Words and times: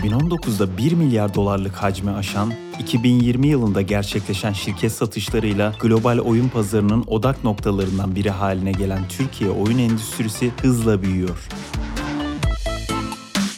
2019'da 0.00 0.78
1 0.78 0.92
milyar 0.92 1.34
dolarlık 1.34 1.74
hacmi 1.74 2.10
aşan, 2.10 2.52
2020 2.78 3.46
yılında 3.46 3.82
gerçekleşen 3.82 4.52
şirket 4.52 4.92
satışlarıyla 4.92 5.74
global 5.80 6.18
oyun 6.18 6.48
pazarının 6.48 7.04
odak 7.06 7.44
noktalarından 7.44 8.16
biri 8.16 8.30
haline 8.30 8.72
gelen 8.72 9.08
Türkiye 9.08 9.50
oyun 9.50 9.78
endüstrisi 9.78 10.50
hızla 10.62 11.02
büyüyor. 11.02 11.48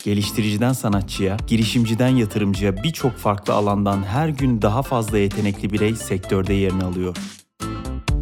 Geliştiriciden 0.04 0.72
sanatçıya, 0.72 1.36
girişimciden 1.46 2.08
yatırımcıya 2.08 2.76
birçok 2.76 3.16
farklı 3.16 3.54
alandan 3.54 4.02
her 4.02 4.28
gün 4.28 4.62
daha 4.62 4.82
fazla 4.82 5.18
yetenekli 5.18 5.72
birey 5.72 5.96
sektörde 5.96 6.54
yerini 6.54 6.84
alıyor. 6.84 7.16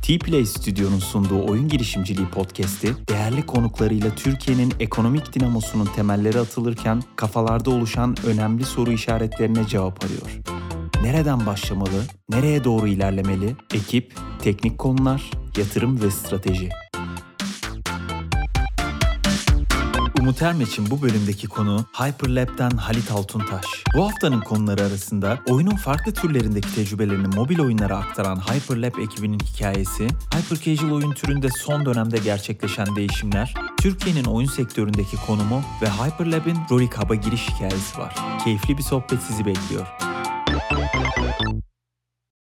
T-Play 0.03 0.47
Stüdyo'nun 0.47 0.99
sunduğu 0.99 1.47
oyun 1.47 1.69
girişimciliği 1.69 2.29
podcast'i, 2.29 2.95
değerli 3.09 3.47
konuklarıyla 3.47 4.15
Türkiye'nin 4.15 4.73
ekonomik 4.81 5.35
dinamosunun 5.35 5.87
temelleri 5.97 6.39
atılırken 6.39 7.03
kafalarda 7.17 7.71
oluşan 7.71 8.17
önemli 8.27 8.65
soru 8.65 8.93
işaretlerine 8.93 9.67
cevap 9.67 10.05
arıyor. 10.05 10.41
Nereden 11.03 11.47
başlamalı, 11.47 12.03
nereye 12.31 12.65
doğru 12.65 12.89
ilerlemeli, 12.89 13.57
ekip, 13.75 14.15
teknik 14.43 14.79
konular, 14.79 15.31
yatırım 15.57 16.03
ve 16.03 16.11
strateji. 16.11 16.69
Umut 20.21 20.43
Ermeç'in 20.43 20.91
bu 20.91 21.03
bölümdeki 21.03 21.47
konu 21.47 21.85
Hyperlab'den 21.93 22.71
Halit 22.71 23.11
Altuntaş. 23.11 23.65
Bu 23.95 24.05
haftanın 24.05 24.41
konuları 24.41 24.83
arasında 24.83 25.39
oyunun 25.49 25.77
farklı 25.77 26.13
türlerindeki 26.13 26.75
tecrübelerini 26.75 27.37
mobil 27.37 27.61
oyunlara 27.61 27.97
aktaran 27.97 28.37
Hyperlab 28.37 28.99
ekibinin 28.99 29.39
hikayesi, 29.39 30.05
Hyper 30.05 30.61
Casual 30.65 30.91
oyun 30.91 31.13
türünde 31.13 31.49
son 31.51 31.87
dönemde 31.87 32.19
gerçekleşen 32.19 32.97
değişimler, 32.97 33.55
Türkiye'nin 33.81 34.25
oyun 34.25 34.49
sektöründeki 34.49 35.17
konumu 35.27 35.63
ve 35.83 35.87
Hyperlab'in 35.89 36.59
Rolik 36.71 36.99
Hub'a 36.99 37.15
giriş 37.15 37.49
hikayesi 37.49 37.99
var. 37.99 38.15
Keyifli 38.45 38.79
bir 38.79 38.83
sohbet 38.83 39.23
sizi 39.23 39.47
bekliyor. 39.47 39.87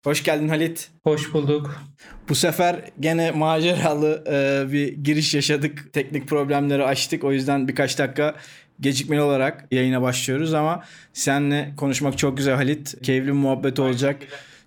Hoş 0.03 0.23
geldin 0.23 0.49
Halit. 0.49 0.89
Hoş 1.03 1.33
bulduk. 1.33 1.81
Bu 2.29 2.35
sefer 2.35 2.75
gene 2.99 3.31
maceralı 3.31 4.23
e, 4.27 4.71
bir 4.71 4.87
giriş 4.87 5.33
yaşadık. 5.33 5.93
Teknik 5.93 6.27
problemleri 6.27 6.83
açtık. 6.83 7.23
O 7.23 7.31
yüzden 7.31 7.67
birkaç 7.67 7.99
dakika 7.99 8.35
gecikmeli 8.79 9.21
olarak 9.21 9.67
yayına 9.71 10.01
başlıyoruz 10.01 10.53
ama 10.53 10.83
seninle 11.13 11.73
konuşmak 11.77 12.17
çok 12.17 12.37
güzel 12.37 12.55
Halit. 12.55 13.01
Keyifli 13.01 13.27
bir 13.27 13.33
muhabbet 13.33 13.79
olacak. 13.79 14.17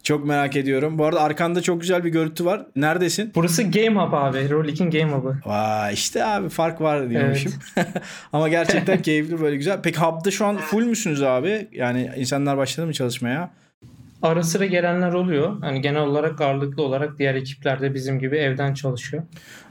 Çok 0.02 0.26
merak 0.26 0.56
ediyorum. 0.56 0.98
Bu 0.98 1.04
arada 1.04 1.20
arkanda 1.20 1.62
çok 1.62 1.80
güzel 1.80 2.04
bir 2.04 2.10
görüntü 2.10 2.44
var. 2.44 2.66
Neredesin? 2.76 3.32
Burası 3.34 3.62
Game 3.62 4.00
Hub 4.00 4.12
abi. 4.12 4.50
Rolik'in 4.50 4.90
Game 4.90 5.12
Hub'ı. 5.12 5.38
Vay 5.46 5.94
işte 5.94 6.24
abi 6.24 6.48
fark 6.48 6.80
var 6.80 7.10
diyormuşum. 7.10 7.52
Evet. 7.76 7.88
Ama 8.32 8.48
gerçekten 8.48 9.02
keyifli 9.02 9.40
böyle 9.40 9.56
güzel. 9.56 9.80
Peki 9.82 10.00
Hub'da 10.00 10.30
şu 10.30 10.46
an 10.46 10.56
full 10.56 10.86
müsünüz 10.86 11.22
abi? 11.22 11.68
Yani 11.72 12.10
insanlar 12.16 12.56
başladı 12.56 12.86
mı 12.86 12.92
çalışmaya? 12.92 13.50
Ara 14.22 14.42
sıra 14.42 14.66
gelenler 14.66 15.12
oluyor. 15.12 15.60
Hani 15.60 15.80
genel 15.80 16.02
olarak 16.02 16.40
ağırlıklı 16.40 16.82
olarak 16.82 17.18
diğer 17.18 17.34
ekipler 17.34 17.80
de 17.80 17.94
bizim 17.94 18.18
gibi 18.18 18.36
evden 18.36 18.74
çalışıyor. 18.74 19.22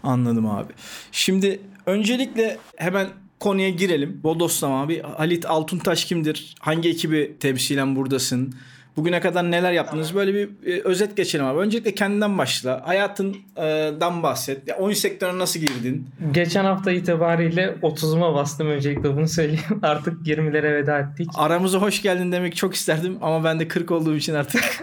Anladım 0.04 0.50
abi. 0.50 0.74
Şimdi 1.12 1.60
öncelikle 1.86 2.58
hemen 2.76 3.08
konuya 3.40 3.70
girelim. 3.70 4.20
Bodoslama 4.24 4.82
abi. 4.82 5.02
Halit 5.02 5.46
Altuntaş 5.46 6.06
kimdir? 6.06 6.56
Hangi 6.60 6.90
ekibi 6.90 7.38
temsilen 7.40 7.96
buradasın? 7.96 8.54
Bugüne 8.98 9.20
kadar 9.20 9.52
neler 9.52 9.72
yaptınız? 9.72 10.16
Böyle 10.16 10.34
bir 10.34 10.50
e, 10.68 10.82
özet 10.82 11.18
geçelim 11.18 11.46
abi. 11.46 11.60
Öncelikle 11.60 11.96
kendinden 11.96 12.38
başla. 12.38 12.88
Hayatından 12.88 14.24
bahset. 14.24 14.68
Ya, 14.68 14.78
oyun 14.78 14.94
sektörüne 14.94 15.40
nasıl 15.40 15.60
girdin? 15.60 16.08
Geçen 16.32 16.66
hafta 16.66 16.92
itibariyle 16.92 17.76
30'uma 17.82 18.34
bastım 18.36 18.68
öncelikle 18.68 19.16
bunu 19.16 19.28
söyleyeyim. 19.28 19.64
Artık 19.82 20.28
20'lere 20.28 20.76
veda 20.76 21.00
ettik. 21.00 21.28
Aramıza 21.36 21.78
hoş 21.78 22.02
geldin 22.02 22.32
demek 22.32 22.56
çok 22.56 22.76
isterdim 22.76 23.18
ama 23.22 23.44
ben 23.44 23.60
de 23.60 23.68
40 23.68 23.92
olduğum 23.92 24.16
için 24.16 24.34
artık. 24.34 24.64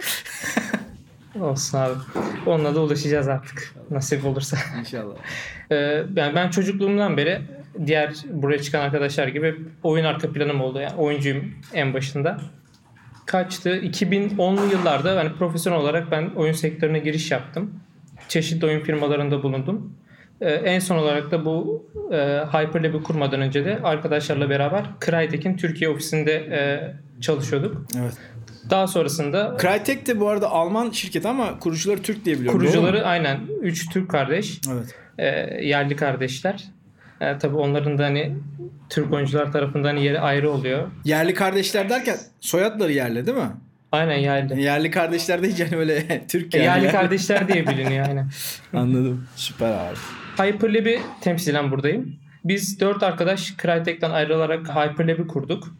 Olsun 1.39 1.77
abi. 1.77 1.93
Onunla 2.45 2.75
da 2.75 2.81
ulaşacağız 2.81 3.27
artık. 3.27 3.75
Nasip 3.91 4.25
olursa. 4.25 4.57
İnşallah. 4.79 5.15
Ee, 5.71 5.75
yani 6.15 6.35
ben 6.35 6.49
çocukluğumdan 6.49 7.17
beri 7.17 7.41
diğer 7.85 8.13
buraya 8.29 8.61
çıkan 8.61 8.79
arkadaşlar 8.79 9.27
gibi 9.27 9.55
oyun 9.83 10.05
arka 10.05 10.31
planım 10.31 10.61
oldu. 10.61 10.79
Yani 10.79 10.95
oyuncuyum 10.95 11.53
en 11.73 11.93
başında 11.93 12.39
kaçtı? 13.29 13.69
2010'lu 13.69 14.71
yıllarda 14.71 15.13
yani 15.13 15.33
profesyonel 15.33 15.79
olarak 15.79 16.11
ben 16.11 16.29
oyun 16.35 16.53
sektörüne 16.53 16.99
giriş 16.99 17.31
yaptım. 17.31 17.73
Çeşitli 18.27 18.67
oyun 18.67 18.79
firmalarında 18.79 19.43
bulundum. 19.43 19.93
Ee, 20.41 20.49
en 20.49 20.79
son 20.79 20.97
olarak 20.97 21.31
da 21.31 21.45
bu 21.45 21.85
e, 22.11 22.15
Hyperlab'i 22.51 23.03
kurmadan 23.03 23.41
önce 23.41 23.65
de 23.65 23.79
arkadaşlarla 23.83 24.49
beraber 24.49 24.85
Crytek'in 25.05 25.57
Türkiye 25.57 25.89
ofisinde 25.89 26.33
e, 26.33 26.59
çalışıyorduk. 27.21 27.85
Evet. 27.99 28.13
Daha 28.69 28.87
sonrasında 28.87 29.57
Crytek 29.61 30.07
de 30.07 30.19
bu 30.19 30.29
arada 30.29 30.49
Alman 30.51 30.89
şirket 30.89 31.25
ama 31.25 31.59
kurucuları 31.59 32.01
Türk 32.01 32.25
diye 32.25 32.39
biliyorum. 32.39 32.59
Kurucuları 32.59 33.05
aynen 33.05 33.39
3 33.61 33.89
Türk 33.89 34.09
kardeş. 34.09 34.61
Evet. 34.73 34.95
E, 35.17 35.25
yerli 35.67 35.95
kardeşler. 35.95 36.63
E, 37.21 37.37
tabii 37.37 37.55
onların 37.55 37.97
da 37.97 38.03
hani 38.05 38.35
Türk 38.89 39.13
oyuncular 39.13 39.51
tarafından 39.51 39.97
yeri 39.97 40.19
ayrı 40.19 40.51
oluyor. 40.51 40.87
Yerli 41.05 41.33
kardeşler 41.33 41.89
derken 41.89 42.17
soyadları 42.39 42.91
yerli 42.91 43.25
değil 43.27 43.37
mi? 43.37 43.51
Aynen 43.91 44.17
yerli. 44.17 44.61
Yerli 44.61 44.91
kardeşler 44.91 45.43
deyince 45.43 45.65
hani 45.65 45.77
öyle 45.77 46.23
Türk 46.27 46.55
e, 46.55 46.57
yani. 46.57 46.83
Yerli 46.83 46.91
kardeşler 46.91 47.47
diye 47.47 47.67
biliniyor 47.67 48.07
aynen. 48.07 48.29
Anladım. 48.73 49.27
Süper 49.35 49.71
abi. 49.71 49.95
Hyperlab'i 50.37 50.99
temsilen 51.21 51.71
buradayım. 51.71 52.15
Biz 52.45 52.79
dört 52.79 53.03
arkadaş 53.03 53.57
Crytek'ten 53.61 54.11
ayrılarak 54.11 54.69
Hyperlab'i 54.69 55.27
kurduk. 55.27 55.75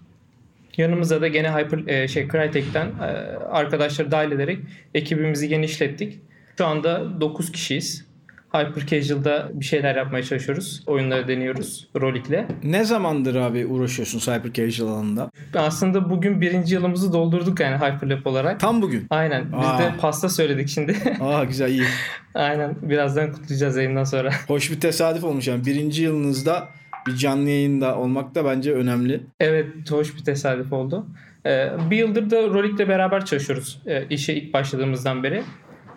Yanımıza 0.78 1.22
da 1.22 1.28
gene 1.28 1.50
Hyper 1.50 1.88
e, 1.88 2.08
şey 2.08 2.28
Crytek'ten 2.28 2.88
e, 2.88 3.06
arkadaşları 3.52 4.12
dahil 4.12 4.32
ederek 4.32 4.60
ekibimizi 4.94 5.48
genişlettik. 5.48 6.20
Şu 6.58 6.66
anda 6.66 7.22
9 7.22 7.52
kişiyiz. 7.52 8.09
Hyper 8.54 8.88
Casual'da 8.88 9.50
bir 9.54 9.66
şeyler 9.66 9.96
yapmaya 9.96 10.24
çalışıyoruz. 10.24 10.84
Oyunları 10.88 11.28
deniyoruz 11.28 11.88
Rolik'le. 12.02 12.46
Ne 12.64 12.84
zamandır 12.84 13.36
abi 13.36 13.66
uğraşıyorsun 13.66 14.20
Hyper 14.34 14.54
Casual 14.54 14.88
alanında? 14.90 15.32
Aslında 15.56 16.10
bugün 16.10 16.42
birinci 16.42 16.76
yılımızı 16.76 17.14
doldurduk 17.14 17.60
yani 17.60 17.76
Hyperlap 17.76 18.28
olarak. 18.28 18.60
Tam 18.60 18.82
bugün? 18.82 19.08
Aynen. 19.10 19.46
Biz 19.60 19.68
Aa. 19.68 19.80
de 19.80 19.92
pasta 20.02 20.30
söyledik 20.30 20.70
şimdi. 20.70 20.98
Aa 21.22 21.44
güzel 21.44 21.70
iyi. 21.70 21.84
Aynen. 22.34 22.76
Birazdan 22.82 23.32
kutlayacağız 23.34 23.78
yayından 23.78 24.04
sonra. 24.04 24.32
Hoş 24.48 24.72
bir 24.72 24.80
tesadüf 24.80 25.24
olmuş 25.24 25.48
yani. 25.48 25.66
Birinci 25.66 26.04
yılınızda 26.04 26.68
bir 27.08 27.16
canlı 27.16 27.50
yayında 27.50 27.98
olmak 27.98 28.36
da 28.36 28.46
bence 28.46 28.74
önemli. 28.74 29.22
Evet 29.40 29.92
hoş 29.92 30.16
bir 30.16 30.24
tesadüf 30.24 30.74
oldu. 30.74 31.06
Ee, 31.46 31.70
bir 31.90 31.98
yıldır 31.98 32.30
da 32.30 32.48
Rolik'le 32.48 32.88
beraber 32.88 33.26
çalışıyoruz. 33.26 33.82
Ee, 33.86 34.06
işe 34.10 34.34
ilk 34.34 34.54
başladığımızdan 34.54 35.24
beri 35.24 35.44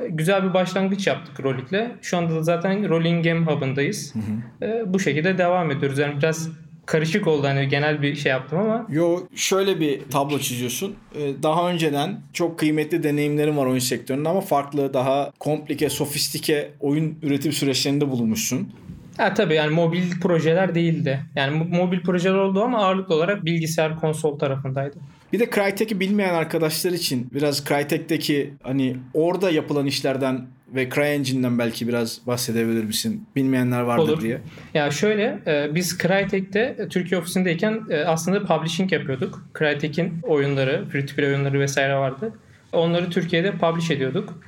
güzel 0.08 0.44
bir 0.48 0.54
başlangıç 0.54 1.06
yaptık 1.06 1.44
Rolik'le. 1.44 2.02
Şu 2.02 2.16
anda 2.16 2.34
da 2.34 2.42
zaten 2.42 2.88
Rolling 2.88 3.24
Game 3.24 3.46
Hub'ındayız. 3.46 4.14
Hı 4.14 4.18
hı. 4.18 4.70
E, 4.70 4.92
bu 4.92 5.00
şekilde 5.00 5.38
devam 5.38 5.70
ediyoruz. 5.70 5.98
Yani 5.98 6.16
biraz 6.18 6.48
karışık 6.86 7.26
oldu 7.26 7.46
hani 7.46 7.68
genel 7.68 8.02
bir 8.02 8.14
şey 8.14 8.30
yaptım 8.30 8.58
ama. 8.58 8.86
Yo 8.88 9.20
şöyle 9.34 9.80
bir 9.80 10.00
tablo 10.10 10.38
çiziyorsun. 10.38 10.94
Ee, 11.14 11.42
daha 11.42 11.70
önceden 11.70 12.20
çok 12.32 12.58
kıymetli 12.58 13.02
deneyimlerim 13.02 13.56
var 13.56 13.66
oyun 13.66 13.78
sektöründe 13.78 14.28
ama 14.28 14.40
farklı 14.40 14.94
daha 14.94 15.32
komplike, 15.38 15.90
sofistike 15.90 16.70
oyun 16.80 17.18
üretim 17.22 17.52
süreçlerinde 17.52 18.10
bulunmuşsun. 18.10 18.72
Ha 19.16 19.34
tabii 19.34 19.54
yani 19.54 19.74
mobil 19.74 20.20
projeler 20.20 20.74
değildi. 20.74 21.20
Yani 21.36 21.64
mobil 21.70 22.00
projeler 22.00 22.34
oldu 22.34 22.62
ama 22.62 22.78
ağırlıklı 22.78 23.14
olarak 23.14 23.44
bilgisayar 23.44 24.00
konsol 24.00 24.38
tarafındaydı. 24.38 24.96
Bir 25.32 25.40
de 25.40 25.50
Crytek'i 25.50 26.00
bilmeyen 26.00 26.34
arkadaşlar 26.34 26.92
için 26.92 27.30
biraz 27.34 27.64
Crytek'teki 27.64 28.54
hani 28.62 28.96
orada 29.14 29.50
yapılan 29.50 29.86
işlerden 29.86 30.46
ve 30.74 30.90
CryEngine'den 30.90 31.58
belki 31.58 31.88
biraz 31.88 32.26
bahsedebilir 32.26 32.84
misin? 32.84 33.26
Bilmeyenler 33.36 33.80
vardır 33.80 34.12
Olur. 34.12 34.20
diye. 34.20 34.40
Ya 34.74 34.90
şöyle 34.90 35.38
e, 35.46 35.74
biz 35.74 35.98
Crytek'te 35.98 36.76
e, 36.78 36.88
Türkiye 36.88 37.20
ofisindeyken 37.20 37.80
e, 37.90 38.04
aslında 38.04 38.44
publishing 38.44 38.92
yapıyorduk. 38.92 39.46
Crytek'in 39.58 40.12
oyunları, 40.22 40.84
free 40.88 41.06
to 41.06 41.16
play 41.16 41.28
oyunları 41.28 41.60
vesaire 41.60 41.94
vardı. 41.94 42.32
Onları 42.72 43.10
Türkiye'de 43.10 43.52
publish 43.52 43.90
ediyorduk. 43.90 44.42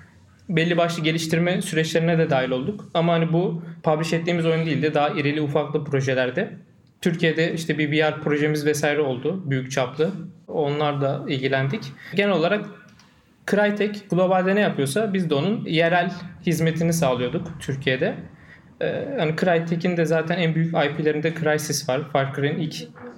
Belli 0.48 0.76
başlı 0.76 1.02
geliştirme 1.02 1.62
süreçlerine 1.62 2.18
de 2.18 2.30
dahil 2.30 2.50
olduk. 2.50 2.84
Ama 2.94 3.12
hani 3.12 3.32
bu 3.32 3.62
publish 3.82 4.12
ettiğimiz 4.12 4.46
oyun 4.46 4.66
değil 4.66 4.82
de 4.82 4.94
daha 4.94 5.08
irili 5.08 5.40
ufaklı 5.40 5.84
projelerde. 5.84 6.50
Türkiye'de 7.00 7.54
işte 7.54 7.78
bir 7.78 7.92
VR 7.92 8.20
projemiz 8.20 8.66
vesaire 8.66 9.00
oldu 9.00 9.42
büyük 9.50 9.70
çaplı. 9.70 10.10
Onlar 10.48 11.00
da 11.00 11.24
ilgilendik. 11.28 11.82
Genel 12.14 12.32
olarak 12.32 12.66
Crytek 13.50 14.10
globalde 14.10 14.54
ne 14.54 14.60
yapıyorsa 14.60 15.14
biz 15.14 15.30
de 15.30 15.34
onun 15.34 15.64
yerel 15.64 16.12
hizmetini 16.46 16.92
sağlıyorduk 16.92 17.48
Türkiye'de. 17.60 18.14
Ee, 18.80 18.86
yani 19.18 19.36
Crytek'in 19.36 19.96
de 19.96 20.04
zaten 20.04 20.38
en 20.38 20.54
büyük 20.54 20.68
IP'lerinde 20.68 21.34
Crysis 21.34 21.88
var. 21.88 22.10
Far 22.12 22.34
Cry'in 22.34 22.58
ilk 22.58 22.74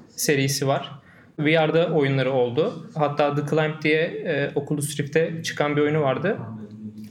serisi 0.08 0.66
var. 0.66 0.92
VR'da 1.38 1.86
oyunları 1.92 2.32
oldu. 2.32 2.88
Hatta 2.94 3.34
The 3.34 3.42
Climb 3.50 3.82
diye 3.82 4.02
e, 4.02 4.50
Oculus 4.54 5.00
Rift'te 5.00 5.42
çıkan 5.42 5.76
bir 5.76 5.82
oyunu 5.82 6.00
vardı. 6.00 6.36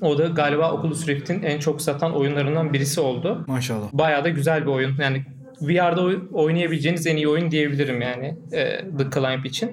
O 0.02 0.18
da 0.18 0.26
galiba 0.26 0.72
Oculus 0.72 1.08
Rift'in 1.08 1.44
en 1.44 1.60
çok 1.60 1.82
satan 1.82 2.16
oyunlarından 2.16 2.74
birisi 2.74 3.02
oldu. 3.02 3.44
Maşallah. 3.48 3.88
Bayağı 3.94 4.24
da 4.24 4.30
güzel 4.30 4.62
bir 4.62 4.72
oyun. 4.72 4.92
Yani 5.02 5.26
VR'da 5.62 6.02
oy- 6.04 6.24
oynayabileceğiniz 6.34 7.08
en 7.08 7.16
iyi 7.16 7.28
oyun 7.28 7.52
diyebilirim 7.52 8.02
yani 8.02 8.36
e, 8.52 8.78
The 8.78 9.10
Climb 9.14 9.46
için. 9.46 9.72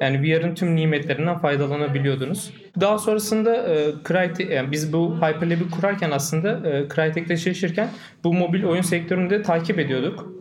Yani 0.00 0.22
VR'ın 0.22 0.54
tüm 0.54 0.76
nimetlerinden 0.76 1.38
faydalanabiliyordunuz. 1.38 2.50
Daha 2.80 2.98
sonrasında 2.98 3.56
e, 3.56 3.92
Crytek, 4.08 4.50
yani 4.50 4.72
biz 4.72 4.92
bu 4.92 5.16
Hyperlab'i 5.16 5.70
kurarken 5.70 6.10
aslında 6.10 6.68
e, 6.70 6.88
Crytek'te 6.94 7.36
çalışırken 7.36 7.88
bu 8.24 8.34
mobil 8.34 8.64
oyun 8.64 8.82
sektörünü 8.82 9.30
de 9.30 9.42
takip 9.42 9.78
ediyorduk. 9.78 10.32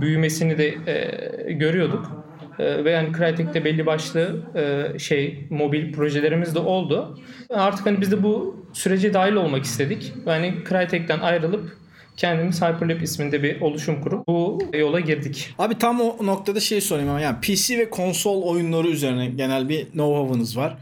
Büyümesini 0.00 0.58
de 0.58 0.74
e, 0.86 1.52
görüyorduk. 1.52 2.21
E, 2.58 2.84
ve 2.84 2.90
yani 2.90 3.12
Crytek'te 3.18 3.64
belli 3.64 3.86
başlı 3.86 4.42
e, 4.54 4.98
şey 4.98 5.46
mobil 5.50 5.92
projelerimiz 5.92 6.54
de 6.54 6.58
oldu. 6.58 7.18
Artık 7.50 7.86
hani 7.86 8.00
biz 8.00 8.12
de 8.12 8.22
bu 8.22 8.64
sürece 8.72 9.14
dahil 9.14 9.32
olmak 9.32 9.64
istedik. 9.64 10.12
Yani 10.26 10.54
Crytek'ten 10.68 11.20
ayrılıp 11.20 11.76
kendimiz 12.16 12.62
Hyperlab 12.62 13.00
isminde 13.00 13.42
bir 13.42 13.60
oluşum 13.60 14.00
kurup 14.00 14.26
bu 14.28 14.58
yola 14.74 15.00
girdik. 15.00 15.54
Abi 15.58 15.78
tam 15.78 16.00
o 16.00 16.26
noktada 16.26 16.60
şey 16.60 16.80
sorayım 16.80 17.10
ama 17.10 17.20
yani 17.20 17.36
PC 17.40 17.78
ve 17.78 17.90
konsol 17.90 18.42
oyunları 18.42 18.88
üzerine 18.88 19.26
genel 19.26 19.68
bir 19.68 19.86
know-how'ınız 19.86 20.56
var 20.56 20.76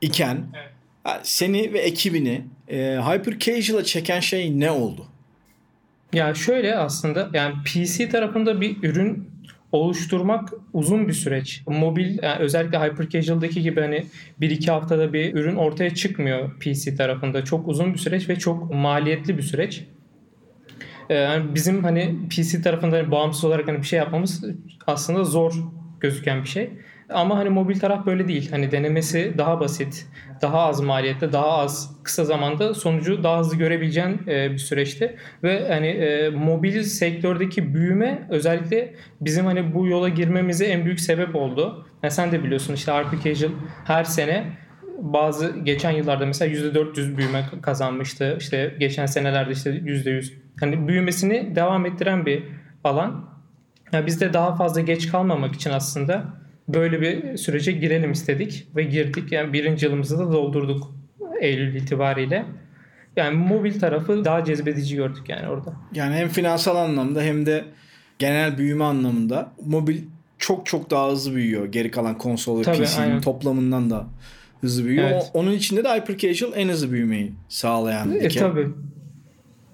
iken 0.00 0.46
yani 0.54 1.20
seni 1.22 1.72
ve 1.72 1.78
ekibini 1.78 2.42
e, 2.68 2.76
Hyper 2.78 3.38
Casual'a 3.38 3.84
çeken 3.84 4.20
şey 4.20 4.60
ne 4.60 4.70
oldu? 4.70 5.06
Ya 6.12 6.34
şöyle 6.34 6.76
aslında 6.76 7.30
yani 7.32 7.54
PC 7.64 8.08
tarafında 8.08 8.60
bir 8.60 8.82
ürün 8.82 9.29
oluşturmak 9.72 10.52
uzun 10.72 11.08
bir 11.08 11.12
süreç. 11.12 11.62
Mobil 11.66 12.18
yani 12.22 12.38
özellikle 12.38 12.78
Hyper 12.78 13.08
Casual'daki 13.08 13.62
gibi 13.62 13.80
hani 13.80 14.04
1-2 14.40 14.70
haftada 14.70 15.12
bir 15.12 15.34
ürün 15.34 15.56
ortaya 15.56 15.94
çıkmıyor 15.94 16.50
PC 16.60 16.96
tarafında. 16.96 17.44
Çok 17.44 17.68
uzun 17.68 17.94
bir 17.94 17.98
süreç 17.98 18.28
ve 18.28 18.36
çok 18.36 18.74
maliyetli 18.74 19.38
bir 19.38 19.42
süreç. 19.42 19.84
Ee, 21.10 21.14
Yani 21.14 21.54
bizim 21.54 21.84
hani 21.84 22.16
PC 22.28 22.62
tarafında 22.62 22.96
hani 22.96 23.10
bağımsız 23.10 23.44
olarak 23.44 23.68
hani 23.68 23.78
bir 23.78 23.86
şey 23.86 23.98
yapmamız 23.98 24.44
aslında 24.86 25.24
zor 25.24 25.54
gözüken 26.00 26.42
bir 26.42 26.48
şey. 26.48 26.70
Ama 27.12 27.38
hani 27.38 27.48
mobil 27.48 27.78
taraf 27.80 28.06
böyle 28.06 28.28
değil. 28.28 28.50
Hani 28.50 28.70
denemesi 28.70 29.34
daha 29.38 29.60
basit, 29.60 30.06
daha 30.42 30.60
az 30.60 30.80
maliyette, 30.80 31.32
daha 31.32 31.58
az 31.58 31.96
kısa 32.02 32.24
zamanda 32.24 32.74
sonucu 32.74 33.22
daha 33.22 33.38
hızlı 33.38 33.56
görebileceğin 33.56 34.20
e, 34.28 34.50
bir 34.50 34.58
süreçti. 34.58 35.16
Ve 35.42 35.68
hani 35.68 35.86
e, 35.86 36.30
mobil 36.30 36.82
sektördeki 36.82 37.74
büyüme 37.74 38.26
özellikle 38.30 38.94
bizim 39.20 39.46
hani 39.46 39.74
bu 39.74 39.86
yola 39.86 40.08
girmemize 40.08 40.64
en 40.66 40.84
büyük 40.84 41.00
sebep 41.00 41.36
oldu. 41.36 41.86
Yani 42.02 42.12
sen 42.12 42.32
de 42.32 42.44
biliyorsun 42.44 42.74
işte 42.74 43.02
RP 43.02 43.24
Casual 43.24 43.50
her 43.84 44.04
sene 44.04 44.44
bazı 44.98 45.58
geçen 45.58 45.90
yıllarda 45.90 46.26
mesela 46.26 46.52
%400 46.54 47.16
büyüme 47.16 47.44
kazanmıştı. 47.62 48.36
İşte 48.40 48.74
geçen 48.80 49.06
senelerde 49.06 49.52
işte 49.52 49.70
%100. 49.70 50.32
Hani 50.60 50.88
büyümesini 50.88 51.56
devam 51.56 51.86
ettiren 51.86 52.26
bir 52.26 52.44
alan. 52.84 53.30
Yani 53.92 54.06
biz 54.06 54.20
de 54.20 54.32
daha 54.32 54.56
fazla 54.56 54.80
geç 54.80 55.08
kalmamak 55.08 55.54
için 55.54 55.70
aslında 55.70 56.39
böyle 56.74 57.00
bir 57.00 57.36
sürece 57.36 57.72
girelim 57.72 58.12
istedik 58.12 58.66
ve 58.76 58.82
girdik. 58.82 59.32
Yani 59.32 59.52
birinci 59.52 59.86
yılımızı 59.86 60.18
da 60.18 60.32
doldurduk 60.32 60.94
Eylül 61.40 61.74
itibariyle. 61.74 62.44
Yani 63.16 63.36
mobil 63.36 63.80
tarafı 63.80 64.24
daha 64.24 64.44
cezbedici 64.44 64.96
gördük 64.96 65.28
yani 65.28 65.48
orada. 65.48 65.72
Yani 65.94 66.14
hem 66.14 66.28
finansal 66.28 66.76
anlamda 66.76 67.22
hem 67.22 67.46
de 67.46 67.64
genel 68.18 68.58
büyüme 68.58 68.84
anlamında 68.84 69.52
mobil 69.66 69.98
çok 70.38 70.66
çok 70.66 70.90
daha 70.90 71.10
hızlı 71.10 71.34
büyüyor. 71.34 71.66
Geri 71.66 71.90
kalan 71.90 72.18
konsol 72.18 72.60
ve 72.60 72.62
Tabii, 72.62 72.82
PC'nin 72.82 73.02
aynen. 73.02 73.20
toplamından 73.20 73.90
da 73.90 74.06
hızlı 74.60 74.84
büyüyor. 74.84 75.10
Evet. 75.10 75.30
Onun 75.34 75.52
içinde 75.52 75.84
de 75.84 75.88
Hyper 75.88 76.18
Casual 76.18 76.52
en 76.54 76.68
hızlı 76.68 76.92
büyümeyi 76.92 77.32
sağlayan 77.48 78.12
E, 78.12 78.28
tabii. 78.28 78.68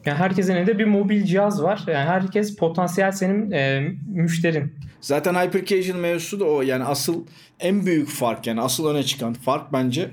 Yani 0.04 0.18
herkesin 0.18 0.54
elinde 0.56 0.78
bir 0.78 0.84
mobil 0.84 1.24
cihaz 1.24 1.62
var. 1.62 1.84
Yani 1.86 2.08
herkes 2.08 2.56
potansiyel 2.56 3.12
senin 3.12 3.50
e, 3.50 3.88
müşterin. 4.08 4.72
Zaten 5.00 5.34
Hyper 5.34 5.64
Casual 5.64 5.98
mevzusu 5.98 6.40
da 6.40 6.44
o. 6.44 6.62
Yani 6.62 6.84
asıl 6.84 7.24
en 7.60 7.86
büyük 7.86 8.08
fark 8.08 8.46
yani 8.46 8.60
asıl 8.60 8.86
öne 8.86 9.02
çıkan 9.02 9.34
fark 9.34 9.72
bence 9.72 10.10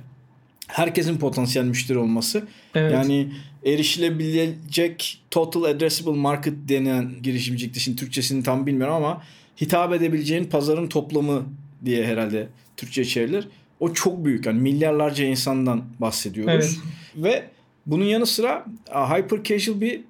herkesin 0.68 1.18
potansiyel 1.18 1.66
müşteri 1.66 1.98
olması. 1.98 2.48
Evet. 2.76 2.92
Yani 2.94 3.34
erişilebilecek 3.66 5.22
total 5.32 5.64
addressable 5.64 6.20
market 6.20 6.54
denen 6.70 7.12
girişimcilikte 7.24 7.80
şimdi 7.80 7.98
Türkçesini 7.98 8.44
tam 8.44 8.66
bilmiyorum 8.66 8.96
ama 8.96 9.24
hitap 9.62 9.94
edebileceğin 9.94 10.46
pazarın 10.46 10.88
toplamı 10.88 11.46
diye 11.86 12.06
herhalde 12.06 12.48
Türkçe 12.78 13.06
çevrilir. 13.06 13.48
O 13.80 13.94
çok 13.94 14.26
büyük. 14.26 14.46
Yani 14.46 14.62
milyarlarca 14.62 15.26
insandan 15.26 15.84
bahsediyoruz. 16.00 16.54
Evet. 16.54 16.78
Ve 17.16 17.44
bunun 17.86 18.06
yanı 18.06 18.26
sıra 18.26 18.66
Hyper 18.90 19.44
Casual 19.44 19.82
bir 19.82 20.02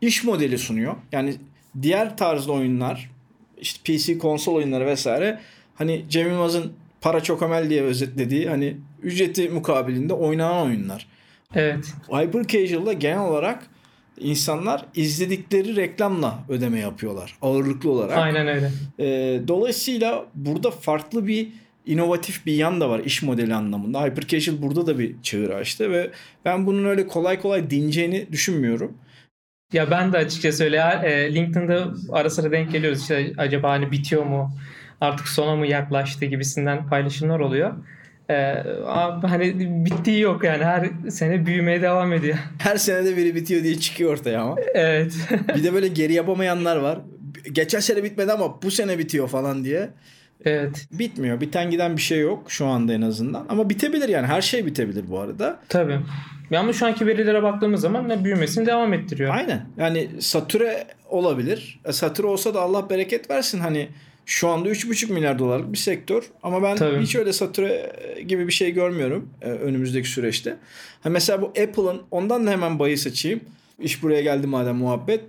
iş 0.00 0.24
modeli 0.24 0.58
sunuyor. 0.58 0.96
Yani 1.12 1.34
diğer 1.82 2.16
tarzda 2.16 2.52
oyunlar 2.52 3.10
işte 3.62 3.80
PC 3.84 4.18
konsol 4.18 4.54
oyunları 4.54 4.86
vesaire 4.86 5.40
hani 5.74 6.04
Cem 6.08 6.28
Yılmaz'ın 6.28 6.72
para 7.00 7.22
çok 7.22 7.42
ömel 7.42 7.70
diye 7.70 7.82
özetlediği 7.82 8.48
hani 8.48 8.76
ücreti 9.02 9.48
mukabilinde 9.48 10.14
oynanan 10.14 10.66
oyunlar. 10.66 11.06
Evet. 11.54 11.94
Hyper 12.08 12.46
Casual'da 12.46 12.92
genel 12.92 13.20
olarak 13.20 13.66
insanlar 14.18 14.84
izledikleri 14.94 15.76
reklamla 15.76 16.38
ödeme 16.48 16.80
yapıyorlar 16.80 17.36
ağırlıklı 17.42 17.90
olarak. 17.90 18.18
Aynen 18.18 18.48
öyle. 18.48 18.70
Ee, 18.98 19.40
dolayısıyla 19.48 20.26
burada 20.34 20.70
farklı 20.70 21.26
bir 21.26 21.48
inovatif 21.86 22.46
bir 22.46 22.52
yan 22.52 22.80
da 22.80 22.90
var 22.90 23.00
iş 23.00 23.22
modeli 23.22 23.54
anlamında. 23.54 24.04
Hyper 24.04 24.26
Casual 24.26 24.62
burada 24.62 24.86
da 24.86 24.98
bir 24.98 25.22
çığır 25.22 25.50
açtı 25.50 25.90
ve 25.90 26.10
ben 26.44 26.66
bunun 26.66 26.84
öyle 26.84 27.06
kolay 27.06 27.40
kolay 27.40 27.70
dineceğini 27.70 28.26
düşünmüyorum. 28.32 28.98
Ya 29.72 29.90
ben 29.90 30.12
de 30.12 30.18
açıkçası 30.18 30.64
öyle 30.64 30.76
e, 31.04 31.34
LinkedIn'da 31.34 31.88
ara 32.12 32.30
sıra 32.30 32.50
denk 32.52 32.72
geliyoruz 32.72 33.00
işte 33.00 33.32
acaba 33.38 33.70
hani 33.70 33.92
bitiyor 33.92 34.24
mu 34.24 34.54
artık 35.00 35.28
sona 35.28 35.56
mı 35.56 35.66
yaklaştı 35.66 36.24
gibisinden 36.24 36.88
paylaşımlar 36.88 37.40
oluyor. 37.40 37.72
E, 38.30 38.34
abi 38.86 39.26
hani 39.26 39.54
bittiği 39.84 40.20
yok 40.20 40.44
yani 40.44 40.64
her 40.64 40.90
sene 41.10 41.46
büyümeye 41.46 41.82
devam 41.82 42.12
ediyor. 42.12 42.38
Her 42.58 42.76
senede 42.76 43.16
biri 43.16 43.34
bitiyor 43.34 43.62
diye 43.62 43.78
çıkıyor 43.78 44.12
ortaya 44.12 44.42
ama. 44.42 44.56
evet. 44.74 45.14
Bir 45.56 45.64
de 45.64 45.74
böyle 45.74 45.88
geri 45.98 46.12
yapamayanlar 46.12 46.76
var. 46.76 46.98
Geçen 47.52 47.80
sene 47.80 48.02
bitmedi 48.04 48.32
ama 48.32 48.62
bu 48.62 48.70
sene 48.70 48.98
bitiyor 48.98 49.28
falan 49.28 49.64
diye. 49.64 49.90
evet. 50.44 50.86
Bitmiyor. 50.92 51.40
Biten 51.40 51.70
giden 51.70 51.96
bir 51.96 52.02
şey 52.02 52.20
yok 52.20 52.44
şu 52.48 52.66
anda 52.66 52.92
en 52.92 53.02
azından. 53.02 53.46
Ama 53.48 53.70
bitebilir 53.70 54.08
yani. 54.08 54.26
Her 54.26 54.42
şey 54.42 54.66
bitebilir 54.66 55.04
bu 55.08 55.20
arada. 55.20 55.58
Tabii. 55.68 55.98
Ya 56.52 56.60
Ama 56.60 56.72
şu 56.72 56.86
anki 56.86 57.06
verilere 57.06 57.42
baktığımız 57.42 57.80
zaman 57.80 58.08
ne 58.08 58.24
büyümesini 58.24 58.66
devam 58.66 58.92
ettiriyor. 58.92 59.34
Aynen. 59.34 59.66
Yani 59.76 60.08
satüre 60.20 60.86
olabilir. 61.10 61.80
E, 61.84 61.92
satüre 61.92 62.26
olsa 62.26 62.54
da 62.54 62.60
Allah 62.60 62.90
bereket 62.90 63.30
versin. 63.30 63.60
Hani 63.60 63.88
şu 64.26 64.48
anda 64.48 64.68
3,5 64.68 65.12
milyar 65.12 65.38
dolarlık 65.38 65.72
bir 65.72 65.78
sektör. 65.78 66.22
Ama 66.42 66.62
ben 66.62 66.76
Tabii. 66.76 67.02
hiç 67.02 67.16
öyle 67.16 67.32
satüre 67.32 67.92
gibi 68.28 68.46
bir 68.46 68.52
şey 68.52 68.70
görmüyorum 68.70 69.30
e, 69.42 69.50
önümüzdeki 69.50 70.08
süreçte. 70.08 70.56
Ha 71.02 71.10
mesela 71.10 71.42
bu 71.42 71.46
Apple'ın 71.46 72.02
ondan 72.10 72.46
da 72.46 72.50
hemen 72.50 72.78
bahis 72.78 73.06
açayım. 73.06 73.40
İş 73.80 74.02
buraya 74.02 74.22
geldi 74.22 74.46
madem 74.46 74.76
muhabbet. 74.76 75.20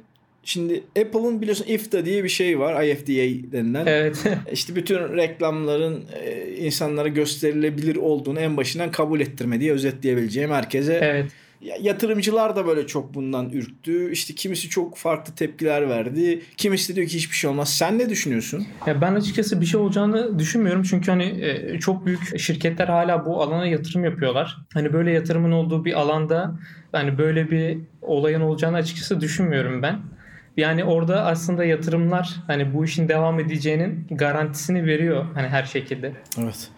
Şimdi 0.45 0.83
Apple'ın 0.99 1.41
biliyorsun 1.41 1.65
IFTA 1.67 2.05
diye 2.05 2.23
bir 2.23 2.29
şey 2.29 2.59
var. 2.59 2.83
IFDA 2.83 3.51
denilen. 3.51 3.85
Evet. 3.85 4.23
İşte 4.51 4.75
bütün 4.75 5.17
reklamların 5.17 6.03
e, 6.23 6.51
insanlara 6.55 7.07
gösterilebilir 7.07 7.95
olduğunu 7.95 8.39
en 8.39 8.57
başından 8.57 8.91
kabul 8.91 9.19
ettirme 9.19 9.59
diye 9.59 9.71
özetleyebileceğim 9.71 10.51
herkese. 10.51 10.99
evet. 11.03 11.31
Ya- 11.61 11.75
Yatırımcılar 11.81 12.55
da 12.55 12.67
böyle 12.67 12.87
çok 12.87 13.13
bundan 13.13 13.49
ürktü. 13.49 14.11
İşte 14.11 14.35
kimisi 14.35 14.69
çok 14.69 14.97
farklı 14.97 15.35
tepkiler 15.35 15.89
verdi. 15.89 16.41
Kimisi 16.57 16.91
de 16.91 16.95
diyor 16.95 17.07
ki 17.07 17.17
hiçbir 17.17 17.35
şey 17.35 17.49
olmaz. 17.49 17.73
Sen 17.77 17.99
ne 17.99 18.09
düşünüyorsun? 18.09 18.65
Ya 18.87 19.01
ben 19.01 19.13
açıkçası 19.15 19.61
bir 19.61 19.65
şey 19.65 19.79
olacağını 19.79 20.39
düşünmüyorum. 20.39 20.83
Çünkü 20.83 21.11
hani 21.11 21.23
e, 21.45 21.79
çok 21.79 22.05
büyük 22.05 22.39
şirketler 22.39 22.87
hala 22.87 23.25
bu 23.25 23.41
alana 23.41 23.67
yatırım 23.67 24.03
yapıyorlar. 24.05 24.57
Hani 24.73 24.93
böyle 24.93 25.11
yatırımın 25.11 25.51
olduğu 25.51 25.85
bir 25.85 25.93
alanda 25.99 26.59
hani 26.91 27.17
böyle 27.17 27.51
bir 27.51 27.77
olayın 28.01 28.41
olacağını 28.41 28.77
açıkçası 28.77 29.21
düşünmüyorum 29.21 29.81
ben. 29.81 29.99
Yani 30.57 30.83
orada 30.83 31.25
aslında 31.25 31.65
yatırımlar 31.65 32.35
hani 32.47 32.73
bu 32.73 32.85
işin 32.85 33.09
devam 33.09 33.39
edeceğinin 33.39 34.07
garantisini 34.11 34.85
veriyor 34.85 35.25
hani 35.33 35.47
her 35.47 35.63
şekilde. 35.63 36.11
Evet. 36.41 36.69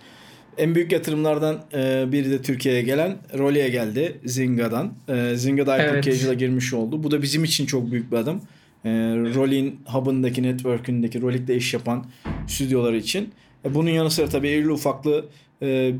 En 0.57 0.75
büyük 0.75 0.91
yatırımlardan 0.91 1.61
e, 1.73 2.11
biri 2.11 2.31
de 2.31 2.41
Türkiye'ye 2.41 2.81
gelen 2.81 3.17
Rolly'e 3.37 3.69
geldi 3.69 4.19
Zinga'dan. 4.25 4.93
E, 5.07 5.35
Zinga 5.35 5.67
da 5.67 5.73
Hyper 5.73 5.93
Evet. 5.93 6.39
Girmiş 6.39 6.73
oldu. 6.73 7.03
Bu 7.03 7.11
da 7.11 7.21
bizim 7.21 7.43
için 7.43 7.65
çok 7.65 7.91
büyük 7.91 8.11
bir 8.11 8.17
adım. 8.17 8.41
E, 8.85 8.89
Rolly'in 9.35 9.79
hub'ındaki, 9.85 10.43
network'ündeki, 10.43 11.21
Rolly'de 11.21 11.55
iş 11.55 11.73
yapan 11.73 12.05
stüdyolar 12.47 12.93
için. 12.93 13.33
Bunun 13.69 13.89
yanı 13.89 14.11
sıra 14.11 14.29
tabii 14.29 14.47
evli 14.49 14.71
ufaklı 14.71 15.25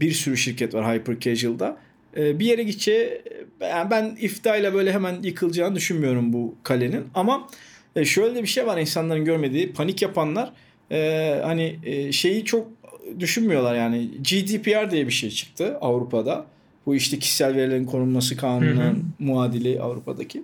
bir 0.01 0.11
sürü 0.11 0.37
şirket 0.37 0.73
var 0.73 0.93
Hyper 0.93 1.19
Casual'da. 1.19 1.77
E, 2.17 2.39
bir 2.39 2.45
yere 2.45 2.63
gideceği 2.63 3.21
yani 3.61 3.91
ben 3.91 4.17
iftayla 4.19 4.73
böyle 4.73 4.93
hemen 4.93 5.21
yıkılacağını 5.23 5.75
düşünmüyorum 5.75 6.33
bu 6.33 6.55
kalenin. 6.63 7.05
Ama 7.15 7.47
e, 7.95 8.05
şöyle 8.05 8.35
de 8.35 8.41
bir 8.41 8.47
şey 8.47 8.67
var 8.67 8.77
insanların 8.77 9.25
görmediği. 9.25 9.73
Panik 9.73 10.01
yapanlar 10.01 10.51
e, 10.91 11.39
hani 11.43 11.79
e, 11.83 12.11
şeyi 12.11 12.45
çok 12.45 12.67
düşünmüyorlar 13.19 13.75
yani. 13.75 14.07
GDPR 14.07 14.91
diye 14.91 15.07
bir 15.07 15.11
şey 15.11 15.29
çıktı 15.29 15.77
Avrupa'da. 15.81 16.45
Bu 16.85 16.95
işte 16.95 17.19
kişisel 17.19 17.55
verilerin 17.55 17.85
korunması 17.85 18.37
kanununun 18.37 19.05
muadili 19.19 19.81
Avrupa'daki. 19.81 20.43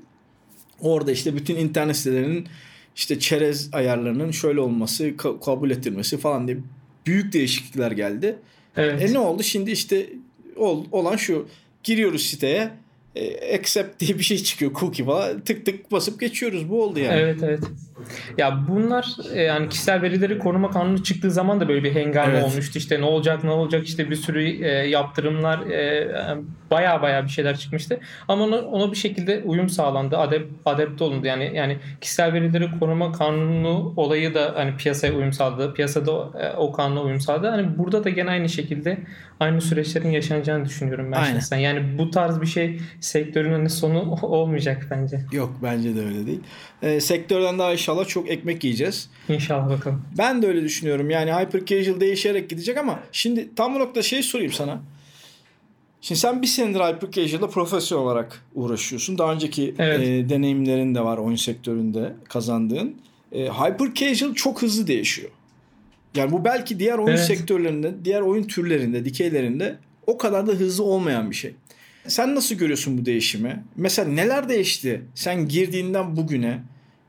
Orada 0.82 1.12
işte 1.12 1.36
bütün 1.36 1.56
internet 1.56 1.98
sitelerinin 1.98 2.48
işte 2.96 3.20
çerez 3.20 3.74
ayarlarının 3.74 4.32
şöyle 4.32 4.60
olması, 4.60 5.08
ka- 5.08 5.40
kabul 5.46 5.72
ettirmesi 5.72 6.18
falan 6.18 6.48
diye 6.48 6.58
büyük 7.06 7.34
değişiklikler 7.34 7.92
geldi. 7.92 8.36
Evet. 8.78 9.02
E 9.10 9.14
ne 9.14 9.20
oldu? 9.20 9.44
Şimdi 9.44 9.72
işte 9.72 10.10
ol, 10.56 10.86
olan 10.92 11.16
şu. 11.16 11.48
Giriyoruz 11.84 12.22
siteye. 12.26 12.72
E, 13.16 13.56
accept 13.60 14.00
diye 14.00 14.18
bir 14.18 14.24
şey 14.24 14.38
çıkıyor. 14.38 14.72
Cookie 14.80 15.06
falan. 15.06 15.42
Tık 15.42 15.66
tık 15.66 15.92
basıp 15.92 16.20
geçiyoruz. 16.20 16.70
Bu 16.70 16.84
oldu 16.84 17.00
yani. 17.00 17.20
Evet 17.20 17.44
evet. 17.44 17.60
Ya 18.38 18.60
bunlar 18.68 19.16
e, 19.34 19.42
yani 19.42 19.70
kişisel 19.70 20.02
verileri 20.02 20.40
koruma 20.40 20.72
kanunu 20.72 21.04
çıktığı 21.04 21.32
zaman 21.32 21.60
da 21.62 21.68
böyle 21.68 21.84
bir 21.84 21.96
hengame 21.96 22.34
Evet. 22.34 22.44
olmuştu. 22.44 22.78
İşte 22.78 23.02
ne 23.02 23.06
olacak 23.06 23.44
ne 23.44 23.50
olacak 23.52 23.88
işte 23.88 24.10
bir 24.10 24.16
sürü 24.16 24.64
e, 24.66 24.68
yaptırımlar 24.70 25.60
e, 25.60 26.08
baya 26.72 27.02
baya 27.02 27.24
bir 27.24 27.30
şeyler 27.30 27.58
çıkmıştı. 27.58 28.00
Ama 28.28 28.44
ona, 28.44 28.56
ona 28.62 28.92
bir 28.92 28.98
şekilde 28.98 29.42
uyum 29.46 29.70
sağlandı. 29.70 30.18
Adep, 30.18 30.48
adapte 30.66 31.04
olundu. 31.04 31.28
Yani 31.28 31.52
yani 31.54 31.78
kişisel 32.02 32.34
verileri 32.34 32.80
koruma 32.80 33.12
kanunu 33.12 33.94
olayı 33.98 34.34
da 34.34 34.54
hani 34.56 34.78
piyasaya 34.78 35.14
uyum 35.14 35.34
sağladı. 35.34 35.74
Piyasada 35.74 36.12
e, 36.12 36.58
o 36.58 36.72
kanuna 36.72 37.02
uyum 37.02 37.20
sağladı. 37.20 37.48
Hani 37.48 37.78
burada 37.78 38.04
da 38.04 38.10
gene 38.10 38.30
aynı 38.30 38.50
şekilde 38.50 38.98
aynı 39.40 39.62
süreçlerin 39.62 40.10
yaşanacağını 40.10 40.66
düşünüyorum 40.66 41.12
ben 41.12 41.18
Aynen. 41.18 41.34
şahsen. 41.34 41.58
Yani 41.58 41.98
bu 41.98 42.12
tarz 42.12 42.42
bir 42.42 42.48
şey 42.48 42.80
sektörün 43.00 43.52
hani 43.52 43.70
sonu 43.70 44.12
olmayacak 44.22 44.88
bence. 44.92 45.20
Yok 45.32 45.54
bence 45.64 45.96
de 45.96 46.00
öyle 46.00 46.26
değil. 46.28 46.42
E, 46.82 47.00
sektörden 47.02 47.60
daha 47.60 47.74
inşallah 47.92 48.08
çok 48.08 48.30
ekmek 48.30 48.64
yiyeceğiz. 48.64 49.10
İnşallah 49.30 49.70
bakalım. 49.70 50.02
Ben 50.18 50.42
de 50.42 50.48
öyle 50.48 50.64
düşünüyorum. 50.64 51.10
Yani 51.10 51.34
hyper 51.34 51.66
casual 51.66 52.00
değişerek 52.00 52.50
gidecek 52.50 52.78
ama 52.78 53.00
şimdi 53.12 53.50
tam 53.56 53.76
bu 53.76 53.80
nokta 53.80 54.02
şey 54.02 54.24
sorayım 54.24 54.52
sana. 54.54 54.82
Şimdi 56.02 56.20
sen 56.22 56.42
bir 56.42 56.48
senedir 56.48 56.80
hyper 56.80 57.12
casual'la 57.12 57.50
profesyonel 57.50 58.06
olarak 58.06 58.44
uğraşıyorsun. 58.56 59.18
Daha 59.18 59.34
önceki 59.34 59.76
Evet. 59.80 60.00
e, 60.00 60.30
deneyimlerin 60.30 60.96
de 60.96 61.02
var 61.02 61.18
oyun 61.18 61.36
sektöründe 61.36 62.14
kazandığın. 62.30 62.96
E, 63.32 63.46
hyper 63.46 63.94
casual 63.94 64.34
çok 64.34 64.62
hızlı 64.62 64.88
değişiyor. 64.88 65.30
Yani 66.16 66.32
bu 66.32 66.46
belki 66.46 66.80
diğer 66.80 66.98
oyun 66.98 67.08
Evet. 67.16 67.26
sektörlerinde, 67.26 67.94
diğer 68.06 68.22
oyun 68.22 68.44
türlerinde, 68.44 69.06
dikeylerinde 69.06 69.76
o 70.08 70.18
kadar 70.18 70.48
da 70.48 70.52
hızlı 70.52 70.84
olmayan 70.84 71.30
bir 71.32 71.36
şey. 71.36 71.54
Sen 72.08 72.36
nasıl 72.36 72.56
görüyorsun 72.56 72.98
bu 72.98 73.06
değişimi? 73.06 73.64
Mesela 73.76 74.10
neler 74.10 74.50
değişti 74.50 75.02
sen 75.16 75.48
girdiğinden 75.48 76.16
bugüne? 76.16 76.60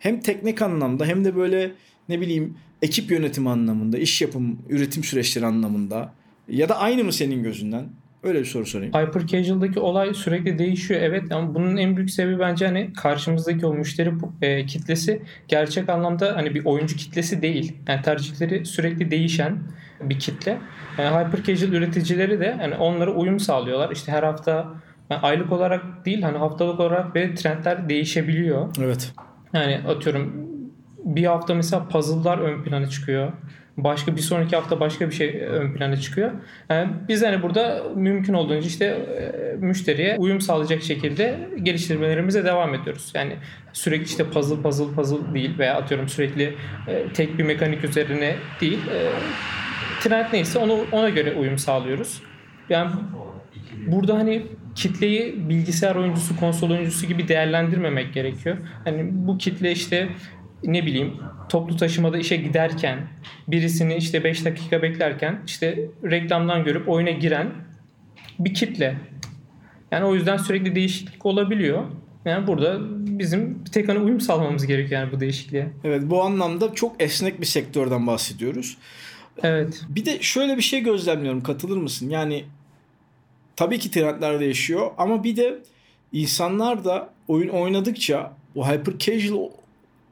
Hem 0.03 0.21
teknik 0.21 0.63
anlamda 0.63 1.07
hem 1.07 1.25
de 1.25 1.37
böyle 1.37 1.71
ne 2.09 2.21
bileyim 2.21 2.57
ekip 2.83 3.11
yönetimi 3.11 3.51
anlamında, 3.51 3.99
iş 3.99 4.23
yapım, 4.23 4.59
üretim 4.69 5.05
süreçleri 5.05 5.47
anlamında 5.47 6.13
ya 6.49 6.69
da 6.69 6.79
aynı 6.79 7.05
mı 7.05 7.13
senin 7.13 7.43
gözünden? 7.43 7.85
Öyle 8.23 8.41
bir 8.41 8.45
soru 8.45 8.67
sorayım. 8.67 8.93
Hyper 8.95 9.27
casual'daki 9.27 9.81
olay 9.81 10.15
sürekli 10.15 10.59
değişiyor 10.59 11.01
evet 11.01 11.33
ama 11.33 11.55
bunun 11.55 11.77
en 11.77 11.97
büyük 11.97 12.11
sebebi 12.11 12.39
bence 12.39 12.67
hani 12.67 12.93
karşımızdaki 12.93 13.67
o 13.67 13.75
müşteri 13.75 14.13
e, 14.43 14.67
kitlesi 14.67 15.23
gerçek 15.49 15.89
anlamda 15.89 16.37
hani 16.37 16.55
bir 16.55 16.65
oyuncu 16.65 16.97
kitlesi 16.97 17.43
değil. 17.43 17.77
Yani 17.89 18.03
tercihleri 18.03 18.67
sürekli 18.67 19.11
değişen 19.11 19.59
bir 20.01 20.19
kitle. 20.19 20.59
Yani 20.99 21.27
hyper 21.27 21.45
casual 21.45 21.73
üreticileri 21.73 22.41
de 22.41 22.53
hani 22.53 22.75
onlara 22.75 23.15
uyum 23.15 23.41
sağlıyorlar. 23.41 23.91
İşte 23.91 24.13
her 24.13 24.23
hafta 24.23 24.75
yani 25.11 25.21
aylık 25.21 25.53
olarak 25.53 26.07
değil 26.07 26.23
hani 26.23 26.39
haftalık 26.39 26.81
olarak 26.81 27.17
ve 27.17 27.35
trendler 27.35 27.89
değişebiliyor. 27.89 28.77
Evet. 28.81 29.13
Yani 29.55 29.81
atıyorum 29.89 30.49
bir 31.05 31.25
hafta 31.25 31.55
mesela 31.55 31.89
puzzle'lar 31.89 32.39
ön 32.39 32.63
plana 32.63 32.87
çıkıyor. 32.87 33.33
Başka 33.77 34.17
bir 34.17 34.21
sonraki 34.21 34.57
hafta 34.57 34.81
başka 34.81 35.11
bir 35.11 35.15
şey 35.15 35.43
ön 35.49 35.75
plana 35.75 35.97
çıkıyor. 35.97 36.31
Yani 36.71 36.93
biz 37.09 37.23
hani 37.23 37.43
burada 37.43 37.83
mümkün 37.95 38.35
olduğunca 38.35 38.67
işte 38.67 38.85
e, 38.85 39.57
müşteriye 39.57 40.17
uyum 40.19 40.41
sağlayacak 40.41 40.83
şekilde 40.83 41.49
geliştirmelerimize 41.63 42.45
devam 42.45 42.75
ediyoruz. 42.75 43.13
Yani 43.15 43.37
sürekli 43.73 44.05
işte 44.05 44.25
puzzle 44.25 44.63
puzzle 44.63 44.95
puzzle 44.95 45.35
değil 45.35 45.59
veya 45.59 45.77
atıyorum 45.77 46.09
sürekli 46.09 46.55
e, 46.89 47.13
tek 47.15 47.39
bir 47.39 47.45
mekanik 47.45 47.85
üzerine 47.85 48.37
değil. 48.61 48.79
E, 48.79 49.11
trend 50.01 50.27
neyse 50.33 50.59
onu 50.59 50.79
ona 50.93 51.09
göre 51.09 51.33
uyum 51.33 51.59
sağlıyoruz. 51.59 52.23
Yani 52.69 52.91
burada 53.87 54.19
hani 54.19 54.43
kitleyi 54.75 55.49
bilgisayar 55.49 55.97
oyuncusu, 55.97 56.37
konsol 56.37 56.71
oyuncusu 56.71 57.07
gibi 57.07 57.29
değerlendirmemek 57.29 58.15
gerekiyor. 58.15 58.57
Hani 58.85 59.09
bu 59.11 59.39
kitle 59.39 59.73
işte 59.73 60.09
ne 60.65 60.87
bileyim 60.87 61.13
toplu 61.49 61.77
taşımada 61.77 62.19
işe 62.19 62.37
giderken 62.37 62.99
birisini 63.49 63.97
işte 63.97 64.25
5 64.25 64.45
dakika 64.45 64.83
beklerken 64.83 65.43
işte 65.47 65.79
reklamdan 66.05 66.65
görüp 66.65 66.89
oyuna 66.89 67.11
giren 67.11 67.51
bir 68.39 68.55
kitle. 68.55 68.97
Yani 69.91 70.05
o 70.05 70.15
yüzden 70.15 70.37
sürekli 70.37 70.75
değişiklik 70.75 71.27
olabiliyor. 71.27 71.85
Yani 72.25 72.47
burada 72.47 72.79
bizim 73.19 73.65
bir 73.65 73.71
tek 73.71 73.89
hani 73.89 73.99
uyum 73.99 74.21
sağlamamız 74.21 74.67
gerekiyor 74.67 75.01
yani 75.01 75.13
bu 75.13 75.21
değişikliğe. 75.21 75.69
Evet 75.85 76.03
bu 76.05 76.23
anlamda 76.23 76.75
çok 76.75 77.03
esnek 77.03 77.41
bir 77.41 77.47
sektörden 77.47 78.07
bahsediyoruz. 78.07 78.77
Evet. 79.43 79.83
Bir 79.89 80.05
de 80.05 80.23
şöyle 80.23 80.57
bir 80.57 80.63
şey 80.63 80.81
gözlemliyorum. 80.81 81.43
Katılır 81.43 81.77
mısın? 81.77 82.11
Yani 82.11 82.45
tabii 83.63 83.79
ki 83.79 83.91
trendler 83.91 84.41
değişiyor 84.41 84.91
ama 84.99 85.25
bir 85.25 85.37
de 85.37 85.59
insanlar 86.13 86.85
da 86.85 87.09
oyun 87.29 87.49
oynadıkça 87.49 88.33
o 88.55 88.69
hyper 88.69 88.99
casual 88.99 89.51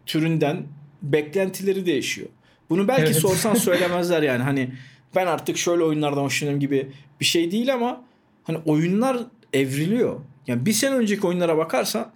türünden 0.06 0.62
beklentileri 1.02 1.86
değişiyor. 1.86 2.28
Bunu 2.70 2.88
belki 2.88 3.02
Evet. 3.02 3.16
sorsan 3.16 3.54
söylemezler 3.68 4.22
yani. 4.22 4.42
Hani 4.42 4.72
ben 5.16 5.26
artık 5.26 5.56
şöyle 5.56 5.82
oyunlardan 5.84 6.22
hoşlanıyorum 6.22 6.60
gibi 6.60 6.92
bir 7.20 7.24
şey 7.24 7.50
değil 7.50 7.74
ama 7.74 8.04
hani 8.44 8.58
oyunlar 8.66 9.18
evriliyor. 9.52 10.20
Yani 10.46 10.66
bir 10.66 10.72
sene 10.72 10.94
önceki 10.94 11.26
oyunlara 11.26 11.58
bakarsan 11.58 12.10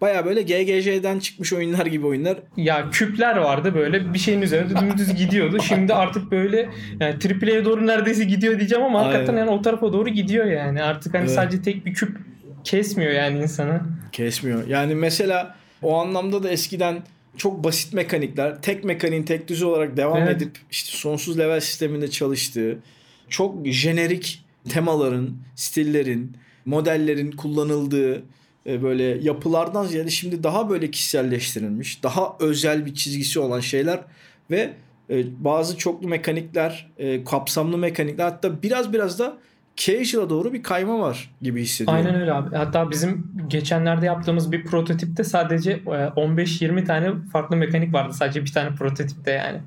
baya 0.00 0.24
böyle 0.26 0.42
GGJ'den 0.42 1.18
çıkmış 1.18 1.52
oyunlar 1.52 1.86
gibi 1.86 2.06
oyunlar 2.06 2.38
Ya 2.56 2.90
küpler 2.90 3.36
vardı 3.36 3.74
böyle 3.74 4.14
bir 4.14 4.18
şeyin 4.18 4.42
üzerinde 4.42 4.80
dümdüz 4.80 5.14
gidiyordu. 5.14 5.58
Şimdi 5.62 5.94
artık 5.94 6.30
böyle 6.30 6.68
yani 7.00 7.14
AAA'ye 7.42 7.64
doğru 7.64 7.86
neredeyse 7.86 8.24
gidiyor 8.24 8.58
diyeceğim 8.58 8.84
ama 8.84 9.00
hakikaten 9.00 9.28
Aynen. 9.28 9.38
yani 9.38 9.50
o 9.50 9.62
tarafa 9.62 9.92
doğru 9.92 10.08
gidiyor 10.08 10.46
yani. 10.46 10.82
Artık 10.82 11.14
hani 11.14 11.22
Evet. 11.22 11.34
sadece 11.34 11.62
tek 11.62 11.86
bir 11.86 11.94
küp 11.94 12.16
kesmiyor 12.64 13.12
yani 13.12 13.38
insanı. 13.38 13.80
Kesmiyor. 14.12 14.66
Yani 14.68 14.94
mesela 14.94 15.56
o 15.82 15.96
anlamda 15.96 16.42
da 16.42 16.50
eskiden 16.50 17.02
çok 17.36 17.64
basit 17.64 17.92
mekanikler, 17.94 18.62
tek 18.62 18.84
mekaniğin 18.84 19.22
tek 19.22 19.48
düze 19.48 19.66
olarak 19.66 19.96
devam 19.96 20.18
Evet. 20.22 20.36
edip 20.36 20.58
işte 20.70 20.96
sonsuz 20.96 21.38
level 21.38 21.60
sisteminde 21.60 22.10
çalıştığı, 22.10 22.78
çok 23.28 23.66
jenerik 23.66 24.44
temaların, 24.68 25.30
stillerin, 25.56 26.36
modellerin 26.64 27.30
kullanıldığı 27.30 28.22
böyle 28.82 29.02
yapılardan 29.02 29.84
ziyade 29.84 30.10
şimdi 30.10 30.42
daha 30.42 30.70
böyle 30.70 30.90
kişiselleştirilmiş, 30.90 32.02
daha 32.02 32.36
özel 32.40 32.86
bir 32.86 32.94
çizgisi 32.94 33.40
olan 33.40 33.60
şeyler 33.60 34.00
ve 34.50 34.72
e, 35.10 35.44
bazı 35.44 35.78
çoklu 35.78 36.08
mekanikler, 36.08 36.90
e, 36.98 37.24
kapsamlı 37.24 37.78
mekanikler 37.78 38.24
hatta 38.24 38.62
biraz 38.62 38.92
biraz 38.92 39.18
da 39.18 39.36
casual'a 39.76 40.30
doğru 40.30 40.52
bir 40.52 40.62
kayma 40.62 40.98
var 40.98 41.30
gibi 41.42 41.62
hissediyorum. 41.62 42.06
Aynen 42.06 42.20
öyle 42.20 42.32
abi. 42.32 42.56
Hatta 42.56 42.90
bizim 42.90 43.32
geçenlerde 43.48 44.06
yaptığımız 44.06 44.52
bir 44.52 44.64
prototipte 44.64 45.24
sadece 45.24 45.72
e, 45.72 45.76
15-20 45.76 46.84
tane 46.84 47.12
farklı 47.32 47.56
mekanik 47.56 47.94
vardı. 47.94 48.12
Sadece 48.12 48.44
bir 48.44 48.52
tane 48.52 48.74
prototipte 48.74 49.30
yani. 49.30 49.60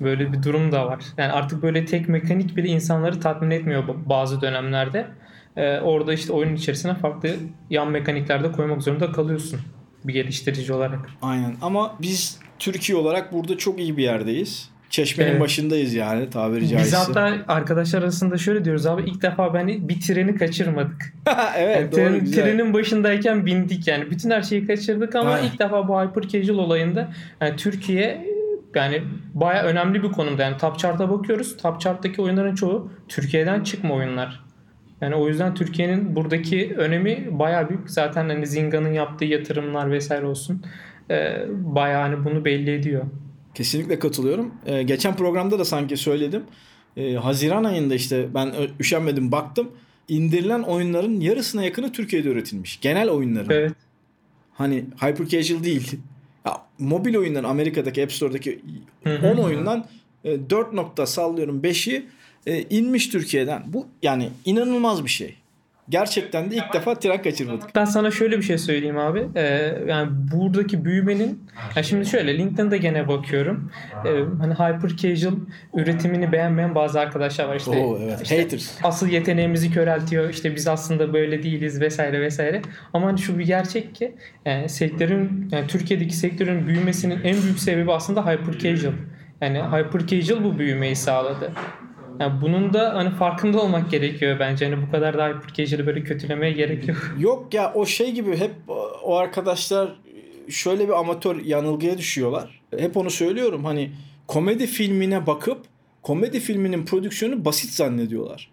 Böyle 0.00 0.32
bir 0.32 0.42
durum 0.42 0.72
da 0.72 0.86
var. 0.86 1.04
Yani 1.18 1.32
artık 1.32 1.62
böyle 1.62 1.84
tek 1.84 2.08
mekanik 2.08 2.56
bile 2.56 2.68
insanları 2.68 3.20
tatmin 3.20 3.50
etmiyor 3.50 3.84
bazı 4.06 4.40
dönemlerde. 4.40 5.06
E, 5.56 5.78
orada 5.80 6.12
işte 6.12 6.32
oyunun 6.32 6.54
içerisine 6.54 6.94
farklı 6.94 7.30
yan 7.70 7.90
mekanikler 7.90 8.44
de 8.44 8.52
koymak 8.52 8.82
zorunda 8.82 9.12
kalıyorsun 9.12 9.60
bir 10.04 10.12
geliştirici 10.12 10.72
olarak. 10.72 11.10
Aynen 11.22 11.56
ama 11.62 11.94
biz 12.02 12.38
Türkiye 12.58 12.98
olarak 12.98 13.32
burada 13.32 13.58
çok 13.58 13.80
iyi 13.80 13.96
bir 13.96 14.02
yerdeyiz. 14.02 14.70
Çeşmenin 14.90 15.30
Evet. 15.30 15.40
başındayız 15.40 15.94
yani 15.94 16.30
tabiri 16.30 16.68
caizse. 16.68 16.84
Biz 16.86 17.08
hatta 17.08 17.36
arkadaşlar 17.48 18.02
arasında 18.02 18.38
şöyle 18.38 18.64
diyoruz 18.64 18.86
abi 18.86 19.02
ilk 19.02 19.22
defa 19.22 19.54
ben 19.54 19.88
bir 19.88 20.00
treni 20.00 20.34
kaçırmadık. 20.36 21.12
evet 21.56 21.76
Yani 21.80 21.92
doğru 21.92 22.00
tren- 22.16 22.20
güzel. 22.20 22.44
trenin 22.44 22.74
başındayken 22.74 23.46
bindik 23.46 23.86
yani. 23.88 24.10
Bütün 24.10 24.30
her 24.30 24.42
şeyi 24.42 24.66
kaçırdık 24.66 25.14
ama 25.14 25.30
Aynen. 25.30 25.46
ilk 25.46 25.58
defa 25.60 25.88
bu 25.88 26.02
hyper 26.02 26.22
casual 26.28 26.58
olayında 26.58 27.12
yani 27.40 27.56
Türkiye 27.56 28.26
yani 28.74 29.02
baya 29.34 29.62
önemli 29.62 30.02
bir 30.02 30.08
konumda. 30.12 30.42
Yani 30.42 30.56
Top 30.58 30.78
Chart'a 30.78 31.10
bakıyoruz. 31.10 31.56
Top 31.56 31.80
Chart'taki 31.80 32.22
oyunların 32.22 32.54
çoğu 32.54 32.92
Türkiye'den 33.08 33.62
çıkma 33.62 33.94
oyunlar. 33.94 34.43
Yani 35.04 35.14
o 35.14 35.28
yüzden 35.28 35.54
Türkiye'nin 35.54 36.16
buradaki 36.16 36.74
önemi 36.76 37.28
baya 37.30 37.68
büyük. 37.68 37.90
Zaten 37.90 38.28
hani 38.28 38.46
Zinga'nın 38.46 38.92
yaptığı 38.92 39.24
yatırımlar 39.24 39.90
vesaire 39.90 40.26
olsun. 40.26 40.62
E, 41.10 41.44
baya 41.50 42.02
hani 42.02 42.24
bunu 42.24 42.44
belli 42.44 42.70
ediyor. 42.70 43.04
Kesinlikle 43.54 43.98
katılıyorum. 43.98 44.54
Ee, 44.66 44.82
geçen 44.82 45.16
programda 45.16 45.58
da 45.58 45.64
sanki 45.64 45.96
söyledim. 45.96 46.42
Ee, 46.96 47.14
Haziran 47.14 47.64
ayında 47.64 47.94
işte 47.94 48.34
ben 48.34 48.52
üşenmedim 48.80 49.32
baktım. 49.32 49.70
İndirilen 50.08 50.62
oyunların 50.62 51.20
yarısına 51.20 51.64
yakını 51.64 51.92
Türkiye'de 51.92 52.28
üretilmiş. 52.28 52.80
Genel 52.80 53.10
oyunların. 53.10 53.50
Evet. 53.50 53.72
Hani 54.52 54.84
hyper 55.00 55.26
casual 55.26 55.64
değil. 55.64 55.92
Ya, 56.46 56.52
mobil 56.78 57.16
oyunların 57.16 57.48
Amerika'daki 57.48 58.02
App 58.02 58.12
Store'daki 58.12 58.60
Hı 59.04 59.14
hı. 59.14 59.26
10 59.26 59.36
oyundan 59.36 59.86
e, 60.24 60.50
4 60.50 60.72
nokta 60.72 61.06
sallıyorum 61.06 61.60
5'i 61.62 62.06
e, 62.46 62.62
inmiş 62.62 63.08
Türkiye'den. 63.08 63.62
Bu 63.66 63.86
yani 64.02 64.28
inanılmaz 64.44 65.04
bir 65.04 65.10
şey. 65.10 65.36
gerçekten 65.88 66.50
de 66.50 66.56
ilk 66.56 66.72
defa 66.74 66.94
tren 66.94 67.22
kaçırmadık. 67.22 67.74
Ben 67.74 67.84
sana 67.84 68.10
şöyle 68.10 68.38
bir 68.38 68.42
şey 68.42 68.58
söyleyeyim 68.58 68.98
abi. 68.98 69.28
Ee, 69.36 69.74
yani 69.88 70.10
buradaki 70.32 70.84
büyümenin 70.84 71.42
yani 71.76 71.86
şimdi 71.86 72.06
şöyle 72.06 72.38
LinkedIn'de 72.38 72.78
gene 72.78 73.08
bakıyorum. 73.08 73.70
Ee, 74.06 74.08
hani 74.40 74.54
hyper 74.54 74.96
casual 74.96 75.34
üretimini 75.74 76.32
beğenmeyen 76.32 76.74
bazı 76.74 77.00
arkadaşlar 77.00 77.44
var 77.44 77.56
işte. 77.56 77.70
Oo, 77.70 77.98
evet. 78.02 78.20
işte 78.22 78.42
Haters. 78.42 78.78
Asıl 78.82 79.08
yeteneğimizi 79.08 79.70
köreltiyor. 79.70 80.30
İşte 80.30 80.54
biz 80.56 80.68
aslında 80.68 81.12
böyle 81.12 81.42
değiliz 81.42 81.80
vesaire 81.80 82.20
vesaire. 82.20 82.62
Ama 82.92 83.06
hani 83.06 83.18
şu 83.18 83.38
bir 83.38 83.46
gerçek 83.46 83.94
ki 83.94 84.14
yani 84.44 84.68
sektörün 84.68 85.48
yani 85.52 85.66
Türkiye'deki 85.66 86.16
sektörün 86.16 86.66
büyümesinin 86.66 87.20
en 87.24 87.42
büyük 87.42 87.58
sebebi 87.58 87.92
aslında 87.92 88.26
hyper 88.26 88.58
casual. 88.58 88.92
Yani 89.40 89.58
hyper 89.58 90.06
casual 90.06 90.44
bu 90.44 90.58
büyümeyi 90.58 90.96
sağladı. 90.96 91.52
Yani 92.20 92.40
bunun 92.40 92.72
da 92.72 92.94
hani 92.94 93.10
farkında 93.10 93.60
olmak 93.62 93.90
gerekiyor 93.90 94.38
bence. 94.38 94.70
Hani 94.70 94.86
bu 94.86 94.90
kadar 94.90 95.18
da 95.18 95.28
hyper 95.28 95.86
böyle 95.86 96.04
kötülemeye 96.04 96.52
gerek 96.52 96.88
yok. 96.88 96.98
Yok 97.18 97.54
ya 97.54 97.72
o 97.74 97.86
şey 97.86 98.12
gibi 98.12 98.36
hep 98.36 98.54
o 99.02 99.16
arkadaşlar 99.16 99.96
şöyle 100.48 100.88
bir 100.88 100.98
amatör 100.98 101.44
yanılgıya 101.44 101.98
düşüyorlar. 101.98 102.60
Hep 102.78 102.96
onu 102.96 103.10
söylüyorum 103.10 103.64
hani 103.64 103.90
komedi 104.26 104.66
filmine 104.66 105.26
bakıp 105.26 105.58
komedi 106.02 106.40
filminin 106.40 106.84
prodüksiyonu 106.84 107.44
basit 107.44 107.70
zannediyorlar. 107.70 108.50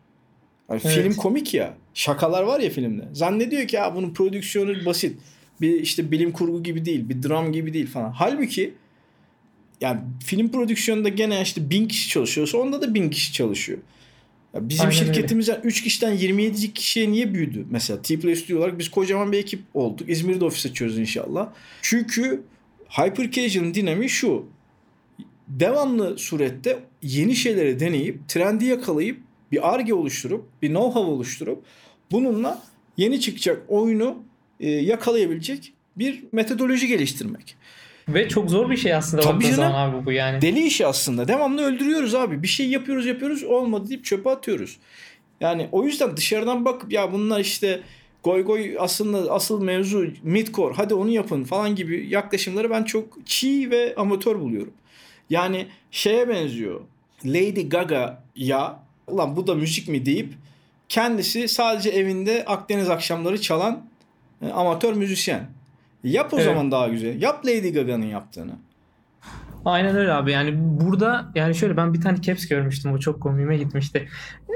Yani 0.70 0.82
Evet. 0.86 0.96
Film 0.96 1.14
komik 1.14 1.54
ya. 1.54 1.74
Şakalar 1.94 2.44
var 2.44 2.60
ya 2.60 2.70
filmde. 2.70 3.04
Zannediyor 3.14 3.68
ki 3.68 3.76
ya 3.76 3.96
bunun 3.96 4.14
prodüksiyonu 4.14 4.86
basit. 4.86 5.18
Bir 5.62 5.82
işte 5.82 6.12
bilim 6.12 6.32
kurgu 6.32 6.64
gibi 6.64 6.86
değil. 6.86 7.10
Bir 7.10 7.24
dram 7.24 7.52
gibi 7.52 7.74
değil 7.74 7.88
falan. 7.88 8.12
Halbuki 8.12 8.74
yani 9.82 10.00
film 10.26 10.52
prodüksiyonunda 10.52 11.10
gene 11.10 11.42
işte 11.42 11.70
bin 11.70 11.88
kişi 11.88 12.10
çalışıyorsa 12.10 12.58
onda 12.58 12.82
da 12.82 12.94
bin 12.94 13.10
kişi 13.10 13.34
çalışıyor. 13.34 13.80
Ya 14.54 14.70
bizim 14.70 14.86
Aynen 14.86 15.00
öyle. 15.00 15.06
şirketimizden 15.06 15.62
3 15.64 15.84
kişiden 15.84 16.12
27 16.12 16.74
kişiye 16.74 17.12
niye 17.12 17.34
büyüdü? 17.34 17.66
Mesela 17.70 18.02
T-Play 18.02 18.36
Studio 18.36 18.60
olarak 18.60 18.80
biz 18.80 18.92
kocaman 18.92 19.32
bir 19.32 19.38
ekip 19.38 19.62
olduk. 19.74 20.10
İzmir'de 20.10 20.46
ofis 20.46 20.66
açıyoruz 20.66 21.00
inşallah. 21.00 21.50
Çünkü 21.82 22.44
Hyper 22.90 23.32
Casual'ın 23.32 23.74
dinamiği 23.74 24.10
şu. 24.10 24.46
Devamlı 25.48 26.18
surette 26.18 26.80
yeni 27.02 27.36
şeyleri 27.36 27.80
deneyip, 27.80 28.28
trendi 28.28 28.66
yakalayıp, 28.66 29.18
bir 29.52 29.74
arge 29.74 29.94
oluşturup, 29.94 30.46
bir 30.62 30.70
know-how 30.70 31.06
oluşturup 31.06 31.64
bununla 32.12 32.64
yeni 32.98 33.22
çıkacak 33.22 33.62
oyunu 33.68 34.24
e, 34.60 34.70
yakalayabilecek 34.70 35.74
bir 35.96 36.24
metodoloji 36.32 36.88
geliştirmek. 36.88 37.56
Ve 38.08 38.30
çok 38.30 38.50
zor 38.50 38.70
bir 38.70 38.78
şey 38.78 38.94
aslında 38.94 39.22
Tabii 39.22 39.44
canım. 39.44 39.56
zaman 39.56 39.90
abi 39.90 40.06
bu 40.06 40.12
yani. 40.12 40.42
Deli 40.42 40.66
işi 40.66 40.88
aslında. 40.88 41.28
Devamlı 41.28 41.64
öldürüyoruz 41.64 42.16
abi. 42.16 42.44
Bir 42.44 42.48
şey 42.48 42.70
yapıyoruz 42.70 43.06
yapıyoruz 43.06 43.44
olmadı 43.44 43.90
deyip 43.90 44.06
çöpe 44.06 44.30
atıyoruz. 44.30 44.78
Yani 45.42 45.70
o 45.72 45.84
yüzden 45.84 46.18
dışarıdan 46.18 46.66
bakıp 46.66 46.94
ya 46.94 47.12
bunlar 47.12 47.40
işte 47.40 47.82
goy 48.24 48.44
goy 48.44 48.76
aslında 48.80 49.32
asıl 49.32 49.64
mevzu 49.64 50.08
midcore 50.24 50.74
hadi 50.74 50.94
onu 50.94 51.10
yapın 51.10 51.44
falan 51.44 51.76
gibi 51.76 52.08
yaklaşımları 52.10 52.70
ben 52.70 52.84
çok 52.84 53.06
çiğ 53.26 53.72
ve 53.72 53.94
amatör 53.98 54.40
buluyorum. 54.40 54.74
Yani 55.30 55.68
şeye 55.92 56.30
benziyor. 56.30 56.82
Lady 57.26 57.70
Gaga 57.70 58.24
ya 58.36 58.80
ulan 59.08 59.36
bu 59.36 59.48
da 59.48 59.56
müzik 59.56 59.88
mi 59.88 60.06
deyip 60.06 60.34
kendisi 60.90 61.48
sadece 61.48 61.90
evinde 61.90 62.46
Akdeniz 62.46 62.90
akşamları 62.90 63.42
çalan 63.42 63.86
e, 64.42 64.48
amatör 64.50 64.94
müzisyen. 64.94 65.50
Yap 66.04 66.34
o 66.34 66.38
Evet. 66.38 66.46
zaman 66.46 66.72
daha 66.72 66.88
güzel. 66.88 67.22
Yap 67.22 67.46
Lady 67.46 67.70
Gaga'nın 67.74 68.06
yaptığını. 68.06 68.52
Aynen 69.66 69.96
öyle 69.96 70.14
abi. 70.14 70.32
Yani 70.32 70.54
burada 70.58 71.32
yani 71.36 71.56
şöyle 71.56 71.78
ben 71.78 71.94
bir 71.94 72.02
tane 72.02 72.22
caps 72.22 72.48
görmüştüm. 72.48 72.92
O 72.92 72.98
çok 73.00 73.22
komiğime 73.22 73.58
gitmişti. 73.58 74.08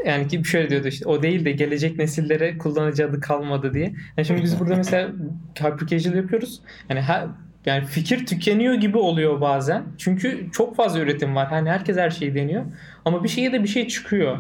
Yani 0.05 0.27
ki 0.27 0.41
şöyle 0.45 0.69
diyordu 0.69 0.87
işte 0.87 1.09
o 1.09 1.23
değil 1.23 1.45
de 1.45 1.51
gelecek 1.51 1.97
nesillere 1.97 2.57
kullanıcı 2.57 3.05
adı 3.05 3.19
kalmadı 3.19 3.73
diye. 3.73 3.93
Yani 4.17 4.25
şimdi 4.25 4.43
biz 4.43 4.59
burada 4.59 4.75
mesela 4.75 5.11
hyper 5.59 5.87
casual 5.87 6.15
yapıyoruz. 6.15 6.61
Yani 6.89 7.01
her 7.01 7.27
yani 7.65 7.85
fikir 7.85 8.25
tükeniyor 8.25 8.73
gibi 8.73 8.97
oluyor 8.97 9.41
bazen. 9.41 9.83
Çünkü 9.97 10.51
çok 10.51 10.75
fazla 10.75 10.99
üretim 10.99 11.35
var. 11.35 11.47
Hani 11.47 11.69
herkes 11.69 11.97
her 11.97 12.09
şeyi 12.09 12.35
deniyor. 12.35 12.65
Ama 13.05 13.23
bir 13.23 13.29
şeye 13.29 13.53
de 13.53 13.63
bir 13.63 13.67
şey 13.67 13.87
çıkıyor. 13.87 14.37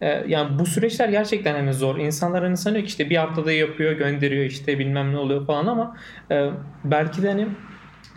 Ee, 0.00 0.24
yani 0.28 0.58
bu 0.58 0.66
süreçler 0.66 1.08
gerçekten 1.08 1.54
hani 1.54 1.74
zor. 1.74 1.98
İnsanlar 1.98 2.44
hani 2.44 2.56
sanıyor 2.56 2.82
ki 2.82 2.88
işte 2.88 3.10
bir 3.10 3.16
haftada 3.16 3.52
yapıyor, 3.52 3.92
gönderiyor 3.92 4.44
işte 4.44 4.78
bilmem 4.78 5.12
ne 5.12 5.18
oluyor 5.18 5.46
falan 5.46 5.66
ama 5.66 5.96
e, 6.30 6.50
belki 6.84 7.22
de 7.22 7.28
hani 7.28 7.46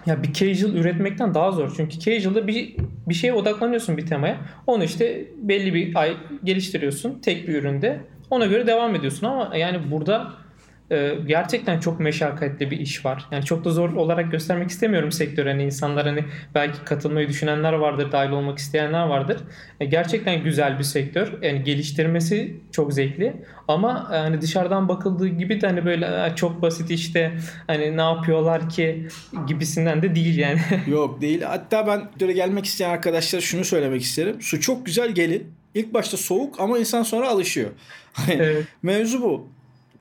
ya 0.05 0.23
bir 0.23 0.33
casual 0.33 0.75
üretmekten 0.75 1.33
daha 1.33 1.51
zor. 1.51 1.73
Çünkü 1.77 1.99
casual'da 1.99 2.47
bir 2.47 2.75
bir 3.09 3.13
şeye 3.13 3.33
odaklanıyorsun 3.33 3.97
bir 3.97 4.05
temaya. 4.05 4.37
Onu 4.67 4.83
işte 4.83 5.25
belli 5.37 5.73
bir 5.73 5.95
ay 5.95 6.17
geliştiriyorsun 6.43 7.19
tek 7.19 7.47
bir 7.47 7.55
üründe. 7.55 7.99
Ona 8.29 8.45
göre 8.45 8.67
devam 8.67 8.95
ediyorsun 8.95 9.27
ama 9.27 9.57
yani 9.57 9.91
burada 9.91 10.33
e, 10.91 11.15
gerçekten 11.27 11.79
çok 11.79 11.99
meşakkatli 11.99 12.71
bir 12.71 12.79
iş 12.79 13.05
var. 13.05 13.25
Yani 13.31 13.45
çok 13.45 13.65
da 13.65 13.69
zor 13.71 13.93
olarak 13.93 14.31
göstermek 14.31 14.69
istemiyorum 14.69 15.11
sektör. 15.11 15.45
Hani 15.45 15.63
insanlar 15.63 16.05
hani 16.07 16.25
belki 16.55 16.83
katılmayı 16.85 17.27
düşünenler 17.29 17.73
vardır, 17.73 18.11
dahil 18.11 18.29
olmak 18.31 18.57
isteyenler 18.57 19.03
vardır. 19.07 19.37
E, 19.79 19.85
gerçekten 19.85 20.43
güzel 20.43 20.79
bir 20.79 20.83
sektör. 20.83 21.33
Yani 21.41 21.63
geliştirmesi 21.63 22.55
çok 22.71 22.93
zevkli. 22.93 23.33
Ama 23.67 24.09
e, 24.13 24.17
hani 24.17 24.41
dışarıdan 24.41 24.89
bakıldığı 24.89 25.27
gibi 25.27 25.61
de 25.61 25.67
hani 25.67 25.85
böyle 25.85 26.07
"Aa, 26.07 26.35
çok 26.35 26.61
basit 26.61 26.91
işte 26.91 27.31
hani 27.67 27.97
ne 27.97 28.01
yapıyorlar 28.01 28.69
ki 28.69 29.07
gibisinden 29.47 30.01
de 30.01 30.15
değil 30.15 30.37
yani. 30.37 30.59
Yok 30.87 31.21
değil. 31.21 31.41
Hatta 31.41 31.87
ben 31.87 32.01
böyle 32.21 32.33
gelmek 32.33 32.65
isteyen 32.65 32.89
arkadaşlara 32.89 33.41
şunu 33.41 33.63
söylemek 33.65 34.01
isterim. 34.01 34.41
Su 34.41 34.59
çok 34.61 34.85
güzel 34.85 35.11
gelin. 35.11 35.47
İlk 35.75 35.93
başta 35.93 36.17
soğuk 36.17 36.59
ama 36.59 36.77
insan 36.79 37.03
sonra 37.03 37.29
alışıyor. 37.29 37.69
Hani 38.13 38.33
Evet. 38.41 38.65
mevzu 38.83 39.21
bu. 39.21 39.47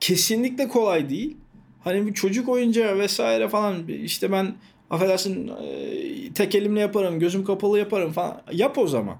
Kesinlikle 0.01 0.67
kolay 0.67 1.09
değil. 1.09 1.37
Hani 1.83 2.07
bir 2.07 2.13
çocuk 2.13 2.49
oyuncağı 2.49 2.99
vesaire 2.99 3.49
falan 3.49 3.87
işte 3.87 4.31
ben 4.31 4.55
affedersin 4.89 5.47
e, 5.47 6.33
tek 6.33 6.55
elimle 6.55 6.79
yaparım, 6.79 7.19
gözüm 7.19 7.45
kapalı 7.45 7.79
yaparım 7.79 8.11
falan. 8.11 8.41
Yap 8.51 8.77
o 8.77 8.87
zaman. 8.87 9.17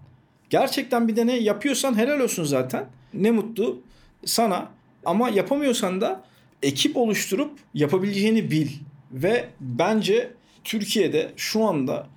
Gerçekten 0.50 1.08
bir 1.08 1.16
deney 1.16 1.44
yapıyorsan 1.44 1.98
helal 1.98 2.20
olsun 2.20 2.44
zaten. 2.44 2.86
Ne 3.14 3.32
mutlu 3.32 3.82
sana. 4.26 4.72
Ama 5.06 5.30
yapamıyorsan 5.30 6.02
da 6.02 6.24
ekip 6.64 6.98
oluşturup 6.98 7.52
yapabileceğini 7.74 8.52
bil. 8.52 8.70
Ve 9.12 9.50
bence 9.60 10.32
Türkiye'de 10.64 11.32
şu 11.36 11.64
anda 11.64 12.08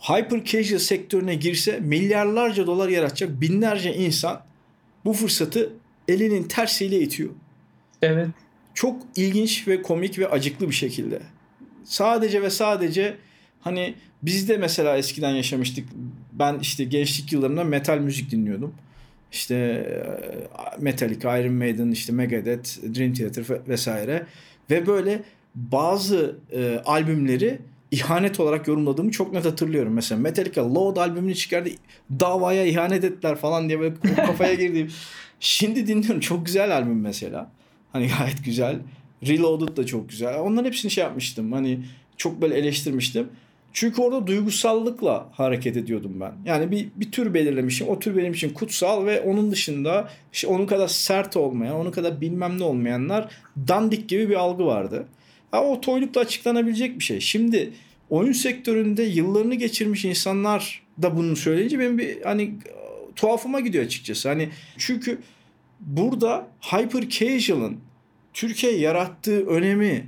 hyper 0.00 0.44
casual 0.44 0.78
sektörüne 0.78 1.34
girse 1.34 1.80
milyarlarca 1.80 2.66
dolar 2.66 2.88
yaratacak 2.88 3.40
binlerce 3.40 3.94
insan 3.94 4.40
bu 5.04 5.12
fırsatı 5.12 5.72
elinin 6.08 6.42
tersiyle 6.42 7.00
itiyor. 7.00 7.30
Evet. 8.02 8.28
Çok 8.74 9.02
ilginç 9.16 9.68
ve 9.68 9.82
komik 9.82 10.18
ve 10.18 10.28
acıklı 10.28 10.68
bir 10.68 10.74
şekilde. 10.74 11.20
Sadece 11.84 12.42
ve 12.42 12.50
sadece 12.50 13.16
hani 13.60 13.94
biz 14.22 14.48
de 14.48 14.56
mesela 14.56 14.96
eskiden 14.96 15.30
yaşamıştık. 15.30 15.88
Ben 16.32 16.58
işte 16.58 16.84
gençlik 16.84 17.32
yıllarımda 17.32 17.64
metal 17.64 17.98
müzik 17.98 18.30
dinliyordum. 18.30 18.74
İşte 19.32 19.54
e, 19.54 20.80
Metallica, 20.80 21.38
Iron 21.38 21.52
Maiden, 21.52 21.90
işte 21.90 22.12
Megadeth, 22.12 22.82
Dream 22.96 23.12
Theater 23.12 23.44
ve- 23.50 23.60
vesaire. 23.68 24.26
Ve 24.70 24.86
böyle 24.86 25.22
bazı 25.54 26.36
e, 26.52 26.78
albümleri 26.84 27.58
ihanet 27.90 28.40
olarak 28.40 28.68
yorumladığımı 28.68 29.10
çok 29.10 29.32
net 29.32 29.44
hatırlıyorum. 29.44 29.92
Mesela 29.92 30.20
Metallica 30.20 30.74
Load 30.74 30.96
albümünü 30.96 31.34
çıkardı. 31.34 31.68
Davaya 32.20 32.64
ihanet 32.66 33.04
ettiler 33.04 33.36
falan 33.36 33.68
diye 33.68 33.80
böyle 33.80 33.94
kafaya 34.16 34.54
girdiğim. 34.54 34.90
Şimdi 35.40 35.86
dinliyorum. 35.86 36.20
Çok 36.20 36.46
güzel 36.46 36.76
albüm 36.76 37.00
mesela. 37.00 37.50
Hani 37.92 38.08
gayet 38.18 38.44
güzel. 38.44 38.78
Reloaded 39.26 39.76
da 39.76 39.86
çok 39.86 40.08
güzel. 40.08 40.38
Onların 40.38 40.66
hepsini 40.66 40.90
şey 40.90 41.04
yapmıştım. 41.04 41.52
Hani 41.52 41.80
çok 42.16 42.42
böyle 42.42 42.54
eleştirmiştim. 42.54 43.28
Çünkü 43.72 44.02
orada 44.02 44.26
duygusallıkla 44.26 45.28
hareket 45.32 45.76
ediyordum 45.76 46.20
ben. 46.20 46.32
Yani 46.44 46.70
bir, 46.70 46.88
bir 46.96 47.12
tür 47.12 47.34
belirlemişim. 47.34 47.88
O 47.88 47.98
tür 47.98 48.16
benim 48.16 48.32
için 48.32 48.50
kutsal 48.50 49.06
ve 49.06 49.20
onun 49.20 49.50
dışında 49.50 50.10
işte 50.32 50.46
onun 50.46 50.66
kadar 50.66 50.88
sert 50.88 51.36
olmayan, 51.36 51.74
onun 51.74 51.90
kadar 51.90 52.20
bilmem 52.20 52.58
ne 52.58 52.64
olmayanlar 52.64 53.32
dandik 53.68 54.08
gibi 54.08 54.28
bir 54.28 54.34
algı 54.34 54.66
vardı. 54.66 55.06
Ha, 55.50 55.64
o 55.64 55.80
toylukla 55.80 56.20
açıklanabilecek 56.20 56.98
bir 56.98 57.04
şey. 57.04 57.20
Şimdi 57.20 57.70
oyun 58.10 58.32
sektöründe 58.32 59.02
yıllarını 59.02 59.54
geçirmiş 59.54 60.04
insanlar 60.04 60.82
da 61.02 61.16
bunu 61.16 61.36
söyleyince 61.36 61.78
benim 61.78 61.98
bir 61.98 62.22
hani 62.22 62.54
tuhafıma 63.16 63.60
gidiyor 63.60 63.84
açıkçası. 63.84 64.28
Hani 64.28 64.48
çünkü 64.78 65.18
burada 65.80 66.46
hyper 66.60 67.08
casual'ın 67.08 67.76
Türkiye 68.32 68.78
yarattığı 68.78 69.46
önemi 69.46 70.06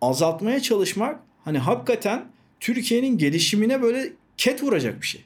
azaltmaya 0.00 0.60
çalışmak 0.60 1.20
hani 1.44 1.58
hakikaten 1.58 2.24
Türkiye'nin 2.60 3.18
gelişimine 3.18 3.82
böyle 3.82 4.12
ket 4.36 4.62
vuracak 4.62 5.02
bir 5.02 5.06
şey. 5.06 5.24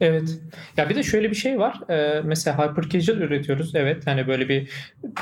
Evet. 0.00 0.38
Ya 0.76 0.88
bir 0.88 0.94
de 0.94 1.02
şöyle 1.02 1.30
bir 1.30 1.34
şey 1.34 1.58
var. 1.58 1.80
Ee, 1.90 2.20
mesela 2.24 2.58
hyper 2.58 2.88
casual 2.88 3.16
üretiyoruz. 3.16 3.74
Evet 3.74 4.06
hani 4.06 4.26
böyle 4.26 4.48
bir 4.48 4.70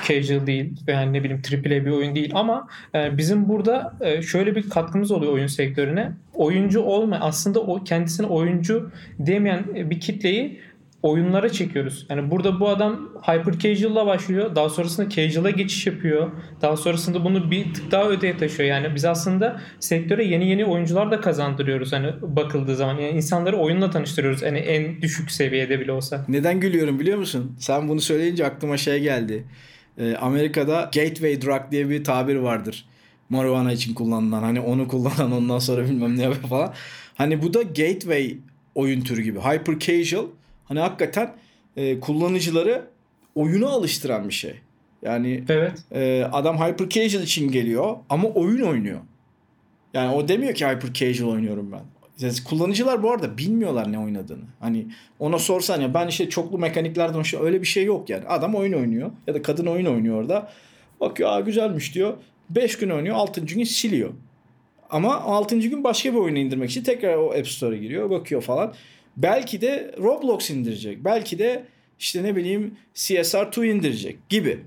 casual 0.08 0.46
değil 0.46 0.72
yani 0.86 1.12
ne 1.12 1.24
bileyim 1.24 1.42
AAA 1.52 1.86
bir 1.86 1.90
oyun 1.90 2.14
değil 2.14 2.30
ama 2.34 2.68
e, 2.94 3.18
bizim 3.18 3.48
burada 3.48 3.94
e, 4.00 4.22
şöyle 4.22 4.56
bir 4.56 4.70
katkımız 4.70 5.10
oluyor 5.10 5.32
oyun 5.32 5.46
sektörüne. 5.46 6.12
Oyuncu 6.34 6.80
olma 6.80 7.16
aslında 7.20 7.60
o 7.60 7.84
kendisine 7.84 8.26
oyuncu 8.26 8.90
demeyen 9.18 9.90
bir 9.90 10.00
kitleyi 10.00 10.60
oyunlara 11.02 11.48
çekiyoruz. 11.48 12.06
Yani 12.10 12.30
burada 12.30 12.60
bu 12.60 12.68
adam 12.68 13.08
hyper 13.22 13.58
casual'la 13.58 14.06
başlıyor. 14.06 14.56
Daha 14.56 14.68
sonrasında 14.68 15.08
casual'a 15.08 15.50
geçiş 15.50 15.86
yapıyor. 15.86 16.30
Daha 16.62 16.76
sonrasında 16.76 17.24
bunu 17.24 17.50
bir 17.50 17.74
tık 17.74 17.90
daha 17.90 18.08
öteye 18.08 18.36
taşıyor. 18.36 18.68
Yani 18.68 18.94
biz 18.94 19.04
aslında 19.04 19.60
sektöre 19.80 20.24
yeni 20.24 20.48
yeni 20.48 20.64
oyuncular 20.64 21.10
da 21.10 21.20
kazandırıyoruz. 21.20 21.92
Hani 21.92 22.12
bakıldığı 22.22 22.76
zaman 22.76 22.94
yani 22.94 23.16
insanları 23.16 23.56
oyunla 23.56 23.90
tanıştırıyoruz. 23.90 24.42
Hani 24.42 24.58
en 24.58 25.02
düşük 25.02 25.30
seviyede 25.30 25.80
bile 25.80 25.92
olsa. 25.92 26.24
Neden 26.28 26.60
gülüyorum 26.60 27.00
biliyor 27.00 27.18
musun? 27.18 27.56
Sen 27.58 27.88
bunu 27.88 28.00
söyleyince 28.00 28.46
aklıma 28.46 28.76
şey 28.76 29.00
geldi. 29.00 29.44
Ee, 29.98 30.16
Amerika'da 30.16 30.90
gateway 30.94 31.42
drug 31.42 31.70
diye 31.70 31.88
bir 31.88 32.04
tabir 32.04 32.36
vardır. 32.36 32.84
Marijuana 33.28 33.72
için 33.72 33.94
kullanılan. 33.94 34.42
Hani 34.42 34.60
onu 34.60 34.88
kullanan 34.88 35.32
ondan 35.32 35.58
sonra 35.58 35.84
bilmem 35.84 36.18
ne 36.18 36.22
yapıyor 36.22 36.48
falan. 36.48 36.74
Hani 37.14 37.42
bu 37.42 37.54
da 37.54 37.62
gateway 37.62 38.36
oyun 38.74 39.00
türü 39.00 39.22
gibi. 39.22 39.38
Hyper 39.38 39.78
casual. 39.78 40.26
Hani 40.72 40.80
hakikaten 40.80 41.32
e, 41.76 42.00
kullanıcıları 42.00 42.84
oyuna 43.34 43.68
alıştıran 43.68 44.28
bir 44.28 44.34
şey. 44.34 44.54
Yani 45.02 45.44
Evet. 45.48 45.72
e, 45.92 46.24
adam 46.32 46.56
hyper 46.56 46.88
casual 46.88 47.22
için 47.22 47.50
geliyor 47.50 47.96
ama 48.08 48.28
oyun 48.28 48.62
oynuyor. 48.66 49.00
Yani 49.94 50.14
o 50.14 50.28
demiyor 50.28 50.54
ki 50.54 50.66
hyper 50.66 50.92
casual 50.92 51.30
oynuyorum 51.30 51.72
ben. 51.72 51.80
Yani 52.18 52.34
Kullanıcılar 52.44 53.02
bu 53.02 53.12
arada 53.12 53.38
bilmiyorlar 53.38 53.92
ne 53.92 53.98
oynadığını. 53.98 54.44
Hani 54.60 54.86
ona 55.18 55.38
sorsan 55.38 55.80
ya 55.80 55.94
ben 55.94 56.08
işte 56.08 56.28
çoklu 56.28 56.58
mekaniklerden 56.58 57.18
hoşlanıyorum. 57.18 57.52
Öyle 57.52 57.62
bir 57.62 57.68
şey 57.68 57.84
yok 57.84 58.10
yani. 58.10 58.24
Adam 58.26 58.54
oyun 58.54 58.72
oynuyor 58.72 59.10
ya 59.26 59.34
da 59.34 59.42
kadın 59.42 59.66
oyun 59.66 59.86
oynuyor 59.86 60.16
orada. 60.16 60.52
Bakıyor 61.00 61.30
aa 61.30 61.40
güzelmiş 61.40 61.94
diyor. 61.94 62.14
5 62.50 62.78
gün 62.78 62.90
oynuyor 62.90 63.16
6. 63.16 63.40
gün 63.40 63.64
siliyor. 63.64 64.10
Ama 64.90 65.20
6. 65.20 65.58
gün 65.58 65.84
başka 65.84 66.12
bir 66.12 66.18
oyunu 66.18 66.38
indirmek 66.38 66.70
için 66.70 66.82
tekrar 66.82 67.16
o 67.16 67.30
App 67.30 67.48
Store'a 67.48 67.78
giriyor 67.78 68.10
bakıyor 68.10 68.42
falan. 68.42 68.74
Belki 69.16 69.60
de 69.60 69.94
Roblox 69.98 70.50
indirecek. 70.50 71.04
Belki 71.04 71.38
de 71.38 71.64
işte 71.98 72.22
ne 72.22 72.36
bileyim 72.36 72.74
CSR2 72.94 73.66
indirecek 73.66 74.28
gibi. 74.28 74.58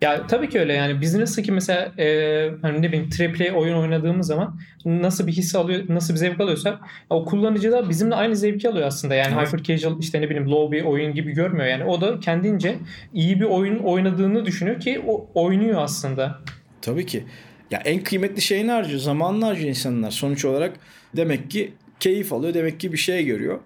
Ya 0.00 0.26
tabii 0.26 0.48
ki 0.48 0.60
öyle 0.60 0.72
yani 0.72 1.00
biz 1.00 1.14
nasıl 1.14 1.42
ki 1.42 1.52
mesela 1.52 1.92
e, 1.98 2.50
hani 2.62 2.82
ne 2.82 2.92
bileyim 2.92 3.10
AAA 3.20 3.58
oyun 3.60 3.76
oynadığımız 3.76 4.26
zaman 4.26 4.60
nasıl 4.84 5.26
bir 5.26 5.32
his 5.32 5.54
alıyor, 5.54 5.84
nasıl 5.88 6.14
bir 6.14 6.18
zevk 6.18 6.40
alıyorsak 6.40 6.78
o 7.10 7.24
kullanıcı 7.24 7.72
da 7.72 7.88
bizimle 7.88 8.14
aynı 8.14 8.36
zevki 8.36 8.68
alıyor 8.68 8.86
aslında. 8.86 9.14
Yani 9.14 9.34
Evet. 9.38 9.48
hyper 9.48 9.62
casual 9.62 10.00
işte 10.00 10.20
ne 10.20 10.30
bileyim 10.30 10.50
low 10.50 10.76
bir 10.76 10.84
oyun 10.84 11.14
gibi 11.14 11.32
görmüyor 11.32 11.66
yani. 11.66 11.84
O 11.84 12.00
da 12.00 12.20
kendince 12.20 12.76
iyi 13.14 13.40
bir 13.40 13.44
oyun 13.44 13.78
oynadığını 13.78 14.46
düşünüyor 14.46 14.80
ki 14.80 15.02
o 15.06 15.30
oynuyor 15.34 15.82
aslında. 15.82 16.38
Tabii 16.82 17.06
ki. 17.06 17.24
Ya 17.70 17.82
en 17.84 18.02
kıymetli 18.02 18.42
şeyini 18.42 18.70
harcıyor. 18.70 19.00
Zamanını 19.00 19.44
harcıyor 19.44 19.68
insanlar. 19.68 20.10
Sonuç 20.10 20.44
olarak 20.44 20.76
demek 21.16 21.50
ki 21.50 21.72
keyif 22.00 22.32
alıyor. 22.32 22.54
Demek 22.54 22.80
ki 22.80 22.92
bir 22.92 22.98
şey 22.98 23.24
görüyor. 23.26 23.58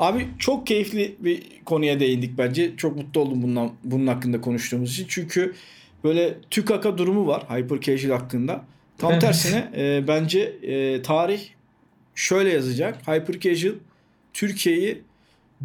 Abi 0.00 0.28
çok 0.38 0.66
keyifli 0.66 1.16
bir 1.20 1.42
konuya 1.64 2.00
değindik 2.00 2.38
bence. 2.38 2.76
Çok 2.76 2.96
mutlu 2.96 3.20
oldum 3.20 3.42
bundan, 3.42 3.72
bunun 3.84 4.06
hakkında 4.06 4.40
konuştuğumuz 4.40 4.92
için. 4.92 5.06
Çünkü 5.08 5.54
böyle 6.04 6.34
tükaka 6.50 6.98
durumu 6.98 7.26
var 7.26 7.42
hyper 7.42 7.80
casual 7.80 8.10
hakkında. 8.18 8.64
Tam 8.98 9.12
Evet. 9.12 9.20
tersine 9.22 9.70
e, 9.76 10.08
bence 10.08 10.40
e, 10.62 11.02
tarih 11.02 11.40
şöyle 12.14 12.50
yazacak. 12.52 13.08
Hyper 13.08 13.40
casual 13.40 13.72
Türkiye'yi 14.32 15.00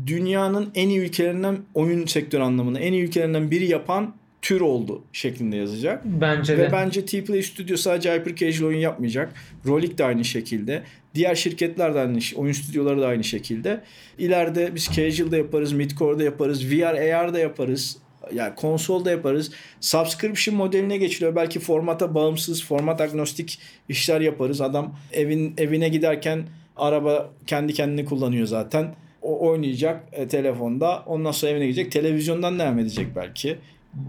dünyanın 0.07 0.71
en 0.75 0.89
iyi 0.89 0.99
ülkelerinden 0.99 1.57
oyun 1.73 2.05
sektörü 2.05 2.43
anlamında 2.43 2.79
en 2.79 2.93
iyi 2.93 3.03
ülkelerinden 3.03 3.51
biri 3.51 3.65
yapan 3.65 4.15
tür 4.41 4.61
oldu 4.61 5.03
şeklinde 5.13 5.55
yazacak. 5.55 6.05
Bence 6.05 6.57
Ve 6.57 6.61
de. 6.61 6.71
bence 6.71 7.05
T-Play 7.05 7.41
Studio 7.43 7.77
sadece 7.77 8.13
hyper 8.13 8.35
casual 8.35 8.67
oyun 8.67 8.79
yapmayacak. 8.79 9.33
Rolik 9.65 9.97
de 9.97 10.05
aynı 10.05 10.25
şekilde. 10.25 10.83
Diğer 11.15 11.35
şirketler 11.35 11.95
de 11.95 11.99
aynı, 11.99 12.19
oyun 12.35 12.53
stüdyoları 12.53 13.01
da 13.01 13.07
aynı 13.07 13.23
şekilde. 13.23 13.81
İleride 14.17 14.75
biz 14.75 14.85
casual 14.85 15.31
da 15.31 15.37
yaparız, 15.37 15.73
midcore 15.73 16.19
da 16.19 16.23
yaparız, 16.23 16.71
VR, 16.71 17.13
AR 17.13 17.33
da 17.33 17.39
yaparız. 17.39 17.97
Yani 18.33 18.55
konsol 18.55 19.05
da 19.05 19.11
yaparız. 19.11 19.51
Subscription 19.79 20.55
modeline 20.55 20.97
geçiliyor. 20.97 21.35
Belki 21.35 21.59
formata 21.59 22.15
bağımsız, 22.15 22.63
format 22.63 23.01
agnostik 23.01 23.59
işler 23.89 24.21
yaparız. 24.21 24.61
Adam 24.61 24.95
evin 25.13 25.53
evine 25.57 25.89
giderken 25.89 26.43
araba 26.77 27.29
kendi 27.47 27.73
kendini 27.73 28.05
kullanıyor 28.05 28.47
zaten. 28.47 28.95
O 29.21 29.49
oynayacak 29.49 30.03
e, 30.11 30.27
telefonda. 30.27 31.03
Ondan 31.05 31.31
sonra 31.31 31.51
evine 31.51 31.65
gidecek. 31.65 31.91
Televizyondan 31.91 32.59
devam 32.59 32.79
edecek 32.79 33.07
belki 33.15 33.57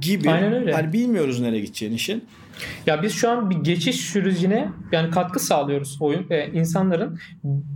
gibi. 0.01 0.31
Aynen 0.31 0.53
öyle. 0.53 0.73
Hani 0.73 0.93
bilmiyoruz 0.93 1.41
nereye 1.41 1.61
gideceğini 1.61 1.95
işin. 1.95 2.25
Ya 2.87 3.03
biz 3.03 3.13
şu 3.13 3.31
an 3.31 3.51
bir 3.51 3.57
geçiş 3.57 3.97
sürecine 3.97 4.69
yani 4.93 5.11
katkı 5.11 5.41
sağlıyoruz 5.41 5.99
oyun 6.01 6.27
e, 6.31 6.47
insanların 6.47 7.19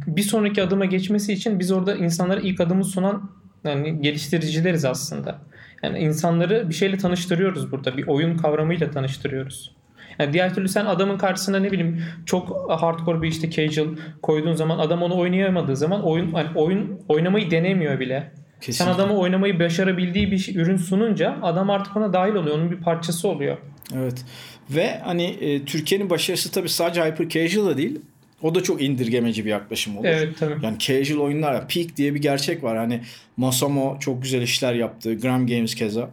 bir 0.07 0.23
sonraki 0.23 0.62
adıma 0.62 0.85
geçmesi 0.85 1.33
için 1.33 1.59
biz 1.59 1.71
orada 1.71 1.95
insanlara 1.95 2.40
ilk 2.40 2.61
adımı 2.61 2.85
sunan 2.85 3.31
yani 3.64 4.03
geliştiricileriz 4.03 4.85
aslında. 4.85 5.38
Yani 5.83 5.99
insanları 5.99 6.69
bir 6.69 6.75
şeyle 6.75 6.99
tanıştırıyoruz 6.99 7.73
burada. 7.73 7.97
Bir 7.97 8.07
oyun 8.07 8.37
kavramıyla 8.37 8.90
tanıştırıyoruz. 8.90 9.75
Yani 10.19 10.33
diğer 10.33 10.55
türlü 10.55 10.69
sen 10.69 10.87
adamın 10.87 11.19
karşısına 11.19 11.59
ne 11.59 11.73
bileyim 11.73 12.05
çok 12.27 12.71
hardcore 12.81 13.23
bir 13.23 13.29
işte 13.29 13.51
casual 13.51 13.88
koyduğun 14.23 14.55
zaman 14.55 14.79
adam 14.79 15.03
onu 15.03 15.19
oynayamadığı 15.19 15.77
zaman 15.77 16.03
oyun 16.03 16.33
hani 16.33 16.49
oyun 16.55 17.01
oynamayı 17.09 17.51
denemiyor 17.51 18.01
bile. 18.01 18.33
Kesinlikle. 18.61 18.92
Sen 18.94 19.01
adama 19.01 19.14
oynamayı 19.18 19.59
başarabildiği 19.59 20.31
bir 20.31 20.38
şey- 20.38 20.57
ürün 20.57 20.77
sununca 20.77 21.38
adam 21.42 21.70
artık 21.70 21.96
ona 21.96 22.12
dahil 22.12 22.35
oluyor. 22.35 22.59
Onun 22.59 22.70
bir 22.70 22.77
parçası 22.77 23.29
oluyor. 23.29 23.57
Evet. 23.94 24.25
Ve 24.70 24.99
hani 25.05 25.25
e, 25.25 25.64
Türkiye'nin 25.64 26.11
başarısı 26.11 26.51
tabii 26.51 26.68
sadece 26.68 27.05
hyper 27.05 27.29
casual 27.29 27.66
da 27.66 27.77
değil. 27.77 28.01
O 28.42 28.55
da 28.55 28.62
çok 28.62 28.83
indirgemeci 28.83 29.44
bir 29.44 29.51
yaklaşım 29.51 29.96
olur. 29.99 30.05
Evet 30.09 30.38
tabii. 30.38 30.64
Yani 30.66 30.79
casual 30.79 31.18
oyunlar. 31.20 31.68
Peak 31.68 31.96
diye 31.96 32.14
bir 32.14 32.23
gerçek 32.23 32.62
var. 32.62 32.77
Hani 32.79 33.01
Masamo 33.37 33.96
çok 34.01 34.23
güzel 34.23 34.42
işler 34.42 34.75
yaptı. 34.75 35.14
Gram 35.14 35.46
Games 35.46 35.75
keza. 35.75 36.11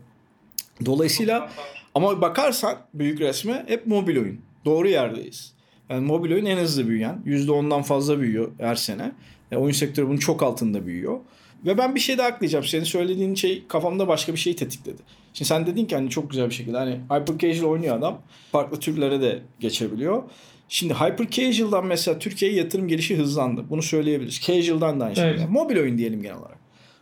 Dolayısıyla 0.86 1.50
ama 1.96 2.22
bakarsan 2.22 2.78
büyük 2.94 3.20
resme 3.22 3.64
hep 3.68 3.88
mobil 3.88 4.18
oyun. 4.18 4.42
Doğru 4.66 4.88
yerdeyiz. 4.88 5.54
Yani 5.90 6.06
mobil 6.06 6.32
oyun 6.32 6.46
en 6.46 6.58
hızlı 6.58 6.88
büyüyen. 6.88 7.22
%10'dan 7.26 7.82
fazla 7.82 8.20
büyüyor 8.20 8.52
her 8.60 8.76
sene. 8.76 9.12
E, 9.52 9.56
oyun 9.56 9.74
sektörü 9.74 10.08
bunun 10.08 10.18
çok 10.18 10.44
altında 10.44 10.86
büyüyor. 10.86 11.20
Ve 11.66 11.78
ben 11.78 11.96
bir 11.96 12.00
şey 12.00 12.18
daha 12.18 12.30
eklayacağım. 12.30 12.66
Senin 12.66 12.84
söylediğin 12.84 13.36
şey 13.36 13.64
kafamda 13.68 14.08
başka 14.08 14.34
bir 14.34 14.38
şey 14.38 14.56
tetikledi. 14.56 15.02
Şimdi 15.34 15.48
sen 15.48 15.68
dedin 15.68 15.86
ki 15.86 15.96
hani 15.96 16.10
çok 16.10 16.30
güzel 16.30 16.50
bir 16.50 16.54
şekilde 16.54 16.78
hani 16.78 17.00
hyper 17.12 17.38
casual 17.38 17.70
oynuyor 17.70 17.98
adam. 17.98 18.22
Farklı 18.52 18.80
türlere 18.80 19.22
de 19.22 19.42
geçebiliyor. 19.60 20.24
Şimdi 20.70 20.94
hyper 20.94 21.30
casual'dan 21.30 21.86
mesela 21.86 22.20
Türkiye'ye 22.20 22.58
yatırım 22.58 22.88
gelişi 22.88 23.18
hızlandı. 23.18 23.66
Bunu 23.70 23.82
söyleyebiliriz. 23.82 24.42
Casual'dan 24.42 25.00
da 25.00 25.06
aynı 25.06 25.16
şekilde. 25.16 25.42
Evet. 25.42 25.50
Mobil 25.50 25.78
oyun 25.78 25.98
diyelim 25.98 26.22
genel 26.22 26.38
olarak. 26.38 26.58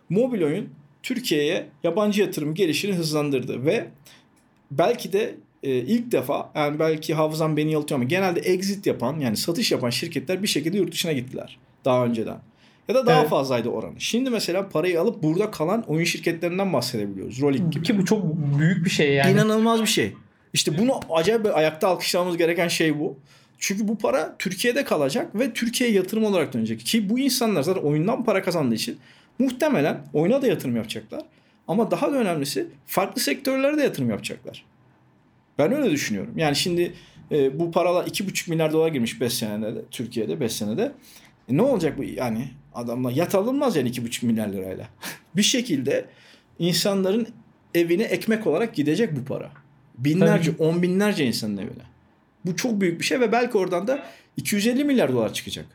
Mobil 0.09 0.43
oyun 0.43 0.69
Türkiye'ye 1.03 1.67
yabancı 1.83 2.21
yatırım 2.21 2.53
gelişini 2.53 2.93
hızlandırdı 2.93 3.65
ve 3.65 3.87
belki 4.71 5.13
de 5.13 5.35
e, 5.63 5.75
ilk 5.75 6.11
defa 6.11 6.51
yani 6.55 6.79
belki 6.79 7.13
hafızam 7.13 7.57
beni 7.57 7.71
yanıltıyor 7.71 7.99
ama 7.99 8.07
genelde 8.07 8.39
exit 8.39 8.85
yapan 8.85 9.19
yani 9.19 9.37
satış 9.37 9.71
yapan 9.71 9.89
şirketler 9.89 10.43
bir 10.43 10.47
şekilde 10.47 10.77
yurt 10.77 10.91
dışına 10.91 11.11
gittiler 11.11 11.57
daha 11.85 12.05
önceden. 12.05 12.37
Ya 12.87 12.95
da 12.95 13.05
daha 13.05 13.19
Evet. 13.19 13.29
fazlaydı 13.29 13.69
oranı. 13.69 13.93
Şimdi 14.01 14.29
mesela 14.29 14.69
parayı 14.69 15.01
alıp 15.01 15.23
burada 15.23 15.51
kalan 15.51 15.83
oyun 15.87 16.03
şirketlerinden 16.03 16.73
bahsedebiliyoruz. 16.73 17.41
Rolik 17.41 17.73
gibi. 17.73 17.83
Ki 17.83 17.97
bu 17.97 18.05
çok 18.05 18.23
büyük 18.59 18.85
bir 18.85 18.89
şey 18.89 19.13
yani. 19.13 19.31
İnanılmaz 19.31 19.81
bir 19.81 19.87
şey. 19.87 20.13
İşte 20.53 20.77
bunu 20.77 20.99
acayip 21.09 21.57
ayakta 21.57 21.87
alkışlamamız 21.87 22.37
gereken 22.37 22.67
şey 22.67 22.99
bu. 22.99 23.17
Çünkü 23.59 23.87
bu 23.87 23.97
para 23.97 24.35
Türkiye'de 24.39 24.83
kalacak 24.83 25.35
ve 25.35 25.53
Türkiye'ye 25.53 25.95
yatırım 25.95 26.23
olarak 26.23 26.53
dönecek. 26.53 26.79
Ki 26.79 27.09
bu 27.09 27.19
insanlar 27.19 27.63
zaten 27.63 27.81
oyundan 27.81 28.23
para 28.23 28.41
kazandığı 28.41 28.75
için 28.75 28.97
muhtemelen 29.39 29.97
oyuna 30.13 30.41
da 30.41 30.47
yatırım 30.47 30.75
yapacaklar. 30.75 31.21
Ama 31.67 31.91
daha 31.91 32.11
da 32.11 32.17
önemlisi 32.17 32.67
farklı 32.87 33.21
sektörlere 33.21 33.77
de 33.77 33.81
yatırım 33.81 34.09
yapacaklar. 34.09 34.65
Ben 35.57 35.73
öyle 35.73 35.91
düşünüyorum. 35.91 36.33
Yani 36.37 36.55
şimdi 36.55 36.93
e, 37.31 37.59
bu 37.59 37.71
paralar 37.71 38.07
2,5 38.07 38.49
milyar 38.49 38.73
dolar 38.73 38.87
girmiş 38.87 39.21
5 39.21 39.33
senede 39.33 39.75
de, 39.75 39.81
Türkiye'de 39.91 40.39
5 40.39 40.51
senede. 40.51 40.91
E, 41.49 41.57
ne 41.57 41.61
olacak 41.61 41.97
bu 41.97 42.03
yani 42.03 42.47
adamla 42.75 43.11
yat 43.11 43.35
alınmaz 43.35 43.75
yani 43.75 43.89
2,5 43.89 44.25
milyar 44.25 44.47
lirayla. 44.47 44.87
bir 45.35 45.43
şekilde 45.43 46.05
insanların 46.59 47.27
evine 47.75 48.03
ekmek 48.03 48.47
olarak 48.47 48.75
gidecek 48.75 49.15
bu 49.15 49.25
para. 49.25 49.51
Binlerce, 49.97 50.51
on 50.59 50.81
binlerce 50.81 51.25
insanın 51.25 51.57
evine. 51.57 51.83
Bu 52.45 52.55
çok 52.55 52.81
büyük 52.81 52.99
bir 52.99 53.05
şey 53.05 53.19
ve 53.19 53.31
belki 53.31 53.57
oradan 53.57 53.87
da 53.87 54.03
250 54.37 54.83
milyar 54.83 55.13
dolar 55.13 55.33
çıkacak. 55.33 55.65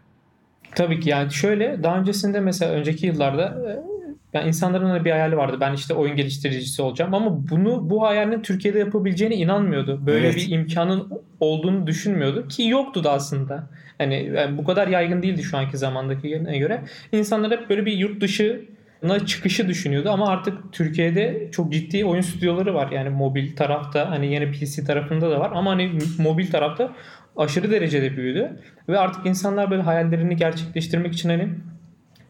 Tabii 0.75 1.01
ki 1.01 1.09
yani 1.09 1.33
şöyle 1.33 1.83
daha 1.83 1.99
öncesinde 1.99 2.41
mesela 2.41 2.73
önceki 2.73 3.07
yıllarda 3.07 3.45
e, 3.45 3.90
yani 4.35 4.49
insanların 4.49 4.91
öyle 4.91 5.05
bir 5.05 5.11
hayali 5.11 5.37
vardı. 5.37 5.57
Ben 5.61 5.73
işte 5.73 5.95
oyun 5.95 6.17
geliştiricisi 6.17 6.83
olacağım 6.83 7.15
ama 7.15 7.49
bunu 7.51 7.91
bu 7.91 8.03
hayalini 8.03 8.43
Türkiye'de 8.43 8.79
yapabileceğine 8.79 9.35
inanmıyordu. 9.35 10.07
Böyle 10.07 10.27
Evet. 10.27 10.37
bir 10.37 10.51
imkanın 10.51 11.13
olduğunu 11.41 11.87
düşünmüyordu 11.87 12.49
ki 12.49 12.69
yoktu 12.69 13.05
da 13.05 13.13
aslında. 13.13 13.71
Hani 13.99 14.33
yani 14.35 14.59
bu 14.59 14.65
kadar 14.65 14.89
yaygın 14.89 15.23
değildi 15.23 15.43
şu 15.43 15.57
anki 15.59 15.79
zamandaki 15.79 16.29
göre. 16.59 16.81
İnsanlar 17.13 17.51
hep 17.51 17.71
böyle 17.71 17.87
bir 17.87 17.93
yurt 17.93 18.21
dışına 18.21 19.27
çıkışı 19.27 19.69
düşünüyordu 19.69 20.11
ama 20.11 20.29
artık 20.29 20.73
Türkiye'de 20.73 21.49
çok 21.53 21.73
ciddi 21.73 22.05
oyun 22.05 22.23
stüdyoları 22.23 22.75
var. 22.75 22.91
Yani 22.91 23.11
mobil 23.11 23.57
tarafta 23.57 24.11
hani 24.11 24.33
yeni 24.33 24.53
PC 24.53 24.85
tarafında 24.85 25.31
da 25.31 25.41
var 25.41 25.51
ama 25.55 25.71
hani 25.71 25.93
mobil 26.19 26.51
tarafta 26.51 26.93
aşırı 27.37 27.71
derecede 27.71 28.17
büyüdü. 28.17 28.51
Ve 28.89 28.99
artık 28.99 29.27
insanlar 29.27 29.71
böyle 29.71 29.83
hayallerini 29.83 30.37
gerçekleştirmek 30.37 31.13
için 31.13 31.29
hani 31.29 31.49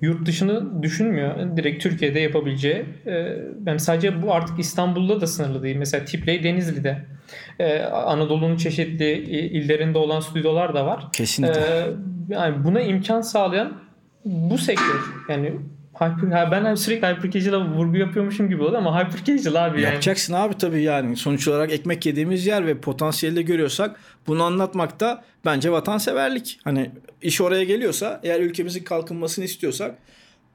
yurt 0.00 0.26
dışını 0.26 0.82
düşünmüyor. 0.82 1.56
Direkt 1.56 1.82
Türkiye'de 1.82 2.20
yapabileceği. 2.20 2.84
E, 3.06 3.12
yani 3.66 3.80
sadece 3.80 4.22
bu 4.22 4.34
artık 4.34 4.58
İstanbul'da 4.58 5.20
da 5.20 5.26
sınırlı 5.26 5.62
değil. 5.62 5.76
Mesela 5.76 6.04
Tipley 6.04 6.42
Denizli'de. 6.42 7.04
E, 7.58 7.82
Anadolu'nun 7.82 8.56
çeşitli 8.56 9.12
illerinde 9.30 9.98
olan 9.98 10.20
stüdyolar 10.20 10.74
da 10.74 10.86
var. 10.86 11.08
Kesinlikle. 11.12 11.60
E, 11.60 11.86
yani 12.28 12.64
buna 12.64 12.80
imkan 12.80 13.20
sağlayan 13.20 13.72
bu 14.24 14.58
sektör. 14.58 15.14
Yani 15.28 15.52
Hyper, 16.00 16.50
ben 16.50 16.74
sürekli 16.74 17.08
hyper 17.08 17.30
casual'a 17.30 17.68
vurgu 17.68 17.96
yapıyormuşum 17.96 18.48
gibi 18.48 18.62
oldu 18.62 18.76
ama 18.76 19.00
hyper 19.00 19.24
casual 19.24 19.54
abi 19.54 19.80
yani. 19.80 19.92
Yapacaksın 19.92 20.34
abi 20.34 20.58
tabii 20.58 20.82
yani. 20.82 21.16
Sonuç 21.16 21.48
olarak 21.48 21.72
ekmek 21.72 22.06
yediğimiz 22.06 22.46
yer 22.46 22.66
ve 22.66 22.78
potansiyeli 22.80 23.36
de 23.36 23.42
görüyorsak 23.42 24.00
bunu 24.26 24.42
anlatmak 24.42 25.00
da 25.00 25.24
bence 25.44 25.72
vatanseverlik. 25.72 26.58
Hani 26.64 26.90
iş 27.22 27.40
oraya 27.40 27.64
geliyorsa 27.64 28.20
eğer 28.22 28.40
ülkemizin 28.40 28.84
kalkınmasını 28.84 29.44
istiyorsak 29.44 29.98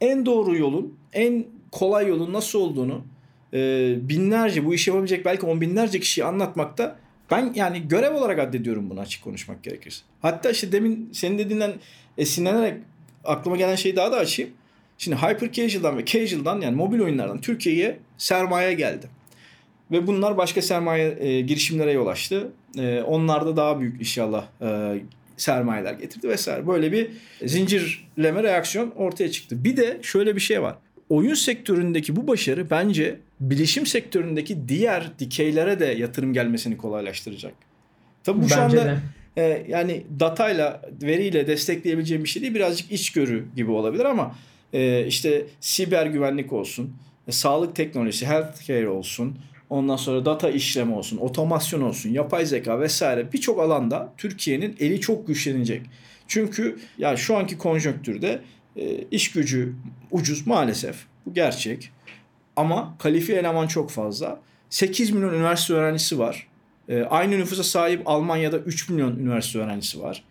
en 0.02 0.26
doğru 0.26 0.58
yolun, 0.58 0.98
en 1.14 1.46
kolay 1.72 2.08
yolun 2.08 2.34
nasıl 2.34 2.60
olduğunu 2.60 3.06
e, 3.54 3.94
binlerce 4.02 4.66
bu 4.66 4.74
işi 4.74 4.90
yapabilecek 4.90 5.26
belki 5.26 5.46
on 5.46 5.62
binlerce 5.62 6.00
kişiyi 6.00 6.24
anlatmakta 6.24 6.96
ben 7.32 7.54
yani 7.56 7.88
görev 7.88 8.14
olarak 8.14 8.40
addediyorum 8.40 8.90
bunu 8.90 9.00
açık 9.00 9.24
konuşmak 9.24 9.64
gerekirse. 9.64 10.02
Hatta 10.22 10.50
işte 10.50 10.72
demin 10.72 11.10
senin 11.14 11.38
dediğinden 11.38 11.74
esinlenerek 12.18 12.78
aklıma 13.24 13.58
gelen 13.58 13.76
şeyi 13.76 13.96
daha 13.96 14.12
da 14.12 14.18
açayım. 14.18 14.52
Şimdi 14.98 15.18
hyper 15.18 15.52
casual'dan 15.52 15.98
ve 15.98 16.06
casual'dan 16.06 16.62
yani 16.62 16.76
mobil 16.76 17.00
oyunlardan 17.00 17.42
Türkiye'ye 17.42 18.00
sermaye 18.18 18.74
geldi. 18.74 19.08
Ve 19.92 20.08
bunlar 20.08 20.38
başka 20.38 20.62
sermaye 20.62 21.18
e, 21.20 21.42
girişimlere 21.42 21.92
yol 21.92 22.08
açtı. 22.08 22.52
E, 22.78 23.02
onlar 23.02 23.46
da 23.46 23.58
daha 23.58 23.80
büyük 23.80 24.00
inşallah 24.00 24.46
e, 24.62 25.00
sermayeler 25.38 25.94
getirdi 25.94 26.30
vesaire. 26.30 26.68
Böyle 26.68 26.92
bir 26.92 27.10
zincirleme 27.46 28.44
reaksiyon 28.44 28.92
ortaya 28.96 29.32
çıktı. 29.32 29.64
Bir 29.64 29.78
de 29.78 30.00
şöyle 30.02 30.36
bir 30.36 30.42
şey 30.42 30.62
var. 30.62 30.76
Oyun 31.10 31.34
sektöründeki 31.34 32.16
bu 32.16 32.28
başarı 32.28 32.70
bence 32.70 33.20
bilişim 33.40 33.86
sektöründeki 33.86 34.68
diğer 34.68 35.20
dikeylere 35.20 35.80
de 35.80 35.86
yatırım 35.86 36.34
gelmesini 36.34 36.78
kolaylaştıracak. 36.78 37.54
Tabii 38.24 38.38
bu 38.38 38.42
bence 38.42 38.56
şu 38.56 38.62
anda 38.62 38.86
de. 38.86 38.98
E, 39.38 39.66
yani 39.68 40.04
datayla, 40.20 40.82
veriyle 41.02 41.48
destekleyebileceğim 41.48 42.24
bir 42.24 42.30
şey 42.30 42.42
değil. 42.42 42.54
Birazcık 42.54 42.92
içgörü 42.92 43.46
gibi 43.56 43.72
olabilir 43.72 44.06
ama 44.06 44.36
e, 44.76 45.06
işte 45.08 45.46
siber 45.60 46.06
güvenlik 46.06 46.54
olsun, 46.54 46.94
e, 47.28 47.32
sağlık 47.32 47.76
teknolojisi, 47.76 48.26
healthcare 48.26 48.90
olsun, 48.90 49.38
ondan 49.70 49.96
sonra 49.96 50.26
data 50.26 50.50
işleme 50.50 50.96
olsun, 50.96 51.18
otomasyon 51.18 51.82
olsun, 51.82 52.10
yapay 52.10 52.46
zeka 52.46 52.80
vesaire 52.80 53.34
birçok 53.34 53.60
alanda 53.60 54.14
Türkiye'nin 54.18 54.76
eli 54.80 55.02
çok 55.02 55.28
güçlenecek. 55.28 55.82
Çünkü 56.28 56.80
ya 56.98 57.18
şu 57.18 57.38
anki 57.38 57.58
konjonktürde 57.58 58.42
e, 58.76 59.04
iş 59.12 59.32
gücü 59.32 59.74
ucuz 60.12 60.48
maalesef. 60.48 60.96
Bu 61.26 61.34
gerçek. 61.34 61.92
Ama 62.56 62.96
kalifiye 63.00 63.40
eleman 63.40 63.68
çok 63.68 63.92
fazla. 63.92 64.40
8 64.70 65.12
milyon 65.12 65.34
üniversite 65.34 65.74
öğrencisi 65.74 66.20
var. 66.20 66.48
E, 66.90 67.04
aynı 67.04 67.38
nüfusa 67.38 67.64
sahip 67.64 68.02
Almanya'da 68.06 68.58
3 68.58 68.90
milyon 68.90 69.16
üniversite 69.16 69.60
öğrencisi 69.60 70.02
var. 70.02 70.24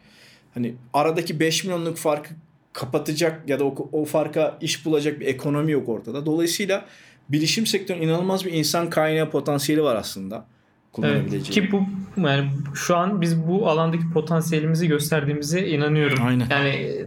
Hani 0.55 0.75
aradaki 0.93 1.41
5 1.41 1.65
milyonluk 1.65 1.97
farkı 1.97 2.35
kapatacak 2.75 3.49
ya 3.49 3.61
da 3.61 3.65
o, 3.65 3.89
o 3.93 4.05
farka 4.05 4.59
iş 4.61 4.87
bulacak 4.87 5.21
bir 5.21 5.27
ekonomi 5.27 5.73
yok 5.73 5.89
ortada. 5.89 6.27
Dolayısıyla 6.27 6.85
bilişim 7.29 7.67
sektörünün 7.67 8.03
inanılmaz 8.03 8.45
bir 8.45 8.53
insan 8.53 8.91
kaynağı 8.91 9.31
potansiyeli 9.31 9.83
var 9.83 9.97
aslında. 9.97 10.47
Evet, 11.03 11.43
ki 11.43 11.73
bu 11.73 11.83
yani 12.21 12.51
şu 12.75 12.97
an 12.97 13.21
biz 13.21 13.49
bu 13.49 13.69
alandaki 13.69 14.11
potansiyelimizi 14.13 14.89
gösterdiğimize 14.89 15.69
inanıyorum. 15.69 16.19
Aynen. 16.27 16.47
Yani 16.51 17.07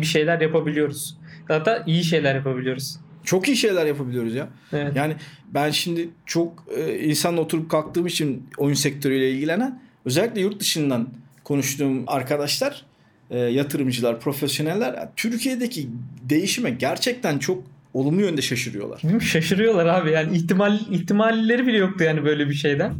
bir 0.00 0.06
şeyler 0.06 0.40
yapabiliyoruz. 0.40 1.18
Hatta 1.48 1.82
iyi 1.86 2.04
şeyler 2.04 2.34
yapabiliyoruz. 2.34 2.96
Çok 3.24 3.48
iyi 3.48 3.56
şeyler 3.56 3.86
yapabiliyoruz 3.86 4.34
ya. 4.34 4.48
Evet. 4.72 4.96
Yani 4.96 5.16
ben 5.54 5.70
şimdi 5.70 6.08
çok 6.26 6.64
e, 6.76 6.98
insanla 6.98 7.40
oturup 7.40 7.70
kalktığım 7.70 8.06
için 8.06 8.48
oyun 8.58 8.74
sektörüyle 8.74 9.30
ilgilenen 9.30 9.82
özellikle 10.04 10.40
yurt 10.40 10.60
dışından 10.60 11.08
konuştuğum 11.44 12.04
arkadaşlar 12.06 12.84
e, 13.30 13.38
yatırımcılar, 13.38 14.20
profesyoneller 14.20 15.08
Türkiye'deki 15.16 15.88
değişime 16.22 16.70
gerçekten 16.70 17.38
çok 17.38 17.64
olumlu 17.94 18.20
yönde 18.20 18.42
şaşırıyorlar. 18.42 19.02
Değil 19.02 19.14
mi? 19.14 19.22
Şaşırıyorlar 19.22 19.86
abi 19.86 20.10
yani 20.10 20.36
ihtimal 20.36 20.80
ihtimalleri 20.90 21.66
bile 21.66 21.76
yoktu 21.76 22.04
yani 22.04 22.24
böyle 22.24 22.48
bir 22.48 22.54
şeyden. 22.54 22.94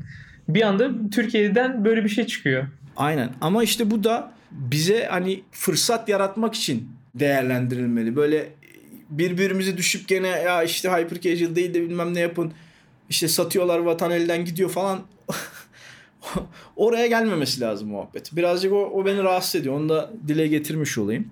Bir 0.49 0.63
anda 0.63 0.91
Türkiye'den 1.11 1.85
böyle 1.85 2.05
bir 2.05 2.09
şey 2.09 2.27
çıkıyor. 2.27 2.67
Aynen 2.97 3.31
ama 3.41 3.63
işte 3.65 3.91
bu 3.91 4.05
da 4.05 4.33
bize 4.51 5.07
hani 5.11 5.43
fırsat 5.53 6.09
yaratmak 6.09 6.55
için 6.55 6.89
değerlendirilmeli. 7.15 8.17
Böyle 8.17 8.49
birbirimizi 9.11 9.77
düşüp 9.77 10.09
gene 10.09 10.29
ya 10.29 10.63
işte 10.63 10.89
hyper 10.89 11.21
casual 11.21 11.57
değil 11.57 11.75
de 11.75 11.83
bilmem 11.83 12.15
ne 12.15 12.21
yapın. 12.21 12.53
İşte 13.11 13.29
satıyorlar 13.29 13.79
vatan 13.79 14.11
elden 14.11 14.45
gidiyor 14.45 14.71
falan. 14.71 15.01
Oraya 16.77 17.07
gelmemesi 17.07 17.61
lazım 17.61 17.89
muhabbet. 17.89 18.37
Birazcık 18.37 18.73
o, 18.73 18.77
o 18.77 19.07
beni 19.07 19.23
rahatsız 19.23 19.61
ediyor. 19.61 19.75
Onu 19.75 19.89
da 19.89 20.11
dile 20.29 20.47
getirmiş 20.47 20.99
olayım. 20.99 21.31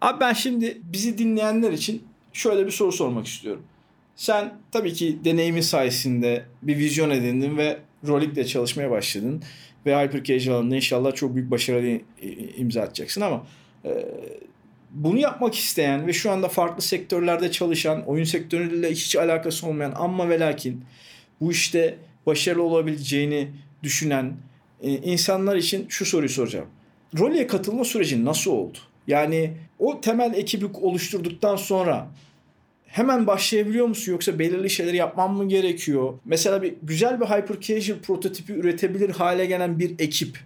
Abi 0.00 0.20
ben 0.20 0.32
şimdi 0.32 0.78
bizi 0.84 1.18
dinleyenler 1.18 1.72
için 1.72 2.02
şöyle 2.32 2.66
bir 2.66 2.70
soru 2.70 2.92
sormak 2.92 3.26
istiyorum. 3.26 3.62
Sen 4.16 4.54
tabii 4.72 4.92
ki 4.92 5.18
deneyimin 5.24 5.60
sayesinde 5.60 6.44
bir 6.62 6.78
vizyon 6.78 7.10
edindin 7.10 7.56
ve 7.56 7.78
Rolik'le 8.06 8.48
çalışmaya 8.48 8.90
başladın. 8.90 9.42
Ve 9.86 10.02
Hyper 10.02 10.24
Casual 10.24 10.54
alanında 10.54 10.76
inşallah 10.76 11.14
çok 11.14 11.34
büyük 11.34 11.50
başarılı 11.50 12.00
imza 12.56 12.82
atacaksın 12.82 13.20
ama 13.20 13.46
e, 13.84 13.90
bunu 14.90 15.18
yapmak 15.18 15.54
isteyen 15.54 16.06
ve 16.06 16.12
şu 16.12 16.30
anda 16.30 16.48
farklı 16.48 16.82
sektörlerde 16.82 17.50
çalışan, 17.50 18.06
oyun 18.06 18.24
sektörüyle 18.24 18.90
hiç 18.90 19.16
alakası 19.16 19.66
olmayan 19.66 19.92
ama 19.96 20.28
ve 20.28 20.40
lakin 20.40 20.84
bu 21.40 21.52
işte 21.52 21.98
başarılı 22.26 22.62
olabileceğini 22.62 23.48
düşünen 23.82 24.32
e, 24.82 24.90
insanlar 24.90 25.56
için 25.56 25.86
şu 25.88 26.06
soruyu 26.06 26.28
soracağım. 26.28 26.66
Rolye 27.18 27.46
katılma 27.46 27.84
süreci 27.84 28.24
nasıl 28.24 28.50
oldu? 28.50 28.78
Yani 29.06 29.52
o 29.78 30.00
temel 30.00 30.34
ekibi 30.34 30.66
oluşturduktan 30.66 31.56
sonra 31.56 32.08
hemen 32.86 33.26
başlayabiliyor 33.26 33.86
musun 33.86 34.12
yoksa 34.12 34.38
belirli 34.38 34.70
şeyleri 34.70 34.96
yapman 34.96 35.34
mı 35.34 35.48
gerekiyor? 35.48 36.14
Mesela 36.24 36.62
bir 36.62 36.74
güzel 36.82 37.20
bir 37.20 37.26
hyper 37.26 37.60
casual 37.60 37.98
prototipi 37.98 38.52
üretebilir 38.52 39.10
hale 39.10 39.46
gelen 39.46 39.78
bir 39.78 39.94
ekip 39.98 40.38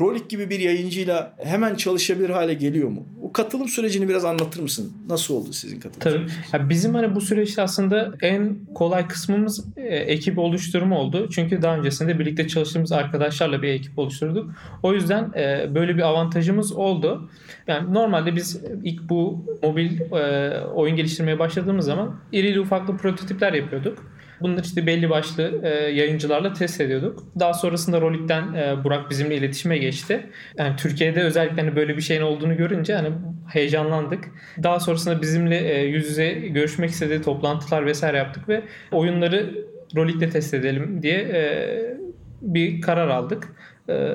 Rolik 0.00 0.30
gibi 0.30 0.50
bir 0.50 0.60
yayıncıyla 0.60 1.34
hemen 1.42 1.74
çalışabilir 1.74 2.30
hale 2.30 2.54
geliyor 2.54 2.88
mu? 2.88 3.06
O 3.28 3.32
katılım 3.32 3.68
sürecini 3.68 4.08
biraz 4.08 4.24
anlatır 4.24 4.60
mısın? 4.60 4.92
Nasıl 5.08 5.34
oldu 5.34 5.52
sizin 5.52 5.80
katılım 5.80 6.00
Tabii. 6.00 6.30
Ya 6.52 6.68
bizim 6.68 6.94
hani 6.94 7.14
bu 7.14 7.20
süreçte 7.20 7.62
aslında 7.62 8.12
en 8.22 8.58
kolay 8.74 9.08
kısmımız 9.08 9.66
e, 9.76 9.82
ekip 9.96 10.38
oluşturma 10.38 10.98
oldu. 10.98 11.28
Çünkü 11.32 11.62
daha 11.62 11.76
öncesinde 11.76 12.18
birlikte 12.18 12.48
çalıştığımız 12.48 12.92
arkadaşlarla 12.92 13.62
bir 13.62 13.68
ekip 13.68 13.98
oluşturduk. 13.98 14.50
O 14.82 14.94
yüzden 14.94 15.32
e, 15.36 15.74
böyle 15.74 15.96
bir 15.96 16.02
avantajımız 16.02 16.72
oldu. 16.72 17.30
Yani 17.66 17.94
normalde 17.94 18.36
biz 18.36 18.60
ilk 18.84 19.08
bu 19.08 19.44
mobil 19.62 20.00
e, 20.00 20.60
oyun 20.60 20.96
geliştirmeye 20.96 21.38
başladığımız 21.38 21.86
zaman 21.86 22.16
irili 22.32 22.60
ufaklı 22.60 22.96
prototipler 22.96 23.52
yapıyorduk. 23.52 23.98
Bunları 24.40 24.64
işte 24.64 24.86
belli 24.86 25.10
başlı 25.10 25.60
e, 25.62 25.68
yayıncılarla 25.68 26.52
test 26.52 26.80
ediyorduk. 26.80 27.24
Daha 27.40 27.54
sonrasında 27.54 28.00
Rolik'ten 28.00 28.54
e, 28.54 28.84
Burak 28.84 29.10
bizimle 29.10 29.36
iletişime 29.36 29.78
geçti. 29.78 30.26
Yani 30.58 30.76
Türkiye'de 30.76 31.22
özellikle 31.22 31.62
hani 31.62 31.76
böyle 31.76 31.96
bir 31.96 32.02
şeyin 32.02 32.22
olduğunu 32.22 32.56
görünce 32.56 32.94
hani 32.94 33.08
heyecanlandık. 33.52 34.24
Daha 34.62 34.80
sonrasında 34.80 35.22
bizimle 35.22 35.56
e, 35.56 35.84
yüz 35.84 36.08
yüze 36.08 36.32
görüşmek 36.32 36.90
istediği 36.90 37.22
toplantılar 37.22 37.86
vesaire 37.86 38.16
yaptık 38.16 38.48
ve 38.48 38.62
oyunları 38.92 39.64
Rolik'te 39.96 40.30
test 40.30 40.54
edelim 40.54 41.02
diye 41.02 41.18
e, 41.18 41.98
bir 42.42 42.80
karar 42.80 43.08
aldık. 43.08 43.48
Ee, 43.90 44.12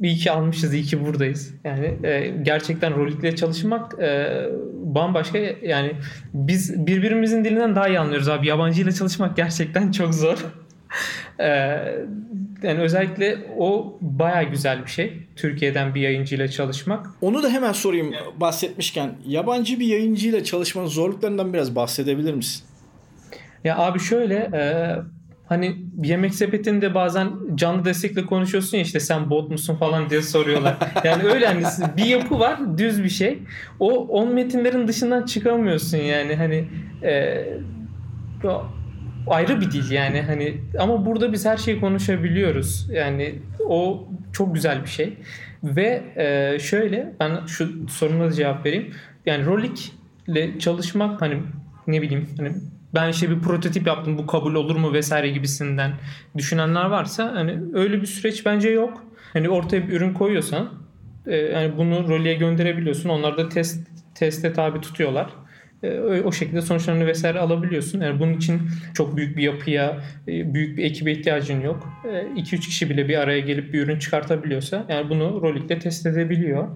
iyi 0.00 0.16
ki 0.16 0.30
almışız, 0.30 0.74
iyi 0.74 0.82
ki 0.82 1.06
buradayız. 1.06 1.54
Yani 1.64 1.94
e, 2.02 2.34
gerçekten 2.42 2.96
Rolik'le 2.96 3.36
çalışmak 3.36 4.02
e, 4.02 4.42
bambaşka. 4.84 5.38
Yani 5.62 5.92
biz 6.34 6.86
birbirimizin 6.86 7.44
dilinden 7.44 7.76
daha 7.76 7.88
iyi 7.88 7.98
anlıyoruz 7.98 8.28
abi. 8.28 8.46
Yabancıyla 8.46 8.92
çalışmak 8.92 9.36
gerçekten 9.36 9.92
çok 9.92 10.14
zor. 10.14 10.38
e, 11.40 11.48
yani 12.62 12.80
özellikle 12.80 13.38
o 13.58 13.98
baya 14.00 14.42
güzel 14.42 14.82
bir 14.82 14.90
şey. 14.90 15.12
Türkiye'den 15.36 15.94
bir 15.94 16.00
yayıncıyla 16.00 16.48
çalışmak. 16.48 17.06
Onu 17.20 17.42
da 17.42 17.48
hemen 17.48 17.72
sorayım 17.72 18.14
bahsetmişken. 18.36 19.10
Yabancı 19.26 19.80
bir 19.80 19.86
yayıncıyla 19.86 20.44
çalışmanın 20.44 20.86
zorluklarından 20.86 21.52
biraz 21.52 21.76
bahsedebilir 21.76 22.34
misin? 22.34 22.64
Ya 23.64 23.78
abi 23.78 24.00
şöyle 24.00 24.34
e, 24.34 24.62
hani 25.48 25.76
yemek 26.04 26.34
sepetinde 26.34 26.94
bazen 26.94 27.30
canlı 27.54 27.84
destekle 27.84 28.26
konuşuyorsun 28.26 28.76
ya 28.76 28.82
işte 28.82 29.00
sen 29.00 29.30
bot 29.30 29.50
musun 29.50 29.76
falan 29.76 30.10
diye 30.10 30.22
soruyorlar. 30.22 30.76
Yani 31.04 31.22
öyle 31.22 31.46
hani 31.46 31.64
bir 31.96 32.04
yapı 32.04 32.38
var 32.38 32.78
düz 32.78 33.04
bir 33.04 33.08
şey. 33.08 33.38
O 33.80 33.90
on 34.06 34.34
metinlerin 34.34 34.88
dışından 34.88 35.22
çıkamıyorsun 35.22 35.98
yani 35.98 36.36
hani 36.36 36.64
e, 37.02 37.44
ayrı 39.26 39.60
bir 39.60 39.70
dil 39.70 39.90
yani 39.90 40.22
hani 40.22 40.60
ama 40.78 41.06
burada 41.06 41.32
biz 41.32 41.46
her 41.46 41.56
şeyi 41.56 41.80
konuşabiliyoruz. 41.80 42.88
Yani 42.92 43.34
o 43.68 44.08
çok 44.32 44.54
güzel 44.54 44.82
bir 44.82 44.88
şey. 44.88 45.18
Ve 45.64 46.02
e, 46.16 46.58
şöyle 46.58 47.12
ben 47.20 47.46
şu 47.46 47.88
soruna 47.88 48.24
da 48.24 48.32
cevap 48.32 48.66
vereyim. 48.66 48.90
Yani 49.26 49.46
Rolik 49.46 49.92
ile 50.28 50.58
çalışmak 50.58 51.22
hani 51.22 51.42
ne 51.86 52.02
bileyim 52.02 52.28
hani 52.36 52.52
ben 52.94 53.08
işte 53.08 53.30
bir 53.30 53.40
prototip 53.40 53.86
yaptım 53.86 54.18
bu 54.18 54.26
kabul 54.26 54.54
olur 54.54 54.76
mu 54.76 54.92
vesaire 54.92 55.28
gibisinden 55.28 55.92
düşünenler 56.36 56.84
varsa 56.84 57.32
hani 57.34 57.58
öyle 57.74 58.00
bir 58.00 58.06
süreç 58.06 58.46
bence 58.46 58.70
yok. 58.70 59.04
Hani 59.32 59.48
ortaya 59.48 59.88
bir 59.88 59.92
ürün 59.92 60.14
koyuyorsan 60.14 60.68
e, 61.26 61.72
bunu 61.78 62.08
roliye 62.08 62.34
gönderebiliyorsun. 62.34 63.08
Onlar 63.08 63.36
da 63.36 63.48
test 63.48 63.88
teste 64.14 64.52
tabi 64.52 64.80
tutuyorlar. 64.80 65.30
E, 65.82 66.00
o 66.00 66.32
şekilde 66.32 66.62
sonuçlarını 66.62 67.06
vesaire 67.06 67.38
alabiliyorsun. 67.38 68.00
Yani 68.00 68.20
bunun 68.20 68.32
için 68.32 68.62
çok 68.94 69.16
büyük 69.16 69.36
bir 69.36 69.42
yapıya, 69.42 70.04
e, 70.28 70.54
büyük 70.54 70.78
bir 70.78 70.84
ekibe 70.84 71.12
ihtiyacın 71.12 71.60
yok. 71.60 71.88
2-3 72.36 72.60
kişi 72.60 72.90
bile 72.90 73.08
bir 73.08 73.18
araya 73.18 73.40
gelip 73.40 73.72
bir 73.72 73.82
ürün 73.82 73.98
çıkartabiliyorsa 73.98 74.86
yani 74.88 75.10
bunu 75.10 75.42
Rolik'te 75.42 75.78
test 75.78 76.06
edebiliyor. 76.06 76.68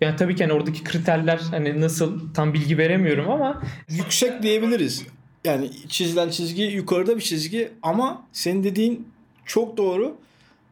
Yani 0.00 0.16
tabii 0.16 0.34
ki 0.34 0.44
hani 0.44 0.52
oradaki 0.52 0.84
kriterler 0.84 1.40
hani 1.50 1.80
nasıl 1.80 2.34
tam 2.34 2.54
bilgi 2.54 2.78
veremiyorum 2.78 3.30
ama 3.30 3.62
yüksek 3.88 4.42
diyebiliriz. 4.42 5.06
Yani 5.44 5.70
çizilen 5.88 6.28
çizgi 6.28 6.62
yukarıda 6.62 7.16
bir 7.16 7.22
çizgi 7.22 7.70
ama 7.82 8.26
senin 8.32 8.64
dediğin 8.64 9.08
çok 9.46 9.76
doğru. 9.76 10.16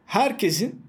Herkesin 0.05 0.81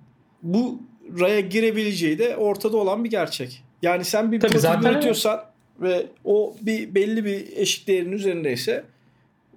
bu 0.42 0.82
raya 1.20 1.40
girebileceği 1.40 2.18
de 2.18 2.36
ortada 2.36 2.76
olan 2.76 3.04
bir 3.04 3.10
gerçek. 3.10 3.62
Yani 3.82 4.04
sen 4.04 4.32
bir 4.32 4.40
Tabii 4.40 4.52
prototip 4.52 4.82
üretiyorsan 4.82 5.44
ve 5.80 6.06
o 6.24 6.54
bir 6.60 6.94
belli 6.94 7.24
bir 7.24 7.56
eşik 7.56 7.88
değerinin 7.88 8.12
üzerindeyse 8.12 8.84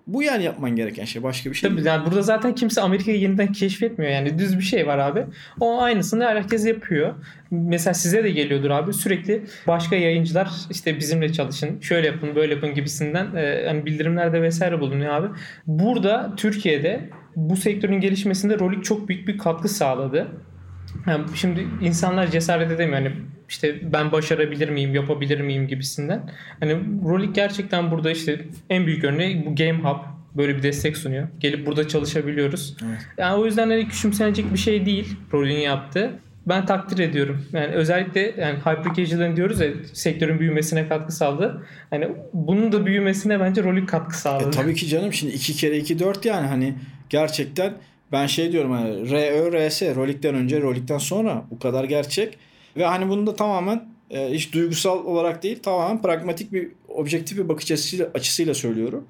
bu 0.08 0.24
yani 0.24 0.44
yapman 0.44 0.76
gereken 0.76 1.06
şey 1.06 1.24
başka 1.24 1.50
bir 1.50 1.56
şey 1.56 1.70
Tabii 1.70 1.78
değil. 1.78 1.88
yani 1.88 2.06
burada 2.06 2.22
zaten 2.22 2.56
kimse 2.56 2.82
Amerika'yı 2.82 3.20
yeniden 3.20 3.52
keşfetmiyor 3.52 4.12
yani 4.12 4.39
düz 4.39 4.58
bir 4.58 4.63
şey 4.63 4.88
var 4.88 4.98
abi. 4.98 5.26
O 5.60 5.82
aynısını 5.82 6.24
herkes 6.24 6.65
yapıyor. 6.65 7.13
Mesela 7.52 7.94
size 7.94 8.24
de 8.24 8.30
geliyordur 8.30 8.70
abi 8.70 8.94
sürekli 8.94 9.44
başka 9.68 9.96
yayıncılar 9.96 10.50
işte 10.72 11.00
bizimle 11.00 11.34
çalışın, 11.34 11.80
şöyle 11.82 12.08
yapın, 12.08 12.36
böyle 12.36 12.54
yapın 12.54 12.74
gibisinden 12.74 13.36
e, 13.36 13.63
hani 13.68 13.86
bildirimlerde 13.86 14.41
vesaire 14.41 14.80
bulunuyor 14.80 15.13
abi. 15.13 15.28
Burada 15.68 16.34
Türkiye'de 16.38 17.10
bu 17.36 17.56
sektörün 17.58 18.00
gelişmesinde 18.00 18.60
Rolik 18.60 18.84
çok 18.84 19.10
büyük 19.10 19.28
bir 19.28 19.38
katkı 19.38 19.70
sağladı. 19.70 20.28
Yani 21.08 21.24
şimdi 21.36 21.68
insanlar 21.82 22.32
cesaret 22.32 22.72
edemiyor. 22.72 23.02
Hani 23.02 23.12
işte 23.49 23.93
ben 23.93 24.12
başarabilir 24.12 24.69
miyim, 24.69 24.95
yapabilir 24.95 25.39
miyim 25.39 25.67
gibisinden. 25.67 26.29
Hani 26.60 26.77
Rolik 27.05 27.36
gerçekten 27.36 27.91
burada 27.91 28.12
işte 28.12 28.45
en 28.69 28.86
büyük 28.86 29.03
örneği 29.03 29.45
bu 29.45 29.55
Game 29.55 29.79
Hub 29.79 29.99
böyle 30.38 30.58
bir 30.58 30.63
destek 30.63 30.97
sunuyor. 30.97 31.27
Gelip 31.39 31.65
burada 31.65 31.88
çalışabiliyoruz. 31.88 32.77
Evet. 32.88 32.99
Yani 33.17 33.41
o 33.41 33.45
yüzden 33.45 33.69
hani 33.69 33.88
küçümsenecek 33.88 34.53
bir 34.53 34.58
şey 34.58 34.86
değil 34.86 35.15
Rolik'in 35.34 35.60
yaptığı. 35.60 36.19
Ben 36.47 36.65
takdir 36.65 36.99
ediyorum. 36.99 37.45
Yani 37.53 37.67
özellikle 37.67 38.34
yani 38.38 38.60
hyper 38.60 39.36
diyoruz 39.36 39.60
ya 39.60 39.67
sektörün 39.93 40.39
büyümesine 40.39 40.88
katkı 40.88 41.12
sağladı. 41.15 41.65
Hani 41.89 42.08
bunun 42.34 42.71
da 42.71 42.86
büyümesine 42.86 43.39
bence 43.39 43.63
Rolik 43.63 43.89
katkı 43.89 44.17
sağladı. 44.17 44.47
E, 44.47 44.51
tabii 44.51 44.75
ki 44.75 44.88
canım 44.88 45.13
şimdi 45.13 45.34
iki 45.34 45.53
kere 45.55 45.77
iki 45.77 45.99
dört 45.99 46.25
yani 46.25 46.47
hani 46.47 46.73
gerçekten 47.10 47.73
ben 48.12 48.27
şey 48.27 48.51
diyorum 48.51 48.71
hani 48.71 49.12
RÖ, 49.12 49.67
RS, 49.69 49.81
Rolik'ten 49.81 50.36
önce, 50.36 50.62
Rolik'ten 50.62 50.97
sonra 50.97 51.43
bu 51.51 51.60
kadar 51.60 51.84
gerçek. 51.84 52.38
Ve 52.77 52.85
hani 52.85 53.09
bunu 53.09 53.27
da 53.27 53.35
tamamen 53.35 53.89
e, 54.11 54.31
hiç 54.31 54.53
duygusal 54.53 55.05
olarak 55.05 55.43
değil 55.43 55.59
tamamen 55.63 56.01
pragmatik 56.01 56.53
bir 56.53 56.71
objektif 56.88 57.38
bir 57.38 57.49
bakış 57.49 57.71
açısıyla, 57.71 58.09
açısıyla 58.13 58.53
söylüyorum. 58.53 59.07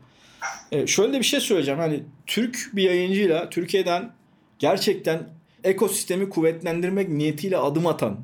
E, 0.72 0.88
şöyle 0.88 1.14
de 1.14 1.20
bir 1.20 1.26
şey 1.26 1.40
söyleyeceğim. 1.40 1.80
Hani 1.80 2.04
Türk 2.28 2.70
bir 2.74 2.84
yayıncıyla 2.84 3.50
Türkiye'den 3.50 4.12
gerçekten 4.60 5.30
ekosistemi 5.64 6.30
kuvvetlendirmek 6.30 7.10
niyetiyle 7.10 7.58
adım 7.58 7.88
atan 7.88 8.20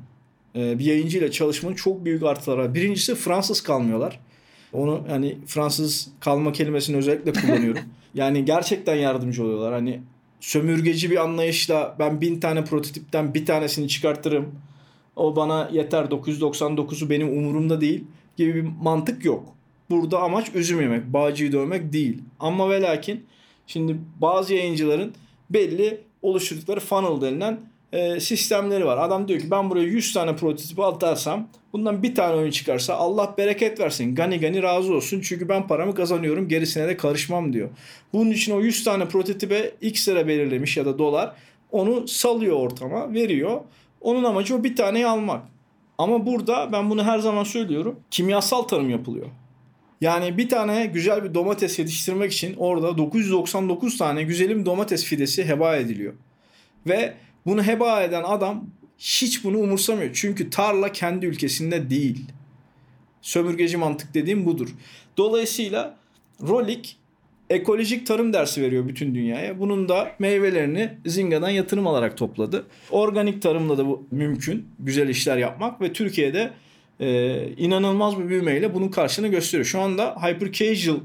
e, 0.56 0.78
bir 0.78 0.84
yayıncıyla 0.84 1.30
çalışmanın 1.30 1.74
çok 1.74 2.04
büyük 2.04 2.22
artıları 2.22 2.58
var. 2.58 2.74
Birincisi 2.74 3.14
Fransız 3.14 3.60
kalmıyorlar. 3.60 4.20
Onu 4.72 5.04
hani 5.08 5.38
Fransız 5.46 6.08
kalma 6.20 6.52
kelimesini 6.52 6.96
özellikle 6.96 7.32
kullanıyorum. 7.32 7.82
yani 8.14 8.44
gerçekten 8.44 8.94
yardımcı 8.94 9.44
oluyorlar. 9.44 9.72
Hani 9.72 10.00
sömürgeci 10.40 11.10
bir 11.10 11.16
anlayışla 11.16 11.96
ben 11.98 12.20
bin 12.20 12.40
tane 12.40 12.64
prototipten 12.64 13.34
bir 13.34 13.46
tanesini 13.46 13.88
çıkartırım. 13.88 14.54
O 15.16 15.36
bana 15.36 15.68
yeter 15.72 16.04
999'u 16.04 17.10
benim 17.10 17.38
umurumda 17.38 17.80
değil 17.80 18.04
gibi 18.36 18.54
bir 18.54 18.68
mantık 18.82 19.24
yok. 19.24 19.44
Burada 19.90 20.20
amaç 20.20 20.54
üzüm 20.54 20.80
yemek, 20.80 21.12
bağcıyı 21.12 21.52
dövmek 21.52 21.92
değil. 21.92 22.18
Ama 22.40 22.70
ve 22.70 22.82
lakin 22.82 23.24
şimdi 23.66 23.96
bazı 24.20 24.54
yayıncıların 24.54 25.14
belli 25.50 26.00
oluşturdukları 26.22 26.80
funnel 26.80 27.20
denilen 27.20 27.60
e, 27.92 28.20
sistemleri 28.20 28.86
var. 28.86 28.98
Adam 28.98 29.28
diyor 29.28 29.40
ki 29.40 29.50
ben 29.50 29.70
buraya 29.70 29.84
100 29.84 30.12
tane 30.12 30.36
prototip 30.36 30.80
atarsam 30.80 31.48
bundan 31.72 32.02
bir 32.02 32.14
tane 32.14 32.34
oyun 32.34 32.50
çıkarsa 32.50 32.94
Allah 32.94 33.34
bereket 33.38 33.80
versin. 33.80 34.14
Gani 34.14 34.40
gani 34.40 34.62
razı 34.62 34.94
olsun. 34.94 35.20
Çünkü 35.20 35.48
ben 35.48 35.66
paramı 35.66 35.94
kazanıyorum. 35.94 36.48
Gerisine 36.48 36.88
de 36.88 36.96
karışmam 36.96 37.52
diyor. 37.52 37.68
Bunun 38.12 38.30
için 38.30 38.52
o 38.52 38.60
100 38.60 38.84
tane 38.84 39.08
prototipe 39.08 39.74
x 39.80 40.08
lira 40.08 40.28
belirlemiş 40.28 40.76
ya 40.76 40.86
da 40.86 40.98
dolar. 40.98 41.32
Onu 41.72 42.08
salıyor 42.08 42.56
ortama, 42.56 43.12
veriyor. 43.14 43.60
Onun 44.02 44.24
amacı 44.24 44.56
o 44.56 44.64
bir 44.64 44.76
taneyi 44.76 45.06
almak. 45.06 45.42
Ama 45.98 46.26
burada 46.26 46.72
ben 46.72 46.90
bunu 46.90 47.04
her 47.04 47.18
zaman 47.18 47.44
söylüyorum. 47.44 48.00
Kimyasal 48.10 48.62
tarım 48.62 48.90
yapılıyor. 48.90 49.26
Yani 50.00 50.38
bir 50.38 50.48
tane 50.48 50.86
güzel 50.86 51.24
bir 51.24 51.34
domates 51.34 51.78
yetiştirmek 51.78 52.32
için 52.32 52.54
orada 52.58 52.98
999 52.98 53.98
tane 53.98 54.22
güzelim 54.22 54.66
domates 54.66 55.04
fidesi 55.04 55.44
heba 55.44 55.76
ediliyor. 55.76 56.12
Ve 56.86 57.14
bunu 57.46 57.66
heba 57.66 58.02
eden 58.02 58.22
adam 58.22 58.64
hiç 58.98 59.44
bunu 59.44 59.58
umursamıyor. 59.58 60.10
Çünkü 60.14 60.50
tarla 60.50 60.92
kendi 60.92 61.26
ülkesinde 61.26 61.90
değil. 61.90 62.24
Sömürgeci 63.22 63.76
mantık 63.76 64.14
dediğim 64.14 64.46
budur. 64.46 64.68
Dolayısıyla 65.16 65.96
Rolik 66.48 66.96
ekolojik 67.52 68.06
tarım 68.06 68.32
dersi 68.32 68.62
veriyor 68.62 68.88
bütün 68.88 69.14
dünyaya. 69.14 69.60
Bunun 69.60 69.88
da 69.88 70.12
meyvelerini 70.18 70.90
Zinga'dan 71.06 71.48
yatırım 71.50 71.86
alarak 71.86 72.16
topladı. 72.16 72.66
Organik 72.90 73.42
tarımla 73.42 73.78
da 73.78 73.86
bu 73.86 74.06
mümkün. 74.10 74.68
Güzel 74.78 75.08
işler 75.08 75.36
yapmak 75.36 75.80
ve 75.80 75.92
Türkiye'de 75.92 76.50
e, 77.00 77.48
inanılmaz 77.56 78.18
bir 78.18 78.28
büyümeyle 78.28 78.74
bunun 78.74 78.88
karşılığını 78.88 79.30
gösteriyor. 79.30 79.64
Şu 79.66 79.80
anda 79.80 80.16
hyper 80.22 80.52
casual 80.52 80.96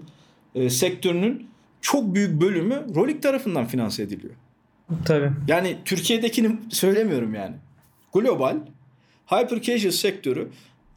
e, 0.55 0.69
sektörünün 0.69 1.47
çok 1.81 2.15
büyük 2.15 2.41
bölümü 2.41 2.85
Rolik 2.95 3.23
tarafından 3.23 3.65
finanse 3.65 4.03
ediliyor. 4.03 4.33
Tabii. 5.05 5.31
Yani 5.47 5.77
Türkiye'dekini 5.85 6.55
söylemiyorum 6.69 7.35
yani. 7.35 7.55
Global 8.13 8.57
hyper 9.27 9.61
casual 9.61 9.91
sektörü 9.91 10.47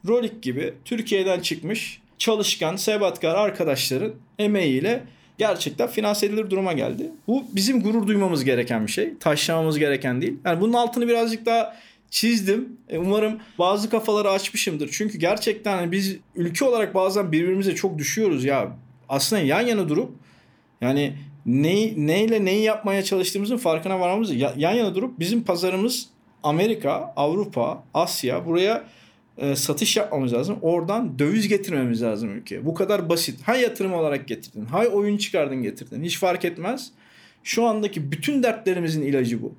Rolik 0.07 0.43
gibi 0.43 0.73
Türkiye'den 0.85 1.39
çıkmış 1.39 2.01
çalışkan, 2.17 2.75
sebatkar 2.75 3.35
arkadaşların 3.35 4.13
emeğiyle 4.39 5.03
gerçekten 5.41 5.87
finanse 5.87 6.25
edilir 6.25 6.49
duruma 6.49 6.73
geldi. 6.73 7.11
Bu 7.27 7.43
bizim 7.51 7.83
gurur 7.83 8.07
duymamız 8.07 8.43
gereken 8.43 8.87
bir 8.87 8.91
şey. 8.91 9.17
Taşlamamız 9.19 9.79
gereken 9.79 10.21
değil. 10.21 10.33
Yani 10.45 10.61
bunun 10.61 10.73
altını 10.73 11.07
birazcık 11.07 11.45
daha 11.45 11.75
çizdim. 12.09 12.77
E, 12.89 12.97
umarım 12.97 13.39
bazı 13.59 13.89
kafaları 13.89 14.29
açmışımdır. 14.29 14.89
Çünkü 14.91 15.17
gerçekten 15.17 15.77
hani 15.77 15.91
biz 15.91 16.17
ülke 16.35 16.65
olarak 16.65 16.95
bazen 16.95 17.31
birbirimize 17.31 17.75
çok 17.75 17.97
düşüyoruz 17.97 18.45
ya. 18.45 18.77
Aslında 19.09 19.41
yan 19.41 19.61
yana 19.61 19.89
durup 19.89 20.11
yani 20.81 21.13
ne, 21.45 21.93
neyle 22.07 22.45
neyi 22.45 22.63
yapmaya 22.63 23.03
çalıştığımızın 23.03 23.57
farkına 23.57 23.99
varmamız 23.99 24.35
yan 24.35 24.73
yana 24.73 24.95
durup 24.95 25.19
bizim 25.19 25.43
pazarımız 25.43 26.07
Amerika, 26.43 27.13
Avrupa, 27.15 27.83
Asya 27.93 28.45
buraya 28.45 28.83
e, 29.37 29.55
satış 29.55 29.97
yapmamız 29.97 30.33
lazım. 30.33 30.57
Oradan 30.61 31.19
döviz 31.19 31.47
getirmemiz 31.47 32.01
lazım 32.01 32.29
ülkeye. 32.29 32.65
Bu 32.65 32.73
kadar 32.73 33.09
basit. 33.09 33.41
Hay 33.43 33.61
yatırım 33.61 33.93
olarak 33.93 34.27
getirdin. 34.27 34.65
Hay 34.65 34.87
oyun 34.93 35.17
çıkardın 35.17 35.63
getirdin. 35.63 36.03
Hiç 36.03 36.17
fark 36.17 36.45
etmez. 36.45 36.91
Şu 37.43 37.65
andaki 37.65 38.11
bütün 38.11 38.43
dertlerimizin 38.43 39.01
ilacı 39.01 39.41
bu. 39.41 39.53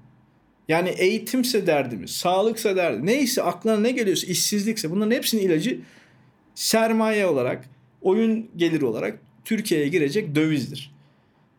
Yani 0.69 0.89
eğitimse 0.89 1.67
derdimiz, 1.67 2.11
sağlıksa 2.11 2.77
derdimiz, 2.77 3.05
neyse 3.05 3.43
aklına 3.43 3.77
ne 3.77 3.91
geliyorsa, 3.91 4.27
işsizlikse 4.27 4.91
bunların 4.91 5.11
hepsinin 5.11 5.43
ilacı 5.43 5.81
sermaye 6.55 7.27
olarak, 7.27 7.69
oyun 8.03 8.49
geliri 8.57 8.85
olarak 8.85 9.19
Türkiye'ye 9.45 9.89
girecek 9.89 10.35
dövizdir. 10.35 10.93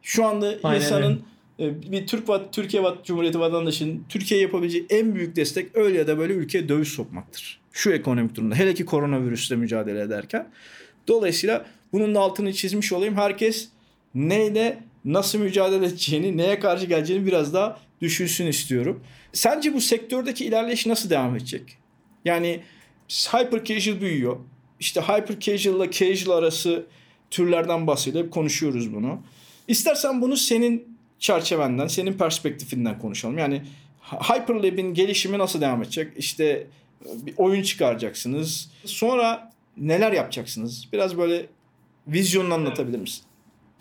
Şu 0.02 0.26
anda 0.26 0.56
Aynen 0.63 0.80
insanın 0.80 1.23
öyle. 1.60 1.91
bir 1.91 2.08
Türk 2.08 2.52
Türkiye 2.52 2.84
Cumhuriyeti 3.04 3.39
vatandaşının 3.39 4.06
Türkiye 4.10 4.41
yapabileceği 4.41 4.86
en 4.89 5.15
büyük 5.15 5.36
destek 5.36 5.78
öyle 5.78 5.97
ya 5.97 6.08
da 6.08 6.17
böyle 6.17 6.34
ülkeye 6.34 6.69
döviz 6.69 6.88
sokmaktır. 6.88 7.62
Şu 7.74 7.91
ekonomik 7.91 8.36
durumda. 8.36 8.55
Hele 8.55 8.74
ki 8.74 8.86
koronavirüsle 8.86 9.55
mücadele 9.55 10.01
ederken. 10.01 10.47
Dolayısıyla 11.07 11.65
bunun 11.93 12.15
da 12.15 12.19
altını 12.19 12.53
çizmiş 12.53 12.93
olayım. 12.93 13.15
Herkes 13.15 13.69
neyle 14.15 14.84
nasıl 15.05 15.39
mücadele 15.39 15.86
edeceğini, 15.86 16.38
neye 16.38 16.59
karşı 16.59 16.86
geleceğini 16.86 17.26
biraz 17.26 17.53
daha 17.53 17.80
düşünsün 18.01 18.47
istiyorum. 18.47 19.03
Sence 19.34 19.74
bu 19.74 19.82
sektördeki 19.82 20.45
ilerleyiş 20.45 20.86
nasıl 20.86 21.09
devam 21.09 21.36
edecek? 21.36 21.78
Yani 22.26 22.59
hyper 23.09 23.63
casual 23.63 24.01
büyüyor. 24.01 24.38
İşte 24.80 25.01
hyper 25.01 25.39
casual 25.39 25.76
ile 25.76 25.91
casual 25.91 26.38
arası 26.38 26.86
türlerden 27.32 27.88
bahsediyor. 27.88 28.26
Hep 28.26 28.34
konuşuyoruz 28.34 28.93
bunu. 28.93 29.21
İstersen 29.67 30.21
bunu 30.21 30.38
senin 30.38 30.97
çerçevenden, 31.19 31.88
senin 31.88 32.13
perspektifinden 32.13 32.99
konuşalım. 32.99 33.38
Yani 33.38 33.61
Hyperlab'in 34.03 34.93
gelişimi 34.93 35.38
nasıl 35.38 35.61
devam 35.61 35.84
edecek? 35.84 36.13
İşte 36.17 36.67
bir 37.26 37.34
oyun 37.38 37.64
çıkaracaksınız. 37.64 38.72
Sonra 38.86 39.51
neler 39.78 40.12
yapacaksınız? 40.12 40.88
Biraz 40.93 41.18
böyle 41.18 41.45
vizyonunu 42.08 42.54
anlatabilir 42.54 42.99
misin? 42.99 43.24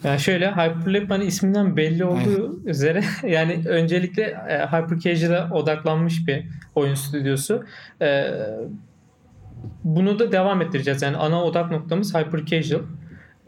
Yani 0.04 0.20
şöyle 0.20 0.50
Hyperlap 0.50 1.10
hani 1.10 1.24
isminden 1.24 1.76
belli 1.76 2.04
olduğu 2.04 2.18
Aynen. 2.18 2.66
üzere 2.66 3.04
yani 3.28 3.62
öncelikle 3.66 4.22
e, 4.22 4.66
Hyper 4.66 4.98
Casual'a 4.98 5.50
odaklanmış 5.54 6.26
bir 6.26 6.44
oyun 6.74 6.94
stüdyosu. 6.94 7.64
E, 8.02 8.30
bunu 9.84 10.18
da 10.18 10.32
devam 10.32 10.62
ettireceğiz. 10.62 11.02
Yani 11.02 11.16
ana 11.16 11.44
odak 11.44 11.70
noktamız 11.70 12.14
Hyper 12.14 12.44
Casual. 12.44 12.82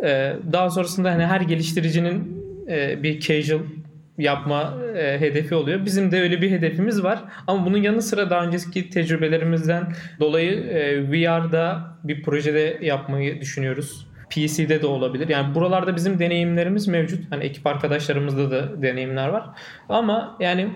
E, 0.04 0.36
daha 0.52 0.70
sonrasında 0.70 1.10
hani 1.10 1.26
her 1.26 1.40
geliştiricinin 1.40 2.44
e, 2.68 3.02
bir 3.02 3.20
casual 3.20 3.60
yapma 4.18 4.74
e, 4.96 5.20
hedefi 5.20 5.54
oluyor. 5.54 5.84
Bizim 5.84 6.10
de 6.10 6.20
öyle 6.20 6.42
bir 6.42 6.50
hedefimiz 6.50 7.04
var. 7.04 7.24
Ama 7.46 7.66
bunun 7.66 7.78
yanı 7.78 8.02
sıra 8.02 8.30
daha 8.30 8.44
önceki 8.44 8.90
tecrübelerimizden 8.90 9.92
dolayı 10.20 10.52
e, 10.52 11.10
VR'da 11.10 11.96
bir 12.04 12.22
projede 12.22 12.78
yapmayı 12.82 13.40
düşünüyoruz. 13.40 14.06
PC'de 14.30 14.82
de 14.82 14.86
olabilir. 14.86 15.28
Yani 15.28 15.54
buralarda 15.54 15.96
bizim 15.96 16.18
deneyimlerimiz 16.18 16.88
mevcut. 16.88 17.32
Hani 17.32 17.44
ekip 17.44 17.66
arkadaşlarımızda 17.66 18.50
da 18.50 18.82
deneyimler 18.82 19.28
var. 19.28 19.46
Ama 19.88 20.36
yani 20.40 20.68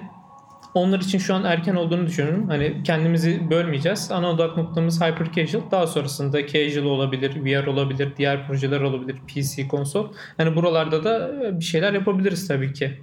onlar 0.75 0.99
için 0.99 1.19
şu 1.19 1.35
an 1.35 1.45
erken 1.45 1.75
olduğunu 1.75 2.07
düşünüyorum. 2.07 2.49
Hani 2.49 2.83
kendimizi 2.83 3.51
bölmeyeceğiz. 3.51 4.11
Ana 4.13 4.31
odak 4.31 4.57
noktamız 4.57 5.01
hyper 5.01 5.33
casual. 5.33 5.71
Daha 5.71 5.87
sonrasında 5.87 6.47
casual 6.47 6.85
olabilir, 6.85 7.45
VR 7.45 7.67
olabilir, 7.67 8.13
diğer 8.17 8.47
projeler 8.47 8.81
olabilir, 8.81 9.17
PC, 9.35 9.69
konsol. 9.69 10.13
Hani 10.37 10.57
buralarda 10.57 11.05
da 11.05 11.31
bir 11.61 11.65
şeyler 11.65 11.93
yapabiliriz 11.93 12.49
tabii 12.49 12.73
ki. 12.73 13.01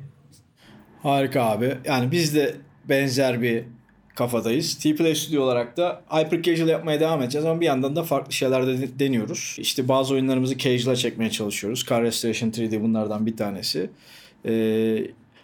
Harika 1.06 1.44
abi. 1.44 1.78
Yani 1.86 2.12
biz 2.12 2.36
de 2.36 2.56
benzer 2.90 3.42
bir 3.42 3.64
kafadayız. 4.16 4.76
T-Play 4.76 5.16
Studio 5.16 5.44
olarak 5.44 5.78
da 5.78 6.02
hyper 6.10 6.42
casual 6.42 6.68
yapmaya 6.68 7.00
devam 7.00 7.22
edeceğiz 7.22 7.46
ama 7.46 7.62
bir 7.62 7.66
yandan 7.66 7.96
da 7.96 8.04
farklı 8.04 8.34
şeyler 8.34 8.68
de 8.68 9.00
deniyoruz. 9.00 9.56
İşte 9.60 9.88
bazı 9.88 10.14
oyunlarımızı 10.14 10.58
casual'a 10.58 10.96
çekmeye 10.96 11.30
çalışıyoruz. 11.30 11.86
Car 11.90 12.04
Restoration 12.04 12.50
3D 12.50 12.82
bunlardan 12.82 13.26
bir 13.26 13.38
tanesi. 13.38 13.90
Ee, 14.46 14.52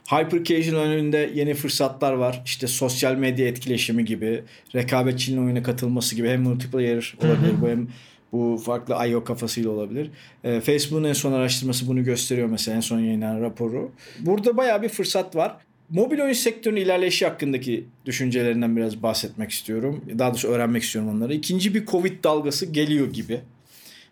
hyper 0.09 0.43
casual 0.43 0.79
önünde 0.79 1.31
yeni 1.33 1.53
fırsatlar 1.53 2.13
var. 2.13 2.41
İşte 2.45 2.67
sosyal 2.67 3.15
medya 3.15 3.47
etkileşimi 3.47 4.05
gibi, 4.05 4.43
rekabetçinin 4.75 5.45
oyuna 5.45 5.63
katılması 5.63 6.15
gibi 6.15 6.29
hem 6.29 6.41
multiplayer 6.41 7.15
olabilir 7.23 7.53
bu 7.61 7.69
hem 7.69 7.87
bu 8.31 8.57
farklı 8.65 9.07
I.O. 9.07 9.23
kafasıyla 9.23 9.69
olabilir. 9.69 10.11
E, 10.43 10.61
Facebook'un 10.61 11.03
en 11.03 11.13
son 11.13 11.33
araştırması 11.33 11.87
bunu 11.87 12.03
gösteriyor 12.03 12.47
mesela 12.47 12.77
en 12.77 12.81
son 12.81 12.99
yayınlanan 12.99 13.41
raporu. 13.41 13.91
Burada 14.19 14.57
bayağı 14.57 14.81
bir 14.81 14.89
fırsat 14.89 15.35
var. 15.35 15.57
Mobil 15.89 16.19
oyun 16.19 16.33
sektörünün 16.33 16.81
ilerleyişi 16.81 17.27
hakkındaki 17.27 17.85
düşüncelerinden 18.05 18.77
biraz 18.77 19.03
bahsetmek 19.03 19.51
istiyorum. 19.51 20.05
Daha 20.19 20.29
doğrusu 20.29 20.47
öğrenmek 20.47 20.83
istiyorum 20.83 21.11
onları. 21.15 21.33
İkinci 21.33 21.75
bir 21.75 21.85
Covid 21.85 22.23
dalgası 22.23 22.65
geliyor 22.65 23.13
gibi. 23.13 23.41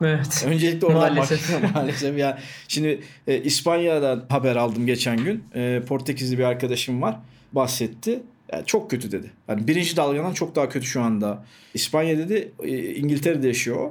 Evet. 0.04 0.46
Öncelikle 0.48 0.88
oradan 0.88 1.16
maalesef. 1.16 1.74
maalesef 1.76 2.18
yani. 2.18 2.40
Şimdi 2.68 3.00
e, 3.28 3.44
İspanya'dan 3.44 4.26
haber 4.30 4.56
aldım 4.56 4.86
geçen 4.86 5.18
gün. 5.24 5.44
E, 5.56 5.82
Portekizli 5.88 6.38
bir 6.38 6.44
arkadaşım 6.44 7.02
var. 7.02 7.20
Bahsetti. 7.52 8.20
Yani 8.54 8.66
çok 8.66 8.92
kötü 8.92 9.12
dedi. 9.12 9.32
Yani 9.48 9.68
birinci 9.68 9.98
dalgadan 9.98 10.34
çok 10.34 10.56
daha 10.56 10.70
kötü 10.70 10.86
şu 10.86 11.02
anda. 11.02 11.46
İspanya 11.74 12.18
dedi, 12.18 12.52
e, 12.64 12.96
İngiltere'de 12.96 13.48
yaşıyor. 13.48 13.90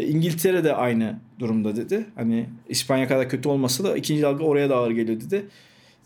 E, 0.00 0.06
İngiltere 0.06 0.64
de 0.64 0.74
aynı 0.74 1.18
durumda 1.38 1.76
dedi. 1.76 2.06
Hani 2.14 2.46
İspanya 2.68 3.08
kadar 3.08 3.28
kötü 3.28 3.48
olmasa 3.48 3.84
da 3.84 3.96
ikinci 3.96 4.22
dalga 4.22 4.44
oraya 4.44 4.70
da 4.70 4.76
ağır 4.76 4.90
geliyor 4.90 5.20
dedi. 5.20 5.46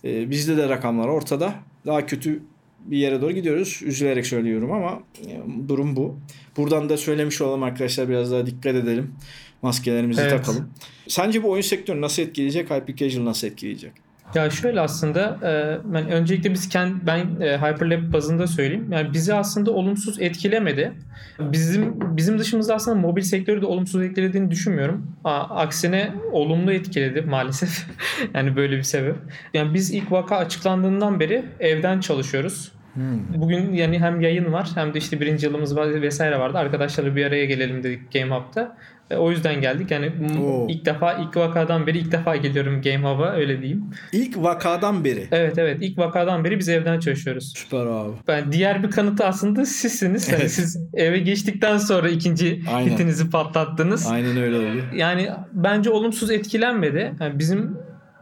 E, 0.04 0.30
bizde 0.30 0.56
de 0.56 0.68
rakamlar 0.68 1.08
ortada. 1.08 1.54
Daha 1.86 2.06
kötü 2.06 2.42
bir 2.84 2.98
yere 2.98 3.22
doğru 3.22 3.32
gidiyoruz. 3.32 3.80
Üzülerek 3.84 4.26
söylüyorum 4.26 4.72
ama 4.72 5.02
e, 5.26 5.40
durum 5.68 5.96
bu. 5.96 6.16
Buradan 6.56 6.88
da 6.88 6.96
söylemiş 6.96 7.40
olalım 7.40 7.62
arkadaşlar 7.62 8.08
biraz 8.08 8.32
daha 8.32 8.46
dikkat 8.46 8.74
edelim. 8.74 9.14
Maskelerimizi 9.62 10.20
evet. 10.20 10.30
takalım. 10.30 10.70
Sence 11.08 11.42
bu 11.42 11.50
oyun 11.50 11.62
sektörü 11.62 12.00
nasıl 12.00 12.22
etkileyecek? 12.22 12.70
Hyper 12.70 12.96
Casual 12.96 13.24
nasıl 13.24 13.46
etkileyecek? 13.46 13.92
Ya 14.34 14.50
şöyle 14.50 14.80
aslında 14.80 15.38
ben 15.84 16.10
öncelikle 16.10 16.52
biz 16.52 16.68
kendi 16.68 17.06
ben 17.06 17.24
Hyperlab 17.40 18.12
bazında 18.12 18.46
söyleyeyim. 18.46 18.92
Yani 18.92 19.12
bizi 19.12 19.34
aslında 19.34 19.70
olumsuz 19.70 20.20
etkilemedi. 20.20 20.92
Bizim 21.38 22.16
bizim 22.16 22.38
dışımızda 22.38 22.74
aslında 22.74 23.00
mobil 23.00 23.22
sektörü 23.22 23.62
de 23.62 23.66
olumsuz 23.66 24.02
etkilediğini 24.02 24.50
düşünmüyorum. 24.50 25.16
Aksine 25.24 26.12
olumlu 26.32 26.72
etkiledi 26.72 27.22
maalesef. 27.22 27.86
yani 28.34 28.56
böyle 28.56 28.76
bir 28.76 28.82
sebep. 28.82 29.16
Yani 29.54 29.74
biz 29.74 29.90
ilk 29.90 30.12
vaka 30.12 30.36
açıklandığından 30.36 31.20
beri 31.20 31.44
evden 31.60 32.00
çalışıyoruz. 32.00 32.72
Hmm. 32.94 33.42
Bugün 33.42 33.72
yani 33.72 33.98
hem 33.98 34.20
yayın 34.20 34.52
var 34.52 34.68
hem 34.74 34.94
de 34.94 34.98
işte 34.98 35.20
birinci 35.20 35.46
yılımız 35.46 35.76
var 35.76 36.02
vesaire 36.02 36.38
vardı. 36.38 36.58
Arkadaşlarla 36.58 37.16
bir 37.16 37.26
araya 37.26 37.44
gelelim 37.44 37.82
dedik 37.82 38.12
Game 38.12 38.36
Hub'da. 38.36 38.76
E, 39.10 39.16
o 39.16 39.30
yüzden 39.30 39.60
geldik. 39.60 39.90
Yani 39.90 40.12
Oo. 40.40 40.66
ilk 40.68 40.84
defa 40.84 41.12
ilk 41.12 41.36
vakadan 41.36 41.86
beri 41.86 41.98
ilk 41.98 42.12
defa 42.12 42.36
geliyorum 42.36 42.82
Game 42.82 43.08
Hub'a 43.08 43.32
öyle 43.32 43.58
diyeyim. 43.58 43.84
İlk 44.12 44.36
vakadan 44.36 45.04
beri. 45.04 45.28
Evet 45.32 45.58
evet 45.58 45.78
ilk 45.80 45.98
vakadan 45.98 46.44
beri 46.44 46.58
biz 46.58 46.68
evden 46.68 47.00
çalışıyoruz. 47.00 47.52
Süper 47.56 47.86
abi. 47.86 48.12
Ben 48.28 48.52
diğer 48.52 48.82
bir 48.82 48.90
kanıtı 48.90 49.26
aslında 49.26 49.64
sizsiniz. 49.64 50.28
Yani 50.32 50.48
siz 50.48 50.78
eve 50.94 51.18
geçtikten 51.18 51.78
sonra 51.78 52.08
ikinci 52.08 52.62
Aynen. 52.74 52.90
hitinizi 52.90 53.30
patlattınız. 53.30 54.06
Aynen 54.06 54.36
öyle 54.36 54.56
oldu. 54.56 54.82
Yani 54.94 55.30
bence 55.52 55.90
olumsuz 55.90 56.30
etkilenmedi. 56.30 57.14
Yani 57.20 57.38
bizim 57.38 57.76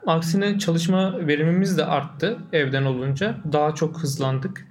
aksine 0.07 0.59
çalışma 0.59 1.26
verimimiz 1.26 1.78
de 1.78 1.85
arttı 1.85 2.39
evden 2.53 2.85
olunca. 2.85 3.37
Daha 3.53 3.74
çok 3.74 3.99
hızlandık 4.03 4.66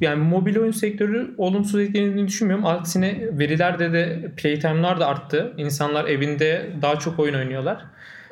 yani 0.00 0.24
mobil 0.24 0.56
oyun 0.56 0.72
sektörü 0.72 1.34
olumsuz 1.38 1.80
etkilendiğini 1.80 2.28
düşünmüyorum. 2.28 2.66
Aksine 2.66 3.38
verilerde 3.38 3.92
de 3.92 4.32
playtime'lar 4.36 5.00
da 5.00 5.06
arttı. 5.06 5.54
İnsanlar 5.56 6.04
evinde 6.04 6.70
daha 6.82 6.98
çok 6.98 7.18
oyun 7.18 7.34
oynuyorlar. 7.34 7.84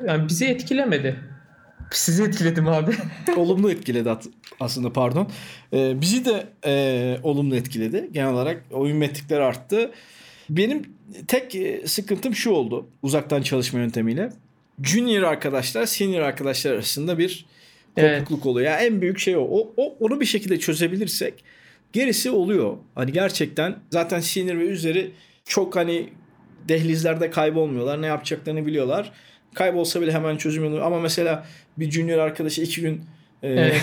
Yani 0.07 0.27
bizi 0.29 0.45
etkilemedi. 0.45 1.15
Sizi 1.91 2.23
etkiledim 2.23 2.67
abi. 2.67 2.91
olumlu 3.37 3.71
etkiledi 3.71 4.09
aslında 4.59 4.93
pardon. 4.93 5.29
Ee, 5.73 6.01
bizi 6.01 6.25
de 6.25 6.47
e, 6.65 7.17
olumlu 7.23 7.55
etkiledi. 7.55 8.09
Genel 8.11 8.33
olarak 8.33 8.63
oyun 8.71 8.97
metrikleri 8.97 9.43
arttı. 9.43 9.91
Benim 10.49 10.81
tek 11.27 11.55
e, 11.55 11.87
sıkıntım 11.87 12.35
şu 12.35 12.51
oldu 12.51 12.87
uzaktan 13.03 13.41
çalışma 13.41 13.79
yöntemiyle. 13.79 14.29
Junior 14.83 15.23
arkadaşlar, 15.23 15.85
senior 15.85 16.21
arkadaşlar 16.21 16.71
arasında 16.71 17.17
bir 17.17 17.45
kopukluk 17.95 18.39
evet. 18.39 18.45
oluyor. 18.45 18.71
Yani 18.71 18.85
en 18.85 19.01
büyük 19.01 19.19
şey 19.19 19.37
o. 19.37 19.41
o. 19.41 19.73
O 19.77 19.97
onu 19.99 20.19
bir 20.19 20.25
şekilde 20.25 20.59
çözebilirsek 20.59 21.43
Gerisi 21.93 22.31
oluyor. 22.31 22.77
Hani 22.95 23.11
gerçekten 23.11 23.75
zaten 23.89 24.19
sinir 24.19 24.59
ve 24.59 24.63
üzeri 24.63 25.11
çok 25.45 25.75
hani 25.75 26.09
dehlizlerde 26.67 27.31
kaybolmuyorlar. 27.31 28.01
Ne 28.01 28.05
yapacaklarını 28.05 28.65
biliyorlar. 28.65 29.11
Kaybolsa 29.53 30.01
bile 30.01 30.11
hemen 30.11 30.37
çözüm 30.37 30.63
yolu. 30.63 30.83
Ama 30.83 30.99
mesela 30.99 31.45
bir 31.77 31.91
junior 31.91 32.17
arkadaşı 32.17 32.61
iki 32.61 32.81
gün 32.81 33.01
e, 33.43 33.49
evet. 33.49 33.81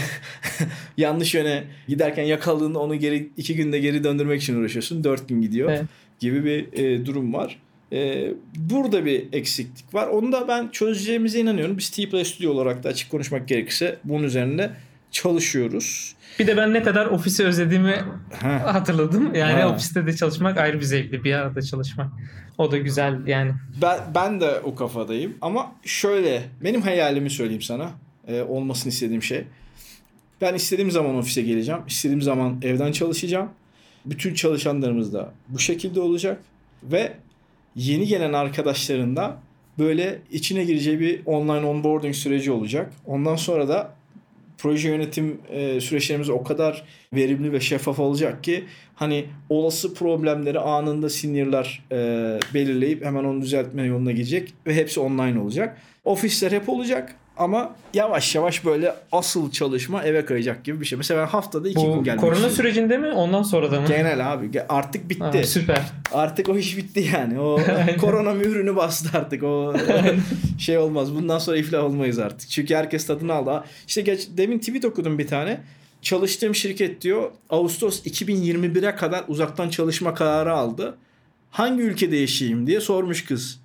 yanlış 0.96 1.34
yöne 1.34 1.64
giderken 1.88 2.24
yakaladığında 2.24 2.78
onu 2.78 2.94
geri 2.94 3.28
iki 3.36 3.56
günde 3.56 3.78
geri 3.78 4.04
döndürmek 4.04 4.42
için 4.42 4.60
uğraşıyorsun. 4.60 5.04
Dört 5.04 5.28
gün 5.28 5.42
gidiyor 5.42 5.70
evet. 5.70 5.84
gibi 6.20 6.44
bir 6.44 6.82
e, 6.82 7.06
durum 7.06 7.34
var. 7.34 7.58
E, 7.92 8.32
burada 8.56 9.04
bir 9.04 9.32
eksiklik 9.32 9.94
var. 9.94 10.06
Onu 10.08 10.32
da 10.32 10.48
ben 10.48 10.68
çözeceğimize 10.68 11.40
inanıyorum. 11.40 11.78
Biz 11.78 11.90
T-Play 11.90 12.24
Studio 12.24 12.50
olarak 12.50 12.84
da 12.84 12.88
açık 12.88 13.10
konuşmak 13.10 13.48
gerekirse 13.48 13.98
bunun 14.04 14.24
üzerinde 14.24 14.70
çalışıyoruz. 15.10 16.15
Bir 16.38 16.46
de 16.46 16.56
ben 16.56 16.74
ne 16.74 16.82
kadar 16.82 17.06
ofisi 17.06 17.44
özlediğimi 17.44 18.04
ha. 18.42 18.74
hatırladım. 18.74 19.34
Yani 19.34 19.62
ha. 19.62 19.68
ofiste 19.68 20.06
de 20.06 20.16
çalışmak 20.16 20.58
ayrı 20.58 20.80
bir 20.80 20.84
zevkli. 20.84 21.24
Bir 21.24 21.32
arada 21.32 21.62
çalışmak. 21.62 22.06
O 22.58 22.72
da 22.72 22.78
güzel 22.78 23.26
yani. 23.26 23.52
Ben, 23.82 23.98
ben 24.14 24.40
de 24.40 24.60
o 24.60 24.74
kafadayım. 24.74 25.34
Ama 25.40 25.72
şöyle 25.84 26.42
benim 26.64 26.82
hayalimi 26.82 27.30
söyleyeyim 27.30 27.62
sana. 27.62 27.90
Ee, 28.28 28.42
olmasını 28.42 28.92
istediğim 28.92 29.22
şey. 29.22 29.44
Ben 30.40 30.54
istediğim 30.54 30.90
zaman 30.90 31.16
ofise 31.16 31.42
geleceğim. 31.42 31.80
İstediğim 31.88 32.22
zaman 32.22 32.58
evden 32.62 32.92
çalışacağım. 32.92 33.50
Bütün 34.06 34.34
çalışanlarımız 34.34 35.12
da 35.12 35.32
bu 35.48 35.58
şekilde 35.58 36.00
olacak. 36.00 36.40
Ve 36.82 37.12
yeni 37.76 38.06
gelen 38.06 38.32
arkadaşların 38.32 39.16
da 39.16 39.36
böyle 39.78 40.18
içine 40.30 40.64
gireceği 40.64 41.00
bir 41.00 41.26
online 41.26 41.66
onboarding 41.66 42.14
süreci 42.14 42.52
olacak. 42.52 42.92
Ondan 43.06 43.36
sonra 43.36 43.68
da 43.68 43.94
proje 44.58 44.88
yönetim 44.88 45.40
e, 45.50 45.80
süreçlerimiz 45.80 46.30
o 46.30 46.42
kadar 46.42 46.84
verimli 47.12 47.52
ve 47.52 47.60
şeffaf 47.60 47.98
olacak 47.98 48.44
ki 48.44 48.64
hani 48.94 49.24
olası 49.48 49.94
problemleri 49.94 50.58
anında 50.58 51.10
seniorlar 51.10 51.84
e, 51.92 51.96
belirleyip 52.54 53.04
hemen 53.04 53.24
onu 53.24 53.42
düzeltme 53.42 53.82
yoluna 53.82 54.12
gidecek 54.12 54.54
ve 54.66 54.74
hepsi 54.74 55.00
online 55.00 55.40
olacak. 55.40 55.78
Ofisler 56.04 56.52
hep 56.52 56.68
olacak 56.68 57.16
ama 57.36 57.76
yavaş 57.94 58.34
yavaş 58.34 58.64
böyle 58.64 58.94
asıl 59.12 59.50
çalışma 59.50 60.02
eve 60.02 60.24
kayacak 60.24 60.64
gibi 60.64 60.80
bir 60.80 60.86
şey. 60.86 60.96
Mesela 60.96 61.22
ben 61.22 61.26
haftada 61.26 61.68
iki 61.68 61.86
Bu, 61.86 61.94
gün 61.94 62.04
gelmek 62.04 62.20
Korona 62.20 62.50
sürecinde 62.50 62.98
mi 62.98 63.12
ondan 63.12 63.42
sonra 63.42 63.72
da 63.72 63.80
mı? 63.80 63.86
Genel 63.88 64.32
abi 64.32 64.62
artık 64.68 65.10
bitti. 65.10 65.24
Ha, 65.38 65.44
süper. 65.44 65.82
Artık 66.12 66.48
o 66.48 66.56
iş 66.56 66.76
bitti 66.76 67.08
yani. 67.14 67.40
O 67.40 67.60
korona 68.00 68.34
mührünü 68.34 68.76
bastı 68.76 69.18
artık. 69.18 69.42
O 69.42 69.74
şey 70.58 70.78
olmaz. 70.78 71.14
Bundan 71.14 71.38
sonra 71.38 71.56
iflah 71.56 71.84
olmayız 71.84 72.18
artık. 72.18 72.48
Çünkü 72.50 72.74
herkes 72.74 73.06
tadını 73.06 73.32
aldı. 73.32 73.64
İşte 73.88 74.00
geç, 74.00 74.28
demin 74.36 74.58
tweet 74.58 74.84
okudum 74.84 75.18
bir 75.18 75.26
tane. 75.26 75.60
Çalıştığım 76.02 76.54
şirket 76.54 77.02
diyor 77.02 77.30
Ağustos 77.50 78.06
2021'e 78.06 78.96
kadar 78.96 79.24
uzaktan 79.28 79.68
çalışma 79.68 80.14
kararı 80.14 80.52
aldı. 80.52 80.96
hangi 81.50 81.82
ülkede 81.82 82.16
yaşayayım 82.16 82.66
diye 82.66 82.80
sormuş 82.80 83.24
kız. 83.24 83.60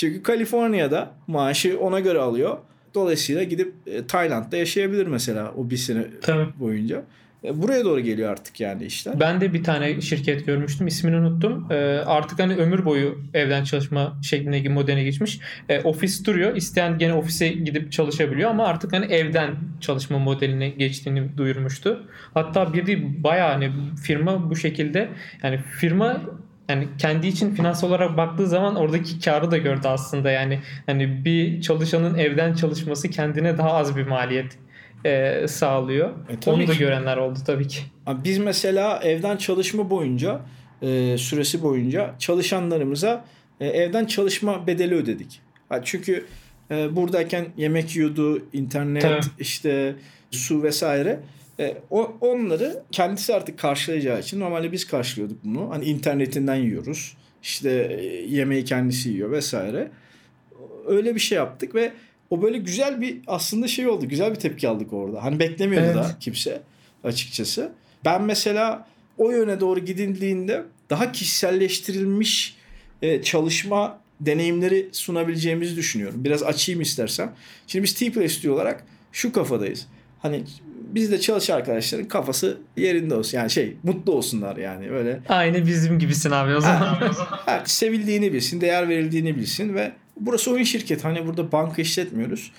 Çünkü 0.00 0.22
Kaliforniya'da 0.22 1.14
maaşı 1.26 1.78
ona 1.80 2.00
göre 2.00 2.18
alıyor. 2.18 2.58
Dolayısıyla 2.94 3.42
gidip 3.42 3.74
e, 3.86 4.06
Tayland'da 4.06 4.56
yaşayabilir 4.56 5.06
mesela 5.06 5.52
o 5.56 5.70
bir 5.70 5.76
sene 5.76 6.04
Tabii. 6.22 6.48
boyunca. 6.60 7.02
E, 7.44 7.62
buraya 7.62 7.84
doğru 7.84 8.00
geliyor 8.00 8.30
artık 8.30 8.60
yani 8.60 8.84
işler. 8.84 9.20
Ben 9.20 9.40
de 9.40 9.52
bir 9.52 9.64
tane 9.64 10.00
şirket 10.00 10.46
görmüştüm. 10.46 10.86
ismini 10.86 11.16
unuttum. 11.16 11.66
Ee, 11.70 11.74
artık 12.06 12.38
hani 12.38 12.56
ömür 12.56 12.84
boyu 12.84 13.18
evden 13.34 13.64
çalışma 13.64 14.18
şeklindeki 14.22 14.68
modele 14.68 15.04
geçmiş. 15.04 15.40
Ee, 15.68 15.80
ofis 15.80 16.26
duruyor. 16.26 16.56
İsteyen 16.56 16.98
gene 16.98 17.14
ofise 17.14 17.48
gidip 17.48 17.92
çalışabiliyor 17.92 18.50
ama 18.50 18.66
artık 18.66 18.92
hani 18.92 19.06
evden 19.06 19.56
çalışma 19.80 20.18
modeline 20.18 20.68
geçtiğini 20.68 21.36
duyurmuştu. 21.36 22.06
Hatta 22.34 22.72
bir 22.74 22.86
de 22.86 23.22
bayağı 23.24 23.52
hani 23.52 23.70
firma 24.02 24.50
bu 24.50 24.56
şekilde 24.56 25.08
yani 25.42 25.58
firma 25.58 26.20
yani 26.70 26.88
kendi 26.98 27.26
için 27.26 27.54
finansal 27.54 27.88
olarak 27.88 28.16
baktığı 28.16 28.46
zaman 28.46 28.76
oradaki 28.76 29.20
karı 29.20 29.50
da 29.50 29.58
gördü 29.58 29.88
aslında 29.88 30.30
yani 30.30 30.60
hani 30.86 31.24
bir 31.24 31.60
çalışanın 31.60 32.18
evden 32.18 32.54
çalışması 32.54 33.10
kendine 33.10 33.58
daha 33.58 33.72
az 33.72 33.96
bir 33.96 34.06
maliyet 34.06 34.58
e, 35.04 35.44
sağlıyor. 35.48 36.10
E, 36.10 36.50
Onu 36.50 36.68
da 36.68 36.72
ki. 36.72 36.78
görenler 36.78 37.16
oldu 37.16 37.38
tabii 37.46 37.68
ki. 37.68 37.80
Biz 38.24 38.38
mesela 38.38 39.00
evden 39.02 39.36
çalışma 39.36 39.90
boyunca 39.90 40.40
e, 40.82 41.18
süresi 41.18 41.62
boyunca 41.62 42.14
çalışanlarımıza 42.18 43.24
e, 43.60 43.66
evden 43.66 44.04
çalışma 44.04 44.66
bedeli 44.66 44.94
ödedik. 44.94 45.40
Çünkü 45.84 46.26
e, 46.70 46.96
buradayken 46.96 47.46
yemek 47.56 47.96
yiyordu, 47.96 48.42
internet, 48.52 49.02
Tabii. 49.02 49.20
işte 49.38 49.94
su 50.30 50.62
vesaire. 50.62 51.20
E, 51.60 51.76
o, 51.90 52.16
onları 52.20 52.82
kendisi 52.92 53.34
artık 53.34 53.58
karşılayacağı 53.58 54.20
için 54.20 54.40
normalde 54.40 54.72
biz 54.72 54.86
karşılıyorduk 54.86 55.44
bunu. 55.44 55.70
Hani 55.70 55.84
internetinden 55.84 56.54
yiyoruz. 56.54 57.16
İşte 57.42 57.98
e, 58.00 58.04
yemeği 58.34 58.64
kendisi 58.64 59.08
yiyor 59.08 59.30
vesaire. 59.30 59.90
Öyle 60.86 61.14
bir 61.14 61.20
şey 61.20 61.36
yaptık 61.36 61.74
ve 61.74 61.92
o 62.30 62.42
böyle 62.42 62.58
güzel 62.58 63.00
bir 63.00 63.18
aslında 63.26 63.68
şey 63.68 63.88
oldu. 63.88 64.08
Güzel 64.08 64.30
bir 64.30 64.36
tepki 64.36 64.68
aldık 64.68 64.92
orada. 64.92 65.24
Hani 65.24 65.38
beklemiyordu 65.38 65.86
Evet. 65.86 65.96
da 65.96 66.16
kimse 66.20 66.62
açıkçası. 67.04 67.72
Ben 68.04 68.22
mesela 68.22 68.86
o 69.18 69.30
yöne 69.30 69.60
doğru 69.60 69.80
gidildiğinde 69.80 70.62
daha 70.90 71.12
kişiselleştirilmiş 71.12 72.56
e, 73.02 73.22
çalışma 73.22 74.00
deneyimleri 74.20 74.88
sunabileceğimizi 74.92 75.76
düşünüyorum. 75.76 76.24
Biraz 76.24 76.42
açayım 76.42 76.80
istersen. 76.80 77.32
Şimdi 77.66 77.82
biz 77.82 77.94
T-Play 77.94 78.28
Studio 78.28 78.54
olarak 78.54 78.84
şu 79.12 79.32
kafadayız. 79.32 79.86
Hani 80.22 80.44
bizde 80.94 81.20
çalışan 81.20 81.56
arkadaşların 81.56 82.08
kafası 82.08 82.58
yerinde 82.76 83.14
olsun. 83.14 83.38
Yani 83.38 83.50
şey 83.50 83.76
mutlu 83.82 84.12
olsunlar 84.12 84.56
yani 84.56 84.90
öyle. 84.90 85.20
Aynı 85.28 85.66
bizim 85.66 85.98
gibisin 85.98 86.30
abi 86.30 86.54
o 86.54 86.60
zaman. 86.60 86.98
Ha, 87.46 87.62
sevildiğini 87.66 88.32
bilsin, 88.32 88.60
değer 88.60 88.88
verildiğini 88.88 89.36
bilsin 89.36 89.74
ve 89.74 89.92
burası 90.16 90.50
oyun 90.50 90.64
şirketi. 90.64 91.02
Hani 91.02 91.26
burada 91.26 91.52
banka 91.52 91.82
işletmiyoruz. 91.82 92.52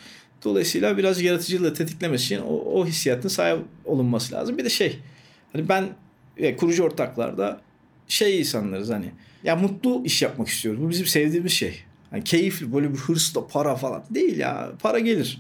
Dolayısıyla 0.44 0.98
biraz 0.98 1.22
yaratıcılığı 1.22 1.74
tetiklemesi 1.74 2.26
için 2.26 2.44
o, 2.46 2.54
o 2.54 2.86
hissiyatın 2.86 3.30
sahip 3.30 3.60
olunması 3.86 4.34
lazım. 4.34 4.58
Bir 4.58 4.66
de 4.66 4.70
şey 4.70 5.00
hani 5.54 5.70
ben 5.70 5.86
e, 6.38 6.56
kurucu 6.56 6.84
ortaklarda 6.84 7.62
şey 8.08 8.40
insanlarız 8.40 8.90
hani 8.90 9.12
ya 9.44 9.56
mutlu 9.56 10.02
iş 10.06 10.22
yapmak 10.22 10.48
istiyoruz. 10.48 10.82
Bu 10.82 10.90
bizim 10.90 11.06
sevdiğimiz 11.06 11.52
şey. 11.52 11.80
Hani 12.10 12.24
keyifli 12.24 12.74
böyle 12.74 12.94
bir 12.94 12.98
hırsla 12.98 13.48
para 13.48 13.76
falan 13.76 14.04
değil 14.10 14.38
ya. 14.38 14.72
Para 14.80 15.00
gelir. 15.00 15.40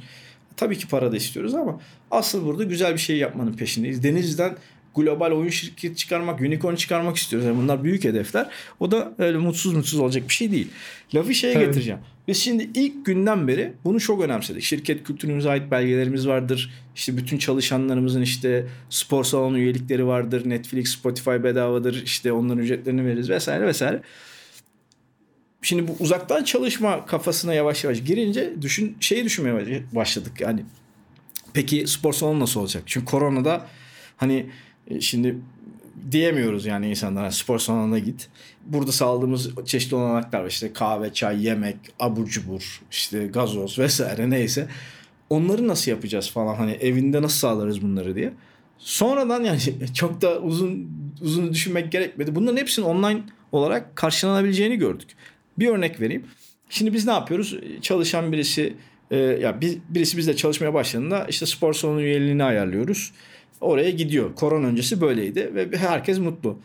Tabii 0.57 0.77
ki 0.77 0.87
para 0.87 1.11
da 1.11 1.17
istiyoruz 1.17 1.53
ama 1.53 1.79
asıl 2.11 2.45
burada 2.45 2.63
güzel 2.63 2.93
bir 2.93 2.99
şey 2.99 3.17
yapmanın 3.17 3.53
peşindeyiz. 3.53 4.03
Deniz'den 4.03 4.57
global 4.95 5.31
oyun 5.31 5.49
şirketi 5.49 5.95
çıkarmak, 5.95 6.41
unicorn 6.41 6.75
çıkarmak 6.75 7.17
istiyoruz. 7.17 7.47
Yani 7.47 7.57
bunlar 7.57 7.83
büyük 7.83 8.03
hedefler. 8.03 8.49
O 8.79 8.91
da 8.91 9.13
öyle 9.17 9.37
mutsuz 9.37 9.73
mutsuz 9.73 9.99
olacak 9.99 10.23
bir 10.27 10.33
şey 10.33 10.51
değil. 10.51 10.67
Lafı 11.15 11.33
şeye 11.33 11.53
Tabii. 11.53 11.65
getireceğim. 11.65 11.99
Biz 12.27 12.37
şimdi 12.37 12.69
ilk 12.73 13.05
günden 13.05 13.47
beri 13.47 13.73
bunu 13.83 13.99
çok 13.99 14.21
önemsedik. 14.23 14.63
Şirket 14.63 15.03
kültürümüze 15.03 15.49
ait 15.49 15.71
belgelerimiz 15.71 16.27
vardır. 16.27 16.73
İşte 16.95 17.17
bütün 17.17 17.37
çalışanlarımızın 17.37 18.21
işte 18.21 18.65
spor 18.89 19.23
salonu 19.23 19.57
üyelikleri 19.57 20.07
vardır. 20.07 20.49
Netflix, 20.49 20.91
Spotify 20.91 21.43
bedavadır. 21.43 22.03
İşte 22.03 22.31
onların 22.31 22.63
ücretlerini 22.63 23.05
veririz 23.05 23.29
vesaire 23.29 23.67
vesaire. 23.67 24.01
Şimdi 25.61 25.87
bu 25.87 25.95
uzaktan 25.99 26.43
çalışma 26.43 27.05
kafasına 27.05 27.53
yavaş 27.53 27.83
yavaş 27.83 28.03
girince 28.03 28.61
düşün 28.61 28.97
şeyi 28.99 29.25
düşünmeye 29.25 29.83
başladık. 29.91 30.41
Yani 30.41 30.65
peki 31.53 31.87
spor 31.87 32.13
salonu 32.13 32.39
nasıl 32.39 32.59
olacak? 32.59 32.83
Çünkü 32.85 33.05
koronada 33.05 33.67
hani 34.17 34.45
e, 34.87 35.01
şimdi 35.01 35.37
diyemiyoruz 36.11 36.65
yani 36.65 36.89
insanlara 36.89 37.31
spor 37.31 37.59
salonuna 37.59 37.99
git. 37.99 38.29
Burada 38.65 38.91
sağladığımız 38.91 39.49
çeşitli 39.65 39.95
olanaklar 39.95 40.41
var. 40.41 40.47
İşte 40.47 40.73
kahve, 40.73 41.13
çay, 41.13 41.45
yemek, 41.45 41.77
abur 41.99 42.27
cubur, 42.27 42.81
işte 42.91 43.27
gazoz 43.27 43.79
vesaire 43.79 44.29
neyse. 44.29 44.67
Onları 45.29 45.67
nasıl 45.67 45.91
yapacağız 45.91 46.31
falan 46.31 46.55
hani 46.55 46.71
evinde 46.71 47.21
nasıl 47.21 47.37
sağlarız 47.37 47.81
bunları 47.81 48.15
diye. 48.15 48.33
Sonradan 48.77 49.43
yani 49.43 49.59
çok 49.93 50.21
da 50.21 50.39
uzun 50.39 50.91
uzun 51.21 51.53
düşünmek 51.53 51.91
gerekmedi. 51.91 52.35
Bunların 52.35 52.57
hepsinin 52.57 52.85
online 52.85 53.21
olarak 53.51 53.95
karşılanabileceğini 53.95 54.75
gördük. 54.75 55.09
Bir 55.59 55.67
örnek 55.67 56.01
vereyim. 56.01 56.25
Şimdi 56.69 56.93
biz 56.93 57.05
ne 57.05 57.11
yapıyoruz? 57.11 57.57
Çalışan 57.81 58.31
birisi 58.31 58.73
e, 59.11 59.17
ya 59.17 59.61
biz, 59.61 59.77
birisi 59.89 60.17
bizle 60.17 60.35
çalışmaya 60.35 60.73
başladığında 60.73 61.25
işte 61.29 61.45
spor 61.45 61.73
salonu 61.73 62.01
üyeliğini 62.01 62.43
ayarlıyoruz. 62.43 63.11
Oraya 63.61 63.89
gidiyor. 63.89 64.35
Korona 64.35 64.67
öncesi 64.67 65.01
böyleydi 65.01 65.51
ve 65.55 65.77
herkes 65.77 66.19
mutlu. 66.19 66.59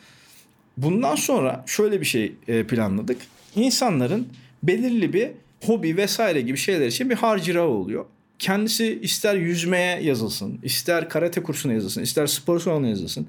Bundan 0.77 1.15
sonra 1.15 1.65
şöyle 1.67 2.01
bir 2.01 2.07
şey 2.07 2.33
e, 2.49 2.65
planladık. 2.65 3.19
İnsanların 3.57 4.29
belirli 4.63 5.13
bir 5.13 5.31
hobi 5.65 5.97
vesaire 5.97 6.41
gibi 6.41 6.59
şeyler 6.59 6.87
için 6.87 7.11
bir 7.11 7.15
harcırahı 7.15 7.69
oluyor. 7.69 8.05
Kendisi 8.39 8.99
ister 9.03 9.35
yüzmeye 9.35 10.03
yazılsın, 10.03 10.59
ister 10.63 11.09
karate 11.09 11.43
kursuna 11.43 11.73
yazılsın, 11.73 12.03
ister 12.03 12.27
spor 12.27 12.61
salonuna 12.61 12.89
yazılsın, 12.89 13.27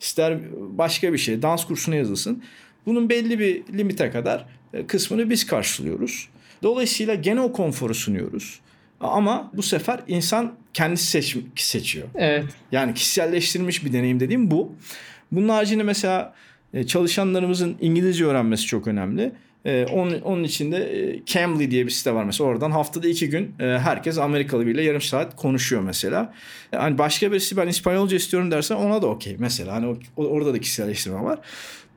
ister 0.00 0.38
başka 0.52 1.12
bir 1.12 1.18
şey, 1.18 1.42
dans 1.42 1.64
kursuna 1.66 1.94
yazılsın. 1.94 2.42
Bunun 2.88 3.08
belli 3.08 3.38
bir 3.38 3.62
limite 3.78 4.10
kadar 4.10 4.46
e, 4.74 4.86
kısmını 4.86 5.30
biz 5.30 5.46
karşılıyoruz. 5.46 6.28
Dolayısıyla 6.62 7.14
gene 7.14 7.40
o 7.40 7.52
konforu 7.52 7.94
sunuyoruz. 7.94 8.60
Ama 9.00 9.50
bu 9.54 9.62
sefer 9.62 10.00
insan 10.08 10.54
kendisi 10.74 11.06
seç, 11.06 11.36
seçiyor. 11.56 12.08
evet. 12.14 12.44
Yani 12.72 12.94
kişiselleştirilmiş 12.94 13.84
bir 13.84 13.92
deneyim 13.92 14.20
dediğim 14.20 14.50
bu. 14.50 14.72
Bunun 15.32 15.48
haricinde 15.48 15.82
mesela 15.82 16.34
e, 16.74 16.86
çalışanlarımızın 16.86 17.76
İngilizce 17.80 18.24
öğrenmesi 18.24 18.66
çok 18.66 18.86
önemli. 18.86 19.32
E, 19.64 19.86
Onun, 19.92 20.20
onun 20.20 20.44
için 20.44 20.72
de 20.72 20.76
e, 21.00 21.24
Cambly 21.26 21.70
diye 21.70 21.86
bir 21.86 21.90
site 21.90 22.14
var 22.14 22.24
mesela. 22.24 22.50
Oradan 22.50 22.70
haftada 22.70 23.08
iki 23.08 23.30
gün 23.30 23.54
herkes 23.58 24.18
Amerikalı 24.18 24.66
biriyle 24.66 24.82
yarım 24.82 25.00
saat 25.00 25.36
konuşuyor 25.36 25.82
mesela. 25.82 26.34
Hani 26.74 26.98
başka 26.98 27.32
birisi 27.32 27.56
ben 27.56 27.68
İspanyolca 27.68 28.16
istiyorum 28.16 28.50
dersen 28.50 28.76
ona 28.76 29.02
da 29.02 29.06
okey 29.06 29.36
mesela. 29.38 29.72
Hani 29.74 29.96
orada 30.16 30.54
da 30.54 30.60
kişiselleştirme 30.60 31.22
var. 31.22 31.38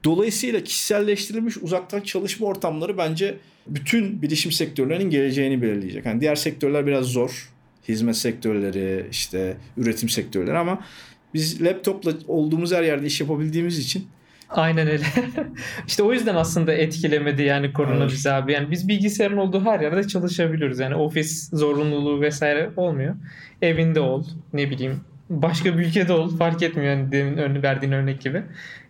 Dolayısıyla 0.03 0.63
kişiselleştirilmiş 0.63 1.57
uzaktan 1.57 2.01
çalışma 2.01 2.47
ortamları 2.47 2.97
bence 2.97 3.37
bütün 3.67 4.21
bilişim 4.21 4.51
sektörlerinin 4.51 5.09
geleceğini 5.09 5.61
belirleyecek. 5.61 6.05
Yani 6.05 6.21
diğer 6.21 6.35
sektörler 6.35 6.87
biraz 6.87 7.05
zor. 7.05 7.49
Hizmet 7.87 8.17
sektörleri, 8.17 9.05
işte 9.11 9.57
üretim 9.77 10.09
sektörleri 10.09 10.57
ama 10.57 10.85
biz 11.33 11.61
laptopla 11.61 12.13
olduğumuz 12.27 12.73
her 12.73 12.83
yerde 12.83 13.05
iş 13.05 13.21
yapabildiğimiz 13.21 13.79
için 13.79 14.07
Aynen 14.49 14.87
öyle. 14.87 15.03
işte 15.87 16.03
o 16.03 16.13
yüzden 16.13 16.35
aslında 16.35 16.73
etkilemedi 16.73 17.43
yani 17.43 17.73
korona 17.73 18.03
Evet. 18.03 18.11
bizi 18.11 18.31
abi. 18.31 18.53
Yani 18.53 18.71
biz 18.71 18.87
bilgisayarın 18.87 19.37
olduğu 19.37 19.65
her 19.65 19.79
yerde 19.79 20.07
çalışabiliyoruz. 20.07 20.79
Yani 20.79 20.95
ofis 20.95 21.49
zorunluluğu 21.53 22.21
vesaire 22.21 22.69
olmuyor. 22.77 23.15
Evinde 23.61 23.99
ol, 23.99 24.25
ne 24.53 24.69
bileyim 24.69 25.01
başka 25.31 25.77
bir 25.77 25.85
ülkede 25.85 26.13
ol 26.13 26.37
fark 26.37 26.63
etmiyor 26.63 26.89
yani 26.97 27.11
demin 27.11 27.37
ön- 27.37 27.63
verdiğin 27.63 27.91
örnek 27.91 28.21
gibi. 28.21 28.43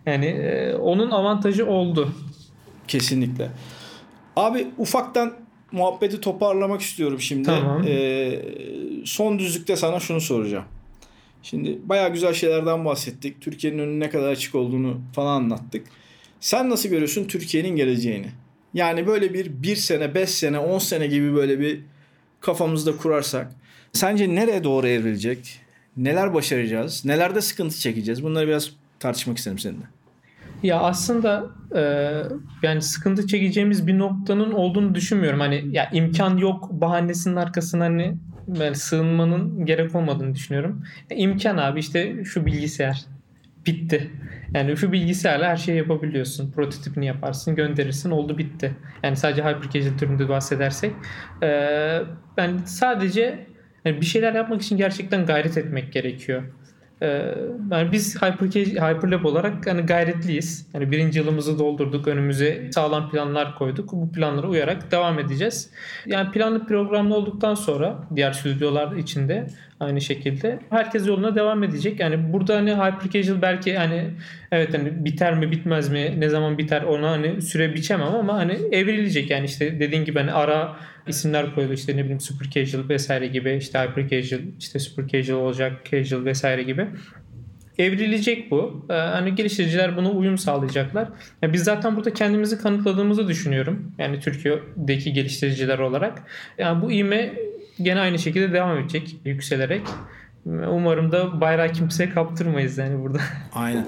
Yani 0.06 0.26
e, 0.26 0.74
onun 0.74 1.10
avantajı 1.10 1.66
oldu. 1.66 2.12
kesinlikle. 2.88 3.50
Abi 4.36 4.66
ufaktan 4.78 5.32
muhabbeti 5.72 6.20
toparlamak 6.20 6.80
istiyorum 6.80 7.20
şimdi. 7.20 7.42
Tamam. 7.46 7.84
Ee, 7.86 8.42
son 9.04 9.38
düzlükte 9.38 9.76
sana 9.76 10.00
şunu 10.00 10.20
soracağım. 10.20 10.64
Şimdi 11.42 11.78
bayağı 11.84 12.12
güzel 12.12 12.34
şeylerden 12.34 12.84
bahsettik. 12.84 13.40
Türkiye'nin 13.40 13.78
önünün 13.78 14.00
ne 14.00 14.10
kadar 14.10 14.28
açık 14.32 14.54
olduğunu 14.54 15.00
falan 15.14 15.42
anlattık. 15.42 15.86
Sen 16.40 16.70
nasıl 16.70 16.88
görüyorsun 16.88 17.24
Türkiye'nin 17.24 17.76
geleceğini? 17.76 18.26
Yani 18.74 19.06
böyle 19.06 19.34
bir 19.34 19.62
bir 19.62 19.76
sene, 19.76 20.14
beş 20.14 20.30
sene, 20.30 20.58
on 20.58 20.78
sene 20.78 21.06
gibi 21.06 21.34
böyle 21.34 21.60
bir 21.60 21.80
kafamızda 22.40 22.96
kurarsak 22.96 23.52
sence 23.92 24.34
nereye 24.34 24.64
doğru 24.64 24.88
evrilecek? 24.88 25.60
Neler 25.96 26.34
başaracağız? 26.34 27.04
Nelerde 27.04 27.40
sıkıntı 27.40 27.78
çekeceğiz? 27.78 28.22
Bunları 28.22 28.48
biraz 28.48 28.70
tartışmak 29.00 29.38
isterim 29.38 29.58
seninle. 29.58 29.84
Ya 30.62 30.80
aslında 30.80 31.46
e, 31.76 31.82
yani 32.62 32.82
sıkıntı 32.82 33.26
çekeceğimiz 33.26 33.86
bir 33.86 33.98
noktanın 33.98 34.52
olduğunu 34.52 34.94
düşünmüyorum. 34.94 35.40
Hani 35.40 35.64
ya 35.70 35.90
imkan 35.92 36.36
yok 36.36 36.68
bahanesinin 36.72 37.36
arkasına 37.36 37.84
hani 37.84 38.14
yani 38.58 38.76
sığınmanın 38.76 39.66
gerek 39.66 39.94
olmadığını 39.94 40.34
düşünüyorum. 40.34 40.84
E, 41.10 41.16
imkan 41.16 41.56
abi 41.56 41.80
işte 41.80 42.24
şu 42.24 42.46
bilgisayar. 42.46 43.04
bitti. 43.66 44.10
Yani 44.54 44.76
şu 44.76 44.92
bilgisayarla 44.92 45.48
her 45.48 45.56
şeyi 45.56 45.78
yapabiliyorsun. 45.78 46.50
Prototipini 46.52 47.06
yaparsın, 47.06 47.54
gönderirsin, 47.54 48.10
oldu 48.10 48.38
bitti. 48.38 48.76
Yani 49.02 49.16
sadece 49.16 49.42
hyper 49.42 49.70
casual 49.70 49.98
türünde 49.98 50.28
bahsedersek. 50.28 50.92
Ee, 51.42 52.02
yani 52.36 52.60
sadece 52.66 53.46
yani 53.84 54.00
bir 54.00 54.06
şeyler 54.06 54.34
yapmak 54.34 54.62
için 54.62 54.76
gerçekten 54.76 55.26
gayret 55.26 55.58
etmek 55.58 55.92
gerekiyor. 55.92 56.42
Ee, 57.02 57.34
yani 57.70 57.92
biz 57.92 58.22
Hyper, 58.22 58.46
Hyperlab 58.64 59.24
olarak 59.24 59.66
hani 59.66 59.82
gayretliyiz. 59.82 60.66
Yani 60.74 60.90
birinci 60.90 61.18
yılımızı 61.18 61.58
doldurduk. 61.58 62.08
Önümüze 62.08 62.72
sağlam 62.72 63.10
planlar 63.10 63.54
koyduk. 63.54 63.92
Bu 63.92 64.12
planlara 64.12 64.46
uyarak 64.46 64.90
devam 64.90 65.18
edeceğiz. 65.18 65.70
Yani 66.06 66.30
planlı 66.30 66.66
programlı 66.66 67.14
olduktan 67.14 67.54
sonra 67.54 68.08
diğer 68.16 68.32
stüdyolar 68.32 68.96
içinde 68.96 69.46
aynı 69.82 70.00
şekilde 70.00 70.58
herkes 70.70 71.06
yoluna 71.06 71.36
devam 71.36 71.64
edecek. 71.64 72.00
Yani 72.00 72.32
burada 72.32 72.56
hani 72.56 72.70
Hyper 72.70 73.10
Casual 73.10 73.42
belki 73.42 73.76
hani 73.78 74.10
evet 74.52 74.74
hani 74.74 75.04
biter 75.04 75.34
mi 75.34 75.50
bitmez 75.50 75.88
mi 75.88 76.14
ne 76.18 76.28
zaman 76.28 76.58
biter 76.58 76.82
ona 76.82 77.10
hani 77.10 77.42
süre 77.42 77.74
biçemem 77.74 78.14
ama 78.14 78.34
hani 78.34 78.52
evrilecek 78.72 79.30
yani 79.30 79.44
işte 79.44 79.80
dediğin 79.80 80.04
gibi 80.04 80.18
hani 80.18 80.32
ara 80.32 80.76
isimler 81.06 81.54
koyuluyor 81.54 81.78
işte 81.78 81.96
ne 81.96 82.00
bileyim 82.00 82.20
super 82.20 82.50
casual 82.50 82.88
vesaire 82.88 83.26
gibi 83.26 83.56
işte 83.56 83.78
hyper 83.78 84.08
casual 84.08 84.40
işte 84.58 84.78
super 84.78 85.06
casual 85.08 85.38
olacak 85.38 85.72
casual 85.90 86.24
vesaire 86.24 86.62
gibi 86.62 86.86
evrilecek 87.78 88.50
bu. 88.50 88.86
Ee, 88.90 88.92
hani 88.92 89.34
geliştiriciler 89.34 89.96
buna 89.96 90.10
uyum 90.10 90.38
sağlayacaklar. 90.38 91.08
Yani 91.42 91.52
biz 91.52 91.64
zaten 91.64 91.96
burada 91.96 92.14
kendimizi 92.14 92.58
kanıtladığımızı 92.58 93.28
düşünüyorum. 93.28 93.92
Yani 93.98 94.20
Türkiye'deki 94.20 95.12
geliştiriciler 95.12 95.78
olarak. 95.78 96.22
Yani 96.58 96.82
bu 96.82 96.92
ivme 96.92 97.32
gene 97.82 98.00
aynı 98.00 98.18
şekilde 98.18 98.52
devam 98.52 98.78
edecek 98.78 99.16
yükselerek. 99.24 99.82
Umarım 100.46 101.12
da 101.12 101.40
bayrağı 101.40 101.72
kimseye 101.72 102.10
kaptırmayız 102.10 102.78
yani 102.78 103.02
burada. 103.02 103.18
Aynen. 103.54 103.86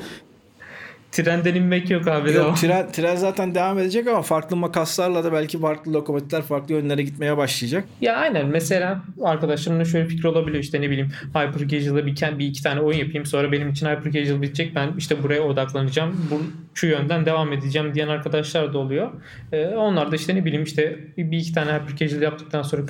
Trenden 1.15 1.55
inmek 1.55 1.91
yok 1.91 2.09
abi. 2.09 2.33
Yok, 2.33 2.57
tren, 2.57 2.93
tren 2.93 3.17
zaten 3.17 3.55
devam 3.55 3.79
edecek 3.79 4.07
ama 4.09 4.23
farklı 4.23 4.57
makaslarla 4.57 5.25
da 5.25 5.33
belki 5.33 5.61
farklı 5.61 5.93
lokomotifler 5.93 6.43
farklı 6.43 6.75
yönlere 6.75 7.03
gitmeye 7.03 7.37
başlayacak. 7.37 7.85
Ya 8.01 8.17
aynen 8.17 8.47
mesela 8.47 9.03
arkadaşlarımla 9.23 9.85
şöyle 9.85 10.07
fikir 10.07 10.25
olabiliyor 10.25 10.63
işte 10.65 10.81
ne 10.81 10.91
bileyim 10.91 11.09
Hyper 11.27 11.69
Casual'da 11.69 12.07
bir, 12.07 12.39
bir 12.39 12.47
iki 12.47 12.63
tane 12.63 12.81
oyun 12.81 12.99
yapayım 12.99 13.27
sonra 13.27 13.53
benim 13.53 13.71
için 13.71 13.87
Hyper 13.87 14.13
Casual 14.13 14.43
bitecek 14.43 14.75
ben 14.75 14.89
işte 14.99 15.23
buraya 15.23 15.43
odaklanacağım 15.43 16.29
bu 16.31 16.41
şu 16.75 16.87
yönden 16.87 17.27
devam 17.27 17.53
edeceğim 17.53 17.95
diyen 17.95 18.09
arkadaşlar 18.09 18.73
da 18.73 18.79
oluyor. 18.79 19.11
Ee, 19.53 19.67
onlar 19.67 20.13
da 20.13 20.17
işte 20.17 20.35
ne 20.35 20.45
bileyim 20.45 20.65
işte 20.65 20.99
bir 21.17 21.39
iki 21.39 21.53
tane 21.53 21.73
Hyper 21.73 21.97
Casual 21.97 22.23
yaptıktan 22.23 22.63
sonra 22.63 22.83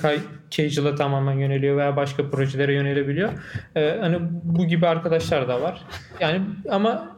Casual'a 0.49 0.95
tamamen 0.95 1.37
yöneliyor 1.37 1.77
veya 1.77 1.95
başka 1.95 2.29
projelere 2.29 2.73
yönelebiliyor. 2.73 3.29
Ee, 3.75 3.97
hani 4.01 4.17
bu 4.43 4.67
gibi 4.67 4.87
arkadaşlar 4.87 5.47
da 5.47 5.61
var. 5.61 5.81
Yani 6.19 6.41
ama 6.69 7.14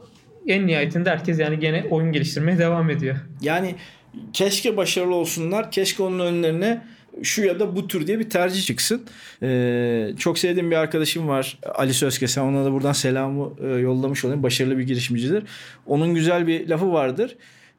en 0.47 0.67
nihayetinde 0.67 1.09
herkes 1.09 1.39
yani 1.39 1.59
gene 1.59 1.85
oyun 1.89 2.11
geliştirmeye 2.11 2.57
devam 2.57 2.89
ediyor. 2.89 3.15
Yani 3.41 3.75
keşke 4.33 4.77
başarılı 4.77 5.15
olsunlar. 5.15 5.71
Keşke 5.71 6.03
onun 6.03 6.19
önlerine 6.19 6.81
şu 7.23 7.43
ya 7.43 7.59
da 7.59 7.75
bu 7.75 7.87
tür 7.87 8.07
diye 8.07 8.19
bir 8.19 8.29
tercih 8.29 8.65
çıksın. 8.65 9.05
Ee, 9.43 10.09
çok 10.19 10.39
sevdiğim 10.39 10.71
bir 10.71 10.75
arkadaşım 10.75 11.27
var 11.27 11.59
Ali 11.75 11.93
Sözkesen. 11.93 12.41
Ona 12.41 12.65
da 12.65 12.71
buradan 12.71 12.91
selamı 12.91 13.53
e, 13.63 13.67
yollamış 13.67 14.25
olayım. 14.25 14.43
Başarılı 14.43 14.77
bir 14.77 14.83
girişimcidir. 14.83 15.43
Onun 15.85 16.15
güzel 16.15 16.47
bir 16.47 16.67
lafı 16.67 16.93
vardır. 16.93 17.35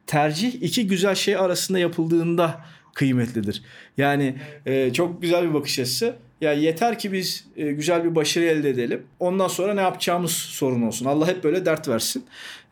Tercih 0.07 0.53
iki 0.61 0.87
güzel 0.87 1.15
şey 1.15 1.35
arasında 1.35 1.79
yapıldığında 1.79 2.61
kıymetlidir. 2.93 3.61
Yani 3.97 4.35
e, 4.65 4.93
çok 4.93 5.21
güzel 5.21 5.49
bir 5.49 5.53
bakış 5.53 5.79
açısı. 5.79 6.15
Ya 6.41 6.53
yeter 6.53 6.99
ki 6.99 7.13
biz 7.13 7.45
e, 7.57 7.71
güzel 7.71 8.03
bir 8.03 8.15
başarı 8.15 8.45
elde 8.45 8.69
edelim. 8.69 9.03
Ondan 9.19 9.47
sonra 9.47 9.73
ne 9.73 9.81
yapacağımız 9.81 10.31
sorun 10.31 10.81
olsun. 10.81 11.05
Allah 11.05 11.27
hep 11.27 11.43
böyle 11.43 11.65
dert 11.65 11.87
versin. 11.87 12.25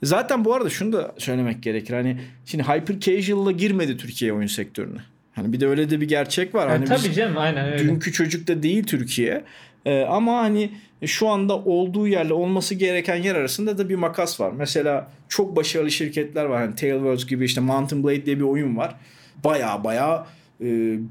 Zaten 0.04 0.46
bu 0.46 0.54
arada 0.54 0.70
şunu 0.70 0.94
da 0.94 1.16
söylemek 1.18 1.64
gerekir. 1.64 1.94
Hani 1.94 2.18
şimdi 2.46 2.64
hyper 2.64 3.00
casual'la 3.00 3.52
girmedi 3.52 3.98
Türkiye 3.98 4.34
oyun 4.34 4.48
sektörüne. 4.48 5.00
Hani 5.34 5.54
bir 5.54 5.60
de 5.60 5.68
öyle 5.68 5.90
de 5.90 6.02
bir 6.02 6.08
gerçek 6.08 6.56
var. 6.56 6.70
Yani 6.70 6.88
hani 6.88 7.02
tabii 7.02 7.14
canım 7.14 7.38
aynen 7.38 7.74
öyle. 7.74 7.84
Dünkü 7.84 8.12
çocuk 8.12 8.48
da 8.48 8.64
değil 8.64 8.84
Türkiye. 8.84 9.44
Ee, 9.86 10.02
ama 10.02 10.38
hani 10.38 10.72
şu 11.06 11.28
anda 11.28 11.56
olduğu 11.56 12.08
yerle 12.08 12.34
olması 12.34 12.76
gereken 12.76 13.16
yer 13.16 13.36
arasında 13.36 13.78
da 13.78 13.90
bir 13.90 13.96
makas 13.96 14.40
var. 14.40 14.52
Mesela 14.52 15.12
çok 15.30 15.56
başarılı 15.56 15.92
şirketler 15.92 16.46
var. 16.46 16.62
Hani 16.62 16.76
Tailwords 16.76 17.26
gibi 17.26 17.46
işte 17.46 17.62
Mountain 17.62 18.04
Blade 18.04 18.26
diye 18.26 18.38
bir 18.38 18.44
oyun 18.44 18.78
var. 18.78 18.96
Baya 19.44 19.84
baya 19.84 20.16
e, 20.18 20.28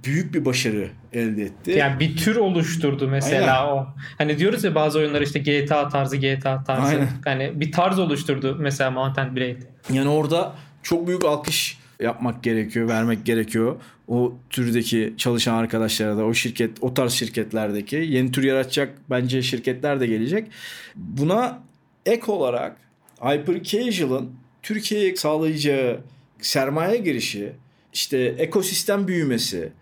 büyük 0.05 0.35
bir 0.35 0.45
başarı 0.45 0.89
elde 1.13 1.43
etti. 1.43 1.71
Yani 1.71 2.01
bir 2.01 2.17
tür 2.17 2.37
oluşturdu 2.37 3.09
mesela 3.09 3.61
Aynen. 3.61 3.73
o. 3.73 3.87
Hani 4.19 4.39
diyoruz 4.39 4.65
ya 4.65 4.75
bazı 4.75 4.99
oyunlar 4.99 5.21
işte 5.21 5.39
GTA 5.39 5.89
tarzı 5.89 6.17
GTA 6.17 6.65
tarzı. 6.65 6.83
Aynen. 6.83 7.09
Hani 7.25 7.61
bir 7.61 7.73
tarz 7.73 7.99
oluşturdu 7.99 8.57
mesela 8.61 8.91
Mountain 8.91 9.37
Blade. 9.37 9.59
Yani 9.93 10.09
orada 10.09 10.55
çok 10.83 11.07
büyük 11.07 11.25
alkış 11.25 11.79
yapmak 12.01 12.43
gerekiyor, 12.43 12.89
vermek 12.89 13.27
gerekiyor. 13.27 13.77
O 14.09 14.35
türdeki 14.51 15.15
çalışan 15.17 15.55
arkadaşlara 15.55 16.17
da 16.17 16.25
o 16.25 16.35
şirket, 16.35 16.71
o 16.81 16.95
tarz 16.95 17.13
şirketlerdeki 17.13 17.97
yeni 17.97 18.33
tür 18.33 18.43
yaratacak 18.43 18.95
bence 19.11 19.43
şirketler 19.43 20.01
de 20.01 20.07
gelecek. 20.07 20.49
Buna 20.97 21.59
ek 22.07 22.33
olarak 22.33 22.77
Hyper 23.21 23.63
Casual'ın 23.63 24.31
Türkiye'ye 24.63 25.17
sağlayacağı 25.17 26.01
sermaye 26.41 26.97
girişi, 26.97 27.53
işte 27.97 28.19
ekosistem 28.39 29.09
büyümesi, 29.09 29.73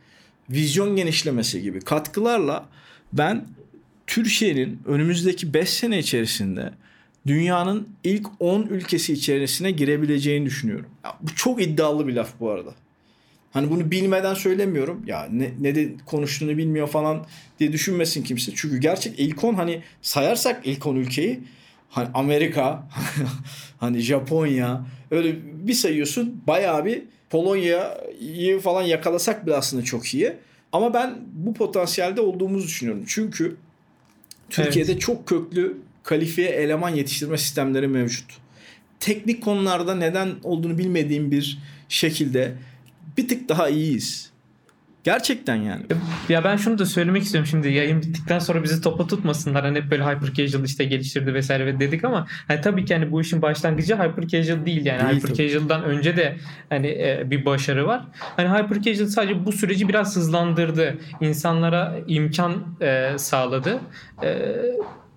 vizyon 0.51 0.97
genişlemesi 0.97 1.63
gibi 1.63 1.81
katkılarla 1.81 2.69
ben 3.13 3.45
Türkiye'nin 4.07 4.81
önümüzdeki 4.87 5.55
5 5.55 5.71
sene 5.71 5.99
içerisinde 5.99 6.73
dünyanın 7.27 7.89
ilk 8.05 8.27
10 8.41 8.63
ülkesi 8.63 9.13
içerisine 9.13 9.71
girebileceğini 9.71 10.47
düşünüyorum. 10.47 10.87
Ya, 11.05 11.19
bu 11.23 11.35
çok 11.35 11.63
iddialı 11.63 12.07
bir 12.07 12.13
laf 12.13 12.41
bu 12.41 12.51
arada. 12.51 12.75
Hani 13.53 13.71
bunu 13.71 13.91
bilmeden 13.91 14.35
söylemiyorum. 14.35 15.03
Ya 15.07 15.29
ne, 15.33 15.51
ne 15.61 15.75
de 15.75 15.93
konuştuğunu 16.07 16.57
bilmiyor 16.57 16.89
falan 16.89 17.27
diye 17.61 17.73
düşünmesin 17.73 18.23
kimse. 18.23 18.53
Çünkü 18.55 18.79
gerçek 18.79 19.21
ilk 19.21 19.45
10 19.45 19.55
hani 19.55 19.83
sayarsak 20.03 20.67
ilk 20.67 20.87
10 20.87 20.97
ülkeyi 20.97 21.41
hani 21.91 22.09
Amerika, 22.15 22.89
hani 23.79 24.01
Japonya 24.01 24.87
öyle 25.11 25.37
bir 25.67 25.75
sayıyorsun 25.75 26.43
bayağı 26.47 26.85
bir 26.85 27.03
Polonya'yı 27.35 28.61
falan 28.61 28.83
yakalasak 28.83 29.47
bile 29.47 29.57
aslında 29.57 29.85
çok 29.85 30.15
iyi. 30.15 30.33
Ama 30.73 30.95
ben 30.95 31.19
bu 31.33 31.55
potansiyelde 31.55 32.21
olduğumuzu 32.21 32.67
düşünüyorum. 32.67 33.05
Çünkü 33.07 33.57
Türkiye'de 34.51 34.93
evet. 34.93 35.01
çok 35.01 35.27
köklü 35.27 35.77
kalifiye 36.03 36.49
eleman 36.49 36.91
yetiştirme 36.91 37.39
sistemleri 37.39 37.89
mevcut. 37.89 38.37
Teknik 39.01 39.45
konularda 39.45 39.95
neden 39.95 40.31
olduğunu 40.43 40.79
bilmediğim 40.79 41.31
bir 41.31 41.59
şekilde 41.89 42.55
bir 43.17 43.29
tık 43.29 43.49
daha 43.49 43.69
iyiyiz. 43.69 44.31
Gerçekten 45.05 45.57
yani. 45.57 45.83
Ya 46.29 46.45
ben 46.45 46.57
şunu 46.57 46.79
da 46.79 46.87
söylemek 46.87 47.23
istiyorum 47.23 47.47
şimdi 47.51 47.69
yayın 47.69 48.03
bittikten 48.03 48.39
sonra 48.39 48.63
bizi 48.63 48.83
topa 48.83 49.07
tutmasınlar. 49.07 49.65
Hani 49.65 49.79
hep 49.79 49.91
böyle 49.91 50.05
hyper 50.05 50.33
casual 50.35 50.65
işte 50.65 50.85
geliştirdi 50.85 51.35
vesaire 51.35 51.81
dedik 51.81 52.05
ama 52.05 52.27
hani 52.49 52.61
tabii 52.61 52.85
ki 52.85 52.95
hani 52.95 53.13
bu 53.13 53.21
işin 53.21 53.43
başlangıcı 53.43 53.95
hyper 53.95 54.29
casual 54.29 54.67
değil 54.67 54.87
yani. 54.87 55.01
Değil 55.01 55.17
hyper 55.17 55.29
tabii. 55.29 55.49
casual'dan 55.49 55.85
önce 55.85 56.17
de 56.17 56.37
hani 56.69 56.87
e, 56.87 57.23
bir 57.31 57.45
başarı 57.45 57.87
var. 57.87 58.05
Hani 58.19 58.49
hyper 58.49 58.83
casual 58.83 59.09
sadece 59.09 59.47
bu 59.47 59.53
süreci 59.53 59.89
biraz 59.89 60.17
hızlandırdı. 60.17 60.99
İnsanlara 61.21 61.97
imkan 62.07 62.77
e, 62.81 63.19
sağladı. 63.19 63.79
E, 64.23 64.39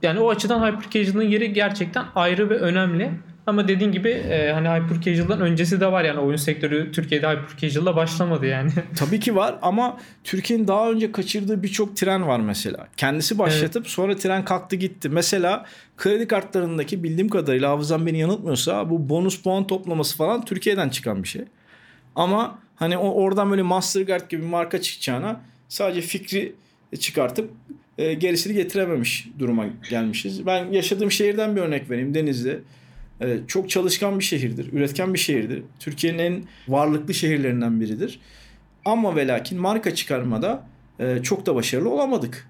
yani 0.02 0.20
o 0.20 0.30
açıdan 0.30 0.68
hyper 0.68 0.90
casual'ın 0.90 1.28
yeri 1.28 1.54
gerçekten 1.54 2.06
ayrı 2.16 2.50
ve 2.50 2.56
önemli. 2.56 3.12
Ama 3.48 3.68
dediğin 3.68 3.92
gibi 3.92 4.10
e, 4.10 4.52
hani 4.52 4.68
hyper 4.68 5.02
casual'dan 5.02 5.42
öncesi 5.42 5.82
de 5.82 5.92
var 5.92 6.04
yani 6.04 6.20
oyun 6.20 6.38
sektörü 6.38 6.92
Türkiye'de 6.92 7.28
hyper 7.28 7.58
casual'la 7.58 7.96
başlamadı 7.96 8.46
yani. 8.46 8.72
Tabii 8.98 9.20
ki 9.20 9.36
var 9.36 9.56
ama 9.62 9.98
Türkiye'nin 10.24 10.68
daha 10.68 10.92
önce 10.92 11.12
kaçırdığı 11.12 11.64
birçok 11.64 11.98
tren 11.98 12.28
var 12.28 12.40
mesela. 12.40 12.88
Kendisi 12.98 13.40
başlatıp 13.40 13.82
evet. 13.82 13.92
sonra 13.92 14.16
tren 14.16 14.46
kalktı 14.46 14.76
gitti. 14.76 15.10
Mesela 15.10 15.66
kredi 15.98 16.28
kartlarındaki 16.28 17.04
bildiğim 17.04 17.30
kadarıyla 17.30 17.70
hafızam 17.70 18.06
beni 18.06 18.20
yanıltmıyorsa 18.20 18.90
bu 18.90 19.10
bonus 19.10 19.42
puan 19.42 19.68
toplaması 19.68 20.18
falan 20.18 20.46
Türkiye'den 20.46 20.90
çıkan 20.90 21.24
bir 21.24 21.28
şey. 21.28 21.42
Ama 22.16 22.60
hani 22.76 22.98
o 22.98 23.10
oradan 23.10 23.52
böyle 23.52 23.62
Mastercard 23.62 24.30
gibi 24.30 24.42
bir 24.42 24.48
marka 24.48 24.82
çıkacağına 24.82 25.42
sadece 25.70 26.02
fikri 26.02 26.56
çıkartıp 27.00 27.52
e, 27.98 28.14
gerisini 28.14 28.54
getirememiş 28.54 29.28
duruma 29.40 29.66
gelmişiz. 29.90 30.46
Ben 30.46 30.72
yaşadığım 30.72 31.12
şehirden 31.12 31.56
bir 31.56 31.62
örnek 31.62 31.90
vereyim 31.90 32.14
Denizli. 32.14 32.60
E, 33.22 33.38
çok 33.48 33.70
çalışkan 33.70 34.20
bir 34.20 34.24
şehirdir, 34.24 34.74
üretken 34.74 35.14
bir 35.14 35.20
şehirdir. 35.20 35.64
Türkiye'nin 35.80 36.20
en 36.20 36.44
varlıklı 36.68 37.14
şehirlerinden 37.14 37.82
biridir. 37.82 38.20
Ama 38.86 39.16
ve 39.16 39.28
lakin 39.28 39.60
marka 39.60 39.96
çıkarmada 39.96 40.68
e, 41.00 41.24
çok 41.24 41.46
da 41.46 41.56
başarılı 41.56 41.90
olamadık. 41.90 42.48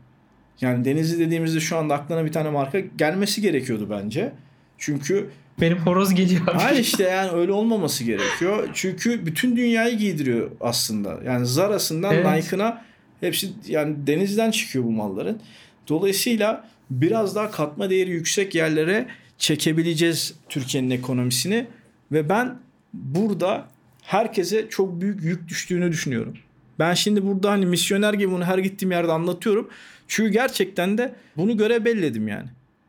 Yani 0.61 0.85
Denizli 0.85 1.19
dediğimizde 1.25 1.59
şu 1.59 1.77
anda 1.77 1.95
aklına 1.95 2.25
bir 2.25 2.31
tane 2.31 2.49
marka 2.49 2.79
gelmesi 2.79 3.41
gerekiyordu 3.41 3.87
bence. 3.89 4.31
Çünkü 4.77 5.29
benim 5.61 5.77
horoz 5.77 6.13
geliyor. 6.13 6.41
Hayır 6.53 6.79
işte 6.79 7.03
yani 7.03 7.31
öyle 7.31 7.51
olmaması 7.51 8.03
gerekiyor. 8.03 8.69
Çünkü 8.73 9.25
bütün 9.25 9.55
dünyayı 9.57 9.97
giydiriyor 9.97 10.51
aslında. 10.61 11.19
Yani 11.25 11.45
Zara'sından 11.45 12.15
evet. 12.15 12.25
Nike'ına 12.25 12.85
hepsi 13.19 13.49
yani 13.67 14.07
denizden 14.07 14.51
çıkıyor 14.51 14.85
bu 14.85 14.91
malların. 14.91 15.41
Dolayısıyla 15.87 16.67
biraz 16.89 17.35
daha 17.35 17.51
katma 17.51 17.89
değeri 17.89 18.11
yüksek 18.11 18.55
yerlere 18.55 19.07
çekebileceğiz 19.37 20.33
Türkiye'nin 20.49 20.89
ekonomisini 20.89 21.67
ve 22.11 22.29
ben 22.29 22.59
burada 22.93 23.67
herkese 24.01 24.69
çok 24.69 25.01
büyük 25.01 25.23
yük 25.23 25.47
düştüğünü 25.47 25.91
düşünüyorum. 25.91 26.33
Ben 26.79 26.93
şimdi 26.93 27.25
burada 27.25 27.51
hani 27.51 27.65
misyoner 27.65 28.13
gibi 28.13 28.31
bunu 28.31 28.45
her 28.45 28.57
gittiğim 28.57 28.91
yerde 28.91 29.11
anlatıyorum. 29.11 29.69
Çünkü 30.07 30.31
gerçekten 30.31 30.97
de 30.97 31.15
bunu 31.37 31.57
göre 31.57 31.85
belledim 31.85 32.27
yani. 32.27 32.47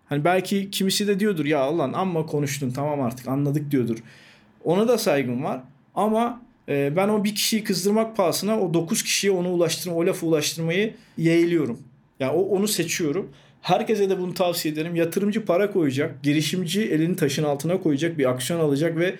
Hani 0.08 0.24
belki 0.24 0.70
kimisi 0.70 1.06
de 1.08 1.20
diyordur 1.20 1.44
ya 1.44 1.58
Allah 1.58 1.90
amma 1.94 2.26
konuştun 2.26 2.70
tamam 2.70 3.00
artık 3.00 3.28
anladık 3.28 3.70
diyordur. 3.70 3.98
Ona 4.64 4.88
da 4.88 4.98
saygım 4.98 5.44
var 5.44 5.60
ama 5.94 6.42
e, 6.68 6.96
ben 6.96 7.08
o 7.08 7.24
bir 7.24 7.34
kişiyi 7.34 7.64
kızdırmak 7.64 8.16
pahasına 8.16 8.60
o 8.60 8.74
dokuz 8.74 9.02
kişiye 9.02 9.32
onu 9.32 9.48
ulaştırma, 9.48 9.96
o 9.96 10.06
lafı 10.06 10.26
ulaştırmayı 10.26 10.94
yeğliyorum. 11.16 11.78
Yani 12.20 12.32
o, 12.32 12.40
onu 12.40 12.68
seçiyorum. 12.68 13.30
Herkese 13.62 14.10
de 14.10 14.18
bunu 14.18 14.34
tavsiye 14.34 14.74
ederim. 14.74 14.96
Yatırımcı 14.96 15.44
para 15.44 15.72
koyacak, 15.72 16.22
girişimci 16.22 16.82
elini 16.82 17.16
taşın 17.16 17.44
altına 17.44 17.80
koyacak, 17.80 18.18
bir 18.18 18.30
aksiyon 18.30 18.60
alacak 18.60 18.96
ve 18.96 19.16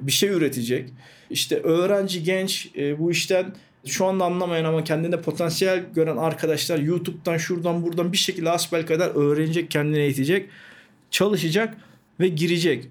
bir 0.00 0.12
şey 0.12 0.30
üretecek. 0.30 0.90
İşte 1.30 1.60
öğrenci, 1.60 2.22
genç 2.22 2.70
e, 2.76 2.98
bu 2.98 3.10
işten 3.10 3.54
şu 3.86 4.06
anda 4.06 4.24
anlamayan 4.24 4.64
ama 4.64 4.84
kendinde 4.84 5.20
potansiyel 5.20 5.84
gören 5.94 6.16
arkadaşlar 6.16 6.78
YouTube'dan 6.78 7.36
şuradan 7.36 7.82
buradan 7.82 8.12
bir 8.12 8.16
şekilde 8.16 8.50
asbel 8.50 8.86
kadar 8.86 9.10
öğrenecek, 9.14 9.70
kendini 9.70 9.98
eğitecek, 9.98 10.48
çalışacak 11.10 11.76
ve 12.20 12.28
girecek. 12.28 12.88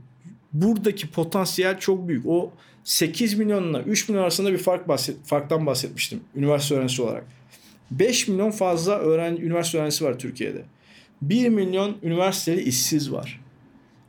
Buradaki 0.53 1.09
potansiyel 1.11 1.79
çok 1.79 2.07
büyük. 2.07 2.25
O 2.25 2.51
8 2.83 3.33
milyonla 3.33 3.81
3 3.81 4.09
milyon 4.09 4.23
arasında 4.23 4.51
bir 4.51 4.57
fark 4.57 4.87
bahset, 4.87 5.15
farktan 5.25 5.65
bahsetmiştim 5.65 6.19
üniversite 6.35 6.75
öğrencisi 6.75 7.01
olarak. 7.01 7.25
5 7.91 8.27
milyon 8.27 8.51
fazla 8.51 8.99
öğrenci, 8.99 9.43
üniversite 9.43 9.77
öğrencisi 9.77 10.05
var 10.05 10.19
Türkiye'de. 10.19 10.63
1 11.29 11.49
milyon 11.49 11.97
üniversiteli 12.03 12.61
işsiz 12.61 13.11
var. 13.11 13.41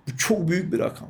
Bu 0.08 0.16
çok 0.16 0.48
büyük 0.48 0.72
bir 0.72 0.78
rakam. 0.78 1.08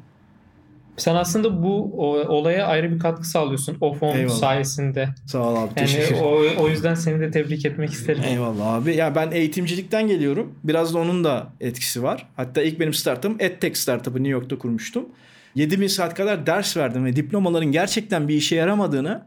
Sen 0.96 1.14
aslında 1.14 1.62
bu 1.62 2.00
olaya 2.28 2.66
ayrı 2.66 2.92
bir 2.92 2.98
katkı 2.98 3.28
sağlıyorsun 3.28 3.76
o 3.80 3.94
fon 3.94 4.16
Eyvallah. 4.16 4.34
sayesinde. 4.34 5.08
Sağ 5.26 5.38
ol 5.38 5.56
abi. 5.56 5.70
Yani 5.80 6.20
o, 6.22 6.62
o 6.62 6.68
yüzden 6.68 6.94
seni 6.94 7.20
de 7.20 7.30
tebrik 7.30 7.64
etmek 7.66 7.90
isterim. 7.90 8.22
Eyvallah 8.26 8.74
abi. 8.74 8.96
Ya 8.96 9.14
ben 9.14 9.30
eğitimcilikten 9.30 10.08
geliyorum. 10.08 10.54
Biraz 10.64 10.94
da 10.94 10.98
onun 10.98 11.24
da 11.24 11.46
etkisi 11.60 12.02
var. 12.02 12.28
Hatta 12.36 12.62
ilk 12.62 12.80
benim 12.80 12.94
startup'ım 12.94 13.36
EdTech 13.40 13.76
startup'ı 13.76 14.18
New 14.18 14.30
York'ta 14.30 14.58
kurmuştum. 14.58 15.06
7000 15.54 15.86
saat 15.86 16.14
kadar 16.14 16.46
ders 16.46 16.76
verdim 16.76 17.04
ve 17.04 17.16
diplomaların 17.16 17.72
gerçekten 17.72 18.28
bir 18.28 18.34
işe 18.34 18.56
yaramadığını 18.56 19.22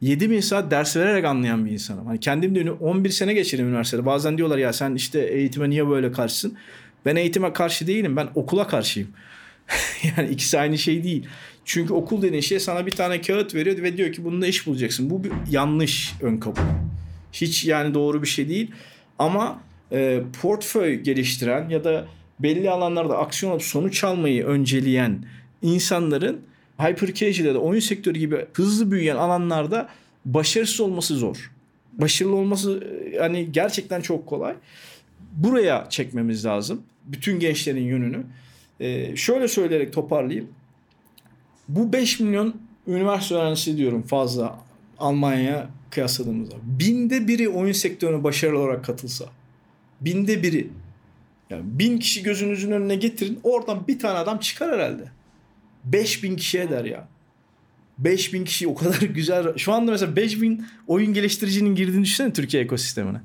7000 0.00 0.40
saat 0.40 0.70
ders 0.70 0.96
vererek 0.96 1.24
anlayan 1.24 1.66
bir 1.66 1.70
insanım. 1.70 2.06
Hani 2.06 2.20
kendim 2.20 2.54
de 2.54 2.72
11 2.72 3.10
sene 3.10 3.34
geçirdim 3.34 3.68
üniversitede. 3.68 4.06
Bazen 4.06 4.38
diyorlar 4.38 4.58
ya 4.58 4.72
sen 4.72 4.94
işte 4.94 5.20
eğitime 5.20 5.70
niye 5.70 5.88
böyle 5.88 6.12
karşısın? 6.12 6.56
Ben 7.06 7.16
eğitime 7.16 7.52
karşı 7.52 7.86
değilim. 7.86 8.16
Ben 8.16 8.28
okula 8.34 8.66
karşıyım. 8.66 9.08
yani 10.16 10.28
ikisi 10.28 10.58
aynı 10.58 10.78
şey 10.78 11.04
değil. 11.04 11.26
Çünkü 11.64 11.92
okul 11.92 12.22
dediğin 12.22 12.42
şey 12.42 12.60
sana 12.60 12.86
bir 12.86 12.90
tane 12.90 13.20
kağıt 13.20 13.54
veriyor 13.54 13.82
ve 13.82 13.96
diyor 13.96 14.12
ki 14.12 14.24
bununla 14.24 14.46
iş 14.46 14.66
bulacaksın. 14.66 15.10
Bu 15.10 15.24
bir 15.24 15.32
yanlış 15.50 16.14
ön 16.22 16.36
kabul. 16.36 16.62
Hiç 17.32 17.64
yani 17.64 17.94
doğru 17.94 18.22
bir 18.22 18.26
şey 18.26 18.48
değil. 18.48 18.70
Ama 19.18 19.60
e, 19.92 20.22
portföy 20.42 20.94
geliştiren 20.94 21.68
ya 21.68 21.84
da 21.84 22.06
belli 22.40 22.70
alanlarda 22.70 23.18
aksiyon 23.18 23.52
alıp 23.52 23.62
sonuç 23.62 24.04
almayı 24.04 24.44
önceleyen 24.44 25.24
insanların 25.62 26.40
hyper 26.78 27.14
casual 27.14 27.46
ya 27.46 27.54
da 27.54 27.58
oyun 27.58 27.80
sektörü 27.80 28.18
gibi 28.18 28.46
hızlı 28.52 28.90
büyüyen 28.90 29.16
alanlarda 29.16 29.88
başarısız 30.24 30.80
olması 30.80 31.14
zor. 31.14 31.52
Başarılı 31.92 32.36
olması 32.36 32.86
yani 33.14 33.52
gerçekten 33.52 34.00
çok 34.00 34.26
kolay. 34.26 34.54
Buraya 35.32 35.86
çekmemiz 35.90 36.44
lazım. 36.44 36.82
Bütün 37.04 37.40
gençlerin 37.40 37.84
yönünü. 37.84 38.22
Ee, 38.80 39.16
şöyle 39.16 39.48
söyleyerek 39.48 39.92
toparlayayım. 39.92 40.48
Bu 41.68 41.92
5 41.92 42.20
milyon 42.20 42.56
üniversite 42.86 43.34
öğrencisi 43.34 43.76
diyorum 43.76 44.02
fazla 44.02 44.58
Almanya'ya 44.98 45.68
kıyasladığımızda. 45.90 46.54
Binde 46.62 47.28
biri 47.28 47.48
oyun 47.48 47.72
sektörüne 47.72 48.24
başarılı 48.24 48.58
olarak 48.58 48.84
katılsa. 48.84 49.24
Binde 50.00 50.42
biri. 50.42 50.70
Yani 51.50 51.62
bin 51.64 51.98
kişi 51.98 52.22
gözünüzün 52.22 52.72
önüne 52.72 52.96
getirin. 52.96 53.40
Oradan 53.42 53.88
bir 53.88 53.98
tane 53.98 54.18
adam 54.18 54.38
çıkar 54.38 54.74
herhalde. 54.74 55.04
5000 55.86 56.36
kişi 56.36 56.58
eder 56.60 56.84
ya. 56.84 57.08
5000 57.98 58.44
kişi 58.44 58.68
o 58.68 58.74
kadar 58.74 59.00
güzel. 59.00 59.56
Şu 59.56 59.72
anda 59.72 59.90
mesela 59.90 60.16
5000 60.16 60.66
oyun 60.86 61.12
geliştiricinin 61.14 61.74
girdiğini 61.74 62.04
düşünsene 62.04 62.32
Türkiye 62.32 62.62
ekosistemine. 62.62 63.20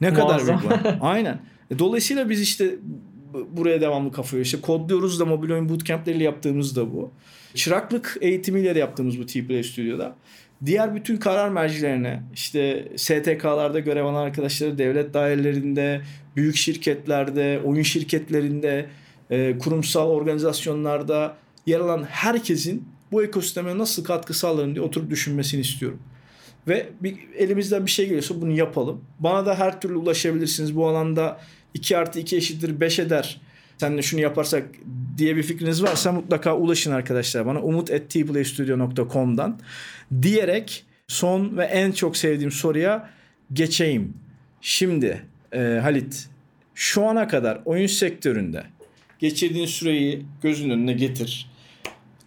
Ne 0.00 0.10
Muazzam. 0.10 0.60
kadar 0.60 0.84
büyük. 0.84 0.96
Aynen. 1.00 1.40
E, 1.70 1.78
Dolayısıyla 1.78 2.30
biz 2.30 2.40
işte 2.40 2.74
buraya 3.50 3.80
devamlı 3.80 4.12
kafayı 4.12 4.42
işte 4.42 4.60
kodluyoruz 4.60 5.20
da 5.20 5.24
mobil 5.24 5.50
oyun 5.50 5.68
bootcamp'leriyle 5.68 6.24
yaptığımız 6.24 6.76
da 6.76 6.92
bu. 6.92 7.12
Çıraklık 7.54 8.18
eğitimiyle 8.20 8.74
de 8.74 8.78
yaptığımız 8.78 9.18
bu 9.18 9.26
T-Play 9.26 9.62
Studio'da. 9.62 10.16
Diğer 10.66 10.94
bütün 10.94 11.16
karar 11.16 11.48
mercilerine 11.48 12.22
işte 12.34 12.88
STK'larda 12.96 13.78
görev 13.80 14.04
alan 14.04 14.22
arkadaşları 14.26 14.78
devlet 14.78 15.14
dairelerinde, 15.14 16.00
büyük 16.36 16.56
şirketlerde, 16.56 17.60
oyun 17.64 17.82
şirketlerinde, 17.82 18.86
e, 19.32 19.58
kurumsal 19.58 20.10
organizasyonlarda 20.10 21.36
yer 21.66 21.80
alan 21.80 22.04
herkesin 22.10 22.88
bu 23.12 23.22
ekosisteme 23.22 23.78
nasıl 23.78 24.04
katkı 24.04 24.34
sağlarım 24.34 24.74
diye 24.74 24.84
oturup 24.84 25.10
düşünmesini 25.10 25.60
istiyorum. 25.60 25.98
Ve 26.68 26.88
bir, 27.00 27.16
elimizden 27.38 27.86
bir 27.86 27.90
şey 27.90 28.04
geliyorsa 28.04 28.40
bunu 28.40 28.52
yapalım. 28.52 29.00
Bana 29.20 29.46
da 29.46 29.58
her 29.58 29.80
türlü 29.80 29.96
ulaşabilirsiniz. 29.96 30.76
Bu 30.76 30.88
alanda 30.88 31.40
2 31.74 31.96
artı 31.96 32.20
2 32.20 32.36
eşittir 32.36 32.80
5 32.80 32.98
eder. 32.98 33.40
Sen 33.78 33.98
de 33.98 34.02
şunu 34.02 34.20
yaparsak 34.20 34.64
diye 35.18 35.36
bir 35.36 35.42
fikriniz 35.42 35.82
varsa 35.82 36.12
mutlaka 36.12 36.56
ulaşın 36.56 36.92
arkadaşlar 36.92 37.46
bana. 37.46 37.62
umut.tplaystudio.com'dan 37.62 39.58
diyerek 40.22 40.84
son 41.08 41.56
ve 41.56 41.64
en 41.64 41.92
çok 41.92 42.16
sevdiğim 42.16 42.52
soruya 42.52 43.10
geçeyim. 43.52 44.14
Şimdi 44.60 45.22
e, 45.52 45.58
Halit 45.82 46.28
şu 46.74 47.04
ana 47.04 47.28
kadar 47.28 47.62
oyun 47.64 47.86
sektöründe 47.86 48.64
geçirdiğin 49.26 49.66
süreyi 49.66 50.22
gözünün 50.42 50.70
önüne 50.74 50.92
getir. 50.92 51.50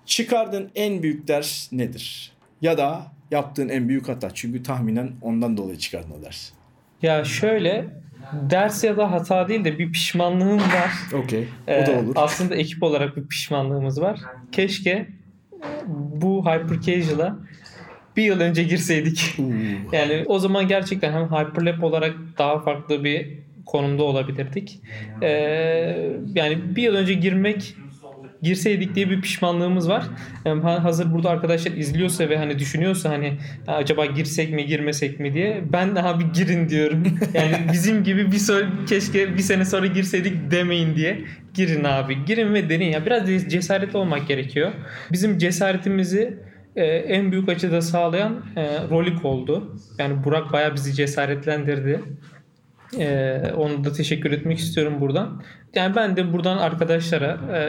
Çıkardığın 0.06 0.70
en 0.76 1.04
büyük 1.04 1.28
ders 1.28 1.72
nedir? 1.72 2.32
Ya 2.62 2.78
da 2.78 3.12
yaptığın 3.32 3.70
en 3.70 3.90
büyük 3.90 4.08
hata. 4.10 4.30
Çünkü 4.34 4.64
tahminen 4.64 5.12
ondan 5.22 5.58
dolayı 5.58 5.78
çıkardın 5.78 6.12
o 6.20 6.24
ders. 6.24 6.50
Ya 7.02 7.24
şöyle 7.24 7.86
ders 8.50 8.84
ya 8.84 8.98
da 8.98 9.12
hata 9.12 9.48
değil 9.50 9.64
de 9.66 9.80
bir 9.80 9.92
pişmanlığım 9.92 10.58
var. 10.60 10.92
Okey. 11.24 11.48
O 11.68 11.72
Ee, 11.72 11.86
da 11.86 11.92
olur. 11.92 12.14
aslında 12.16 12.56
ekip 12.56 12.84
olarak 12.84 13.18
bir 13.18 13.28
pişmanlığımız 13.28 14.02
var. 14.02 14.20
Keşke 14.52 15.08
bu 16.16 16.46
Hyper 16.46 16.82
Casual'a 16.82 17.40
bir 18.18 18.24
yıl 18.24 18.40
önce 18.40 18.64
girseydik. 18.64 19.36
Yani 19.92 20.24
o 20.26 20.40
zaman 20.40 20.68
gerçekten 20.68 21.14
hem 21.14 21.26
Hyperlap 21.32 21.84
olarak 21.84 22.16
daha 22.38 22.60
farklı 22.60 23.04
bir 23.04 23.45
konumda 23.66 24.04
olabilirdik. 24.04 24.80
Ee, 25.22 25.28
yani 26.36 26.76
bir 26.76 26.84
yıl 26.84 26.96
önce 26.96 27.14
girmek 27.14 27.76
girseydik 28.42 28.96
diye 28.96 29.10
bir 29.10 29.22
pişmanlığımız 29.22 29.90
var. 29.90 30.04
Yani 30.46 30.62
ha- 30.62 30.84
hazır 30.84 31.14
burada 31.14 31.30
arkadaşlar 31.30 31.72
izliyorsa 31.72 32.30
ve 32.30 32.38
hani 32.38 32.60
düşünüyorsa 32.60 33.10
hani 33.10 33.38
"Ha, 33.66 33.76
acaba 33.76 34.06
girsek 34.06 34.54
mi 34.54 34.66
girmesek 34.66 35.20
mi 35.20 35.34
diye 35.34 35.64
ben 35.74 35.96
daha 35.96 36.20
bir 36.20 36.26
girin 36.26 36.70
diyorum. 36.70 37.04
Yani 37.34 37.56
bizim 37.74 38.04
gibi 38.04 38.32
bir 38.32 38.38
sonra 38.38 38.66
keşke 38.90 39.34
bir 39.38 39.42
sene 39.42 39.66
sonra 39.66 39.86
girseydik 39.86 40.52
demeyin 40.52 40.96
diye 40.96 41.22
girin 41.54 41.84
abi. 41.84 42.26
Girin 42.26 42.54
ve 42.54 42.70
deneyin. 42.70 42.92
Ya 42.92 43.06
biraz 43.06 43.28
cesaretli 43.50 43.98
olmak 43.98 44.28
gerekiyor. 44.28 44.72
Bizim 45.12 45.38
cesaretimizi 45.38 46.38
e, 46.76 46.86
en 46.86 47.32
büyük 47.32 47.50
açıda 47.50 47.82
sağlayan 47.82 48.46
e, 48.56 48.64
Rolik 48.90 49.26
oldu. 49.26 49.76
Yani 50.00 50.24
Burak 50.24 50.54
bayağı 50.54 50.76
bizi 50.76 50.94
cesaretlendirdi. 50.94 52.02
Ee, 53.00 53.42
onu 53.58 53.84
da 53.84 53.92
teşekkür 53.94 54.32
etmek 54.32 54.60
istiyorum 54.60 55.02
buradan. 55.02 55.42
Yani 55.76 55.96
ben 55.96 56.18
de 56.18 56.34
buradan 56.34 56.58
arkadaşlara 56.58 57.40
e, 57.58 57.60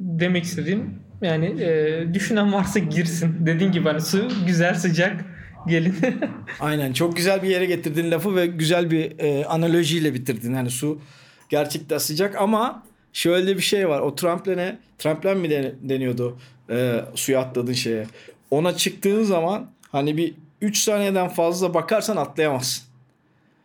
demek 0.00 0.44
istediğim 0.44 0.94
yani 1.22 1.62
e, 1.62 2.04
düşünen 2.14 2.52
varsa 2.52 2.78
girsin. 2.78 3.36
Dediğin 3.46 3.72
gibi 3.72 3.88
hani 3.88 4.00
su 4.00 4.28
güzel 4.46 4.74
sıcak 4.74 5.24
gelin. 5.68 5.94
Aynen 6.60 6.92
çok 6.92 7.16
güzel 7.16 7.42
bir 7.42 7.48
yere 7.48 7.66
getirdin 7.66 8.10
lafı 8.10 8.36
ve 8.36 8.46
güzel 8.46 8.90
bir 8.90 9.18
e, 9.18 9.44
analojiyle 9.44 10.14
bitirdin. 10.14 10.54
Yani 10.54 10.70
su 10.70 11.00
gerçekten 11.48 11.98
sıcak 11.98 12.36
ama 12.36 12.82
şöyle 13.12 13.56
bir 13.56 13.62
şey 13.62 13.88
var. 13.88 14.00
O 14.00 14.14
trampline, 14.14 14.78
tramplen 14.98 15.38
mi 15.38 15.50
den- 15.50 15.74
deniyordu 15.82 16.38
e, 16.70 17.00
suya 17.14 17.40
atladığın 17.40 17.72
şeye. 17.72 18.06
Ona 18.50 18.76
çıktığın 18.76 19.22
zaman 19.22 19.70
hani 19.92 20.16
bir 20.16 20.34
3 20.60 20.78
saniyeden 20.78 21.28
fazla 21.28 21.74
bakarsan 21.74 22.16
atlayamazsın. 22.16 22.89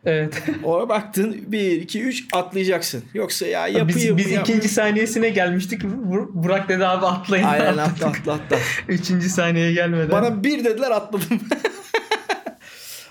Evet. 0.06 0.42
Oraya 0.64 0.88
baktın 0.88 1.36
1, 1.46 1.80
2, 1.80 2.02
3 2.02 2.24
atlayacaksın. 2.32 3.02
Yoksa 3.14 3.46
ya 3.46 3.66
biz 3.66 3.74
yapayım 3.74 3.96
biz 3.98 4.04
yapmayayım. 4.06 4.42
ikinci 4.42 4.68
saniyesine 4.68 5.28
gelmiştik. 5.28 5.82
Bur- 5.82 6.28
Burak 6.32 6.68
dedi 6.68 6.86
abi 6.86 7.06
atlayın. 7.06 7.44
Aynen 7.44 7.76
atla 7.78 8.06
atla 8.06 8.32
atla. 8.32 8.58
Üçüncü 8.88 9.28
saniyeye 9.28 9.72
gelmeden. 9.72 10.10
Bana 10.10 10.44
bir 10.44 10.64
dediler 10.64 10.90
atladım. 10.90 11.40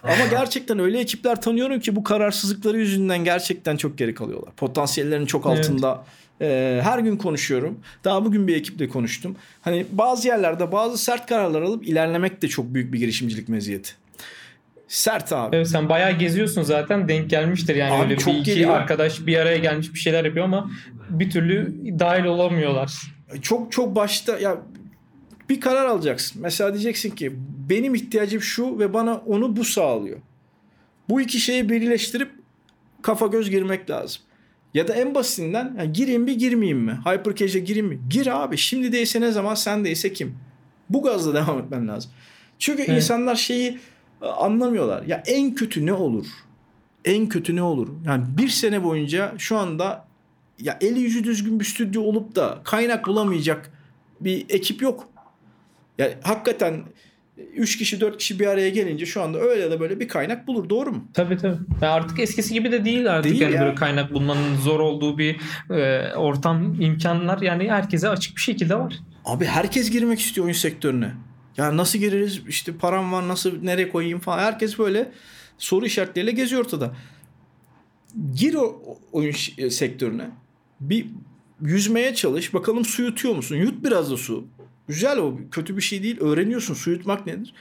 Ama 0.04 0.26
gerçekten 0.32 0.80
öyle 0.80 1.00
ekipler 1.00 1.42
tanıyorum 1.42 1.80
ki 1.80 1.96
bu 1.96 2.04
kararsızlıkları 2.04 2.78
yüzünden 2.78 3.24
gerçekten 3.24 3.78
çok 3.78 3.98
geri 3.98 4.14
kalıyorlar. 4.14 4.54
Potansiyellerin 4.56 5.26
çok 5.26 5.46
altında 5.46 6.04
Ee, 6.42 6.80
her 6.84 7.00
gün 7.00 7.18
konuşuyorum. 7.18 7.80
Daha 8.04 8.26
bugün 8.26 8.48
bir 8.48 8.56
ekiple 8.56 8.88
konuştum. 8.90 9.36
Hani 9.62 9.86
bazı 9.92 10.28
yerlerde 10.28 10.72
bazı 10.72 10.98
sert 10.98 11.28
kararlar 11.28 11.62
alıp 11.62 11.88
ilerlemek 11.88 12.42
de 12.42 12.48
çok 12.48 12.74
büyük 12.74 12.94
bir 12.94 13.00
girişimcilik 13.00 13.50
meziyeti. 13.50 13.92
Sert 14.96 15.34
abi. 15.34 15.56
Evet 15.56 15.68
sen 15.68 15.90
bayağı 15.90 16.12
geziyorsun 16.12 16.62
zaten 16.62 17.08
denk 17.08 17.30
gelmiştir 17.30 17.76
yani 17.76 17.94
Abi 17.94 18.04
öyle 18.04 18.18
çok 18.18 18.34
bir 18.34 18.40
iki 18.40 18.52
geliyor. 18.52 18.72
arkadaş 18.72 19.26
bir 19.28 19.38
araya 19.38 19.58
gelmiş 19.58 19.94
bir 19.94 20.00
şeyler 20.00 20.26
yapıyor 20.26 20.46
ama 20.46 20.72
bir 21.10 21.30
türlü 21.30 21.76
dahil 22.00 22.24
olamıyorlar. 22.26 23.02
Çok 23.42 23.72
çok 23.72 23.96
başta 23.96 24.40
ya 24.40 24.58
bir 25.50 25.62
karar 25.62 25.86
alacaksın. 25.86 26.42
Mesela 26.42 26.74
diyeceksin 26.74 27.10
ki 27.10 27.34
benim 27.70 27.96
ihtiyacım 27.96 28.42
şu 28.42 28.80
ve 28.80 28.94
bana 28.94 29.16
onu 29.16 29.56
bu 29.56 29.64
sağlıyor. 29.64 30.18
Bu 31.10 31.22
iki 31.22 31.40
şeyi 31.40 31.70
birleştirip 31.70 32.32
kafa 33.02 33.28
göz 33.28 33.50
girmek 33.50 33.90
lazım. 33.90 34.22
Ya 34.74 34.88
da 34.88 34.94
en 34.94 35.16
basitinden 35.16 35.76
yani 35.78 35.94
gireyim 35.94 36.28
bir 36.28 36.34
girmeyeyim 36.40 36.80
mi? 36.80 37.00
Hypercache'e 37.06 37.62
gireyim 37.62 37.88
mi? 37.88 38.00
Gir 38.10 38.44
abi. 38.44 38.58
Şimdi 38.58 38.92
değilse 38.92 39.22
ne 39.22 39.32
zaman 39.32 39.56
sen 39.56 39.86
değilse 39.86 40.14
kim? 40.14 40.36
Bu 40.90 41.02
gazla 41.02 41.34
devam 41.46 41.60
etmen 41.60 41.88
lazım. 41.88 42.12
Çünkü 42.60 42.82
Evet. 42.84 42.96
insanlar 42.96 43.36
şeyi 43.36 43.80
anlamıyorlar. 44.22 45.04
Ya 45.04 45.24
en 45.28 45.56
kötü 45.56 45.86
ne 45.86 45.94
olur? 45.94 46.26
En 47.06 47.30
kötü 47.30 47.56
ne 47.56 47.62
olur? 47.62 47.88
Yani 48.06 48.24
bir 48.38 48.48
sene 48.48 48.84
boyunca 48.84 49.34
şu 49.38 49.58
anda 49.58 50.06
ya 50.60 50.78
eli 50.82 51.00
yüzü 51.00 51.24
düzgün 51.24 51.60
bir 51.60 51.66
stüdyo 51.66 52.02
olup 52.02 52.36
da 52.36 52.60
kaynak 52.64 53.08
bulamayacak 53.08 53.72
bir 54.20 54.46
ekip 54.50 54.82
yok. 54.82 55.08
Yani 55.98 56.14
hakikaten 56.24 56.84
3 57.54 57.78
kişi 57.78 58.02
4 58.02 58.18
kişi 58.18 58.40
bir 58.40 58.48
araya 58.48 58.70
gelince 58.70 59.06
şu 59.06 59.22
anda 59.22 59.40
öyle 59.40 59.62
ya 59.62 59.72
da 59.72 59.80
böyle 59.80 60.00
bir 60.00 60.08
kaynak 60.08 60.48
bulur 60.48 60.70
doğru 60.70 60.92
mu? 60.92 61.06
Tabii 61.14 61.38
tabii. 61.38 61.58
Ya 61.82 61.92
artık 61.92 62.20
eskisi 62.20 62.54
gibi 62.54 62.72
de 62.72 62.86
değil 62.86 63.12
artık 63.12 63.32
Değil 63.32 63.42
yani 63.42 63.56
ya. 63.56 63.62
böyle 63.62 63.76
kaynak 63.76 64.14
bulmanın 64.14 64.56
zor 64.58 64.80
olduğu 64.80 65.18
bir 65.18 65.36
e, 65.70 66.14
ortam 66.16 66.82
imkanlar 66.82 67.42
yani 67.42 67.70
herkese 67.72 68.10
açık 68.10 68.36
bir 68.36 68.42
şekilde 68.42 68.76
var. 68.80 68.96
Abi 69.26 69.46
herkes 69.46 69.92
girmek 69.92 70.20
istiyor 70.20 70.46
oyun 70.46 70.54
sektörüne. 70.56 71.12
Ya 71.58 71.78
nasıl 71.78 72.00
gireriz? 72.00 72.42
İşte 72.48 72.78
param 72.78 73.12
var 73.12 73.28
nasıl 73.28 73.64
nereye 73.64 73.90
koyayım 73.90 74.20
falan. 74.20 74.40
Herkes 74.40 74.80
böyle 74.80 75.12
soru 75.58 75.86
işaretleriyle 75.86 76.32
geziyor 76.32 76.62
ortada. 76.62 76.96
Gir 78.36 78.54
o 78.54 78.84
oyun 79.12 79.34
e, 79.58 79.70
sektörüne. 79.70 80.30
Bir 80.80 81.06
yüzmeye 81.62 82.16
çalış. 82.16 82.54
Bakalım 82.54 82.86
su 82.86 83.02
yutuyor 83.02 83.36
musun? 83.36 83.56
Yut 83.56 83.84
biraz 83.84 84.12
da 84.12 84.18
su. 84.18 84.48
Güzel 84.88 85.18
o. 85.18 85.38
Kötü 85.52 85.78
bir 85.78 85.82
şey 85.82 86.04
değil. 86.04 86.18
Öğreniyorsun 86.20 86.74
su 86.74 86.92
yutmak 86.92 87.26
nedir. 87.26 87.54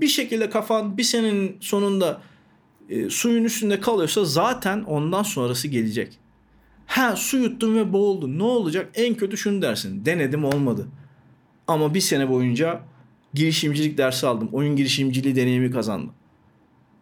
Bir 0.00 0.08
şekilde 0.08 0.50
kafan 0.50 0.98
bir 0.98 1.02
senenin 1.02 1.56
sonunda 1.60 2.22
e, 2.88 3.10
suyun 3.10 3.44
üstünde 3.44 3.80
kalıyorsa 3.80 4.24
zaten 4.24 4.82
ondan 4.82 5.22
sonrası 5.22 5.68
gelecek. 5.68 6.18
Ha 6.86 7.16
su 7.16 7.38
yuttun 7.38 7.76
ve 7.76 7.92
boğuldun. 7.92 8.38
Ne 8.38 8.42
olacak? 8.42 8.90
En 8.94 9.14
kötü 9.14 9.36
şunu 9.36 9.62
dersin. 9.62 10.04
Denedim 10.04 10.44
olmadı. 10.44 10.88
Ama 11.66 11.94
bir 11.94 12.00
sene 12.00 12.28
boyunca 12.28 12.80
girişimcilik 13.34 13.98
dersi 13.98 14.26
aldım. 14.26 14.48
Oyun 14.52 14.76
girişimciliği 14.76 15.36
deneyimi 15.36 15.70
kazandım. 15.70 16.12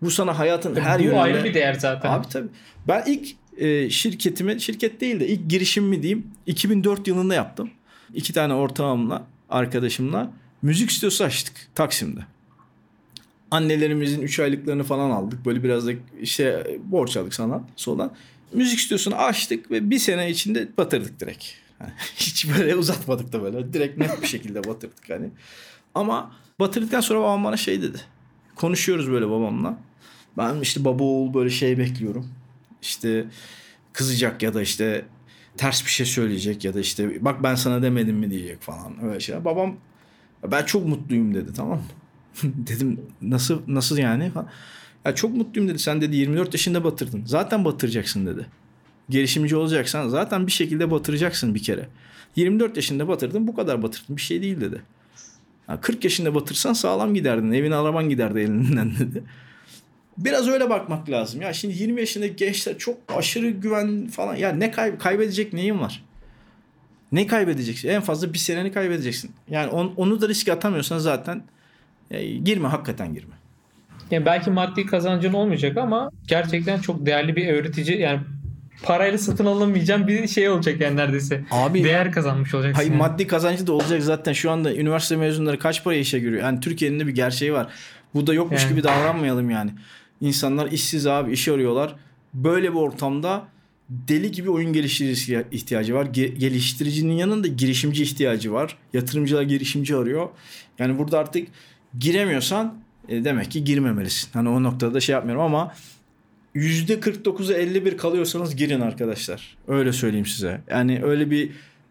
Bu 0.03 0.11
sana 0.11 0.39
hayatın 0.39 0.81
her 0.81 0.99
Bu 0.99 1.03
yönünde... 1.03 1.21
ayrı 1.21 1.45
bir 1.45 1.55
değer 1.55 1.75
zaten. 1.75 2.11
Abi 2.11 2.29
tabii. 2.29 2.49
Ben 2.89 3.05
ilk 3.07 3.29
e, 3.59 3.91
şirketimi, 3.91 4.61
şirket 4.61 5.01
değil 5.01 5.21
de 5.21 5.29
ilk 5.29 5.51
girişimimi 5.51 6.03
diyeyim 6.03 6.27
2004 6.47 7.09
yılında 7.09 7.35
yaptım. 7.35 7.71
İki 8.15 8.33
tane 8.33 8.55
ortağımla, 8.55 9.27
arkadaşımla 9.49 10.33
müzik 10.63 10.93
stüdyosu 10.93 11.25
açtık 11.25 11.55
Taksim'de. 11.75 12.21
Annelerimizin 13.51 14.23
3 14.23 14.41
aylıklarını 14.41 14.85
falan 14.85 15.11
aldık. 15.11 15.47
Böyle 15.47 15.63
biraz 15.63 15.87
da 15.87 15.93
işte 16.21 16.67
borç 16.85 17.17
aldık 17.17 17.35
sana 17.35 17.63
soldan. 17.77 18.13
Müzik 18.53 18.81
stüdyosunu 18.81 19.15
açtık 19.15 19.71
ve 19.71 19.91
bir 19.91 19.99
sene 19.99 20.31
içinde 20.31 20.69
batırdık 20.79 21.21
direkt. 21.21 21.45
Hiç 22.17 22.49
böyle 22.49 22.77
uzatmadık 22.77 23.33
da 23.33 23.43
böyle. 23.43 23.73
Direkt 23.73 23.99
net 23.99 24.23
bir 24.23 24.27
şekilde 24.27 24.65
batırdık 24.65 25.11
hani. 25.11 25.31
Ama 25.97 26.31
batırdıktan 26.61 27.01
sonra 27.01 27.21
babam 27.21 27.45
bana 27.45 27.57
şey 27.57 27.83
dedi. 27.83 28.01
Konuşuyoruz 28.55 29.11
böyle 29.11 29.31
babamla. 29.31 29.79
Ben 30.39 30.61
işte 30.61 30.85
baba 30.85 31.05
oğul 31.05 31.35
böyle 31.35 31.51
şey 31.51 31.79
bekliyorum. 31.79 32.29
İşte 32.83 33.27
kızacak 33.93 34.43
ya 34.43 34.55
da 34.55 34.63
işte 34.63 35.05
ters 35.57 35.85
bir 35.85 35.91
şey 35.91 36.07
söyleyecek 36.07 36.65
ya 36.65 36.75
da 36.75 36.81
işte 36.81 37.25
bak 37.25 37.43
ben 37.43 37.55
sana 37.55 37.83
demedim 37.83 38.17
mi 38.17 38.31
diyecek 38.31 38.61
falan 38.61 39.05
öyle 39.05 39.21
şeyler. 39.21 39.45
Babam 39.45 39.77
ben 40.53 40.65
çok 40.65 40.87
mutluyum 40.87 41.35
dedi 41.35 41.53
tamam 41.53 41.79
mı? 41.79 41.85
Dedim 42.43 43.01
nasıl 43.23 43.63
nasıl 43.67 43.99
yani. 43.99 44.33
Ya 45.05 45.15
çok 45.15 45.35
mutluyum 45.35 45.69
dedi. 45.69 45.79
Sen 45.79 46.01
dedi 46.01 46.17
24 46.17 46.55
yaşında 46.55 46.85
batırdın. 46.85 47.23
Zaten 47.27 47.65
batıracaksın 47.65 48.27
dedi. 48.27 48.47
Girişimci 49.09 49.57
olacaksan 49.57 50.09
zaten 50.09 50.47
bir 50.47 50.53
şekilde 50.53 50.91
batıracaksın 50.91 51.55
bir 51.55 51.63
kere. 51.63 51.89
24 52.37 52.77
yaşında 52.77 53.09
batırdın 53.09 53.47
bu 53.47 53.55
kadar 53.55 53.83
batırdın 53.83 54.17
bir 54.17 54.23
şey 54.23 54.43
değil 54.43 54.61
dedi. 54.61 54.83
Ha, 55.67 55.81
40 55.81 56.05
yaşında 56.05 56.35
batırsan 56.35 56.73
sağlam 56.73 57.15
giderdin. 57.15 57.53
Evin 57.53 57.71
araban 57.71 58.09
giderdi 58.09 58.39
elinden 58.41 58.91
dedi. 58.99 59.23
Biraz 60.19 60.49
öyle 60.49 60.71
bakmak 60.71 61.11
lazım. 61.11 61.43
Ya 61.43 61.53
şimdi 61.53 61.83
20 61.83 62.01
yaşındaki 62.01 62.37
gençler 62.37 62.79
çok 62.79 62.99
aşırı 63.17 63.51
güven 63.51 64.07
falan. 64.07 64.35
Ya 64.37 64.53
ne 64.53 64.71
kay- 64.71 64.99
kaybedecek 64.99 65.53
neyin 65.53 65.81
var? 65.81 66.05
Ne 67.13 67.27
kaybedeceksin? 67.27 67.89
En 67.89 68.01
fazla 68.03 68.33
bir 68.33 68.39
seneni 68.39 68.73
kaybedeceksin. 68.73 69.31
Yani 69.51 69.71
on- 69.71 69.93
onu 69.97 70.21
da 70.21 70.29
riske 70.29 70.53
atamıyorsan 70.53 70.99
zaten 70.99 71.43
e, 72.11 72.27
girme 72.27 72.69
hakikaten 72.69 73.15
girme. 73.15 73.35
Yani 74.11 74.27
belki 74.27 74.51
maddi 74.51 74.87
kazancın 74.87 75.33
olmayacak 75.33 75.77
ama 75.77 76.11
gerçekten 76.29 76.81
çok 76.81 77.07
değerli 77.07 77.37
bir 77.37 77.49
öğretici 77.49 77.99
yani 78.01 78.21
parayla 78.83 79.19
satın 79.19 79.47
alamayacağın 79.47 80.09
bir 80.09 80.29
şey 80.29 80.49
olacak 80.49 80.81
yani 80.81 80.97
neredeyse. 80.97 81.45
Abi 81.51 81.85
Değer 81.85 82.13
kazanmış 82.13 82.55
olacaksın. 82.55 82.77
Hayır 82.77 82.91
yani. 82.91 82.99
maddi 82.99 83.27
kazancı 83.27 83.67
da 83.67 83.73
olacak 83.73 84.03
zaten 84.03 84.33
şu 84.33 84.51
anda 84.51 84.75
üniversite 84.75 85.17
mezunları 85.17 85.59
kaç 85.59 85.85
paraya 85.85 86.01
işe 86.01 86.19
giriyor? 86.19 86.43
Yani 86.43 86.61
Türkiye'nin 86.61 87.01
de 87.01 87.07
bir 87.07 87.15
gerçeği 87.15 87.53
var. 87.53 87.67
Bu 88.15 88.27
da 88.27 88.35
yokmuş 88.35 88.63
Yani. 88.63 88.71
gibi 88.71 88.83
davranmayalım 88.83 89.51
yani. 89.51 89.71
İnsanlar 90.21 90.71
işsiz 90.71 91.07
abi 91.07 91.33
iş 91.33 91.49
arıyorlar. 91.49 91.95
Böyle 92.35 92.73
bir 92.73 92.77
ortamda 92.79 93.45
deli 93.89 94.31
gibi 94.31 94.51
oyun 94.51 94.73
geliştiricisi 94.73 95.45
ihtiyacı 95.53 95.95
var. 95.95 96.05
Ge- 96.07 96.35
geliştiricinin 96.35 97.15
yanında 97.15 97.47
girişimci 97.47 98.03
ihtiyacı 98.03 98.53
var. 98.53 98.77
Yatırımcılar 98.93 99.43
girişimci 99.43 99.97
arıyor. 99.97 100.29
Yani 100.79 100.99
burada 100.99 101.19
artık 101.19 101.49
giremiyorsan 101.99 102.75
e, 103.09 103.25
demek 103.25 103.51
ki 103.51 103.65
girmemelisin. 103.65 104.29
Hani 104.33 104.49
o 104.49 104.63
noktada 104.63 105.01
şey 105.01 105.13
yapmıyorum 105.13 105.43
ama 105.43 105.75
%49'a 106.57 107.57
51 107.57 107.97
kalıyorsanız 107.97 108.57
girin 108.57 108.81
arkadaşlar. 108.81 109.57
Öyle 109.69 109.93
söyleyeyim 109.93 110.27
size. 110.27 110.61
Yani 110.71 111.01
öyle 111.05 111.31
bir 111.31 111.51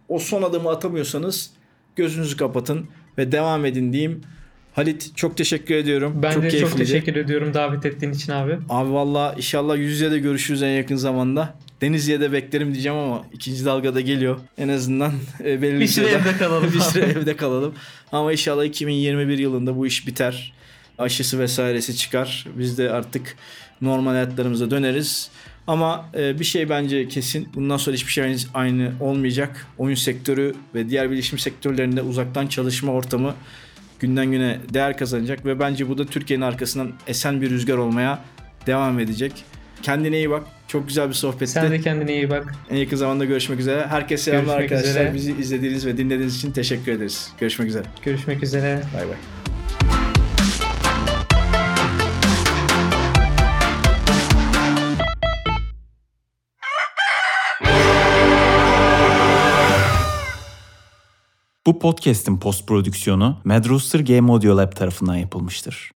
o 0.09 0.19
son 0.19 0.41
adımı 0.41 0.69
atamıyorsanız 0.69 1.49
gözünüzü 1.95 2.37
kapatın 2.37 2.87
ve 3.17 3.31
devam 3.31 3.65
edin 3.65 3.93
diyeyim. 3.93 4.21
Halit 4.73 5.11
çok 5.15 5.37
teşekkür 5.37 5.75
ediyorum. 5.75 6.19
Ben 6.23 6.31
çok 6.31 6.43
de 6.43 6.51
çok 6.51 6.59
keyifliydi. 6.59 6.91
teşekkür 6.91 7.15
ediyorum 7.15 7.53
davet 7.53 7.85
ettiğin 7.85 8.13
için 8.13 8.31
abi. 8.31 8.57
Abi 8.69 8.91
valla 8.91 9.33
inşallah 9.37 9.77
yüz 9.77 9.91
yüze 9.91 10.11
de 10.11 10.19
görüşürüz 10.19 10.63
en 10.63 10.69
yakın 10.69 10.95
zamanda. 10.95 11.53
Denizli'ye 11.81 12.19
de 12.19 12.31
beklerim 12.31 12.73
diyeceğim 12.73 12.97
ama 12.97 13.23
ikinci 13.33 13.65
dalgada 13.65 14.01
geliyor. 14.01 14.39
En 14.57 14.69
azından 14.69 15.13
e, 15.39 15.61
belirli 15.61 15.79
Bir 15.79 15.87
süre 15.87 16.07
evde 16.07 16.37
kalalım 16.39 16.71
bir 16.73 16.79
süre 16.79 17.05
evde 17.05 17.35
kalalım. 17.35 17.73
Ama 18.11 18.31
inşallah 18.31 18.65
2021 18.65 19.37
yılında 19.37 19.77
bu 19.77 19.87
iş 19.87 20.07
biter. 20.07 20.53
Aşısı 20.97 21.39
vesairesi 21.39 21.97
çıkar. 21.97 22.45
Biz 22.57 22.77
de 22.77 22.91
artık 22.91 23.35
normal 23.81 24.11
hayatlarımıza 24.11 24.71
döneriz. 24.71 25.29
Ama 25.67 26.09
e, 26.17 26.39
bir 26.39 26.45
şey 26.45 26.69
bence 26.69 27.07
kesin. 27.07 27.47
Bundan 27.55 27.77
sonra 27.77 27.95
hiçbir 27.95 28.11
şey 28.11 28.35
aynı, 28.53 28.91
olmayacak. 28.99 29.67
Oyun 29.77 29.95
sektörü 29.95 30.55
ve 30.75 30.89
diğer 30.89 31.11
bilişim 31.11 31.39
sektörlerinde 31.39 32.01
uzaktan 32.01 32.47
çalışma 32.47 32.91
ortamı 32.91 33.33
günden 33.99 34.31
güne 34.31 34.59
değer 34.73 34.97
kazanacak 34.97 35.45
ve 35.45 35.59
bence 35.59 35.89
bu 35.89 35.97
da 35.97 36.05
Türkiye'nin 36.05 36.45
arkasından 36.45 36.91
esen 37.07 37.41
bir 37.41 37.49
rüzgar 37.49 37.77
olmaya 37.77 38.19
devam 38.67 38.99
edecek. 38.99 39.43
Kendine 39.81 40.17
iyi 40.17 40.29
bak. 40.29 40.43
Çok 40.67 40.87
güzel 40.87 41.09
bir 41.09 41.13
sohbetti. 41.13 41.47
Sen 41.47 41.71
de 41.71 41.81
kendine 41.81 42.13
iyi 42.13 42.29
bak. 42.29 42.55
En 42.69 42.77
yakın 42.77 42.97
zamanda 42.97 43.25
görüşmek 43.25 43.59
üzere. 43.59 43.87
Herkese 43.87 44.31
selamlar 44.31 44.61
arkadaşlar. 44.61 44.89
üzere. 44.89 45.13
Bizi 45.13 45.35
izlediğiniz 45.39 45.85
ve 45.85 45.97
dinlediğiniz 45.97 46.37
için 46.37 46.51
teşekkür 46.51 46.91
ederiz. 46.91 47.31
Görüşmek 47.39 47.69
üzere. 47.69 47.83
Görüşmek 48.03 48.43
üzere. 48.43 48.81
Bay 48.95 49.07
bay. 49.07 50.04
Bu 61.65 61.79
podcast'in 61.79 62.37
post 62.37 62.67
prodüksiyonu 62.67 63.37
Madrooster 63.43 63.99
Game 63.99 64.31
Audio 64.31 64.57
Lab 64.57 64.71
tarafından 64.71 65.15
yapılmıştır. 65.15 65.91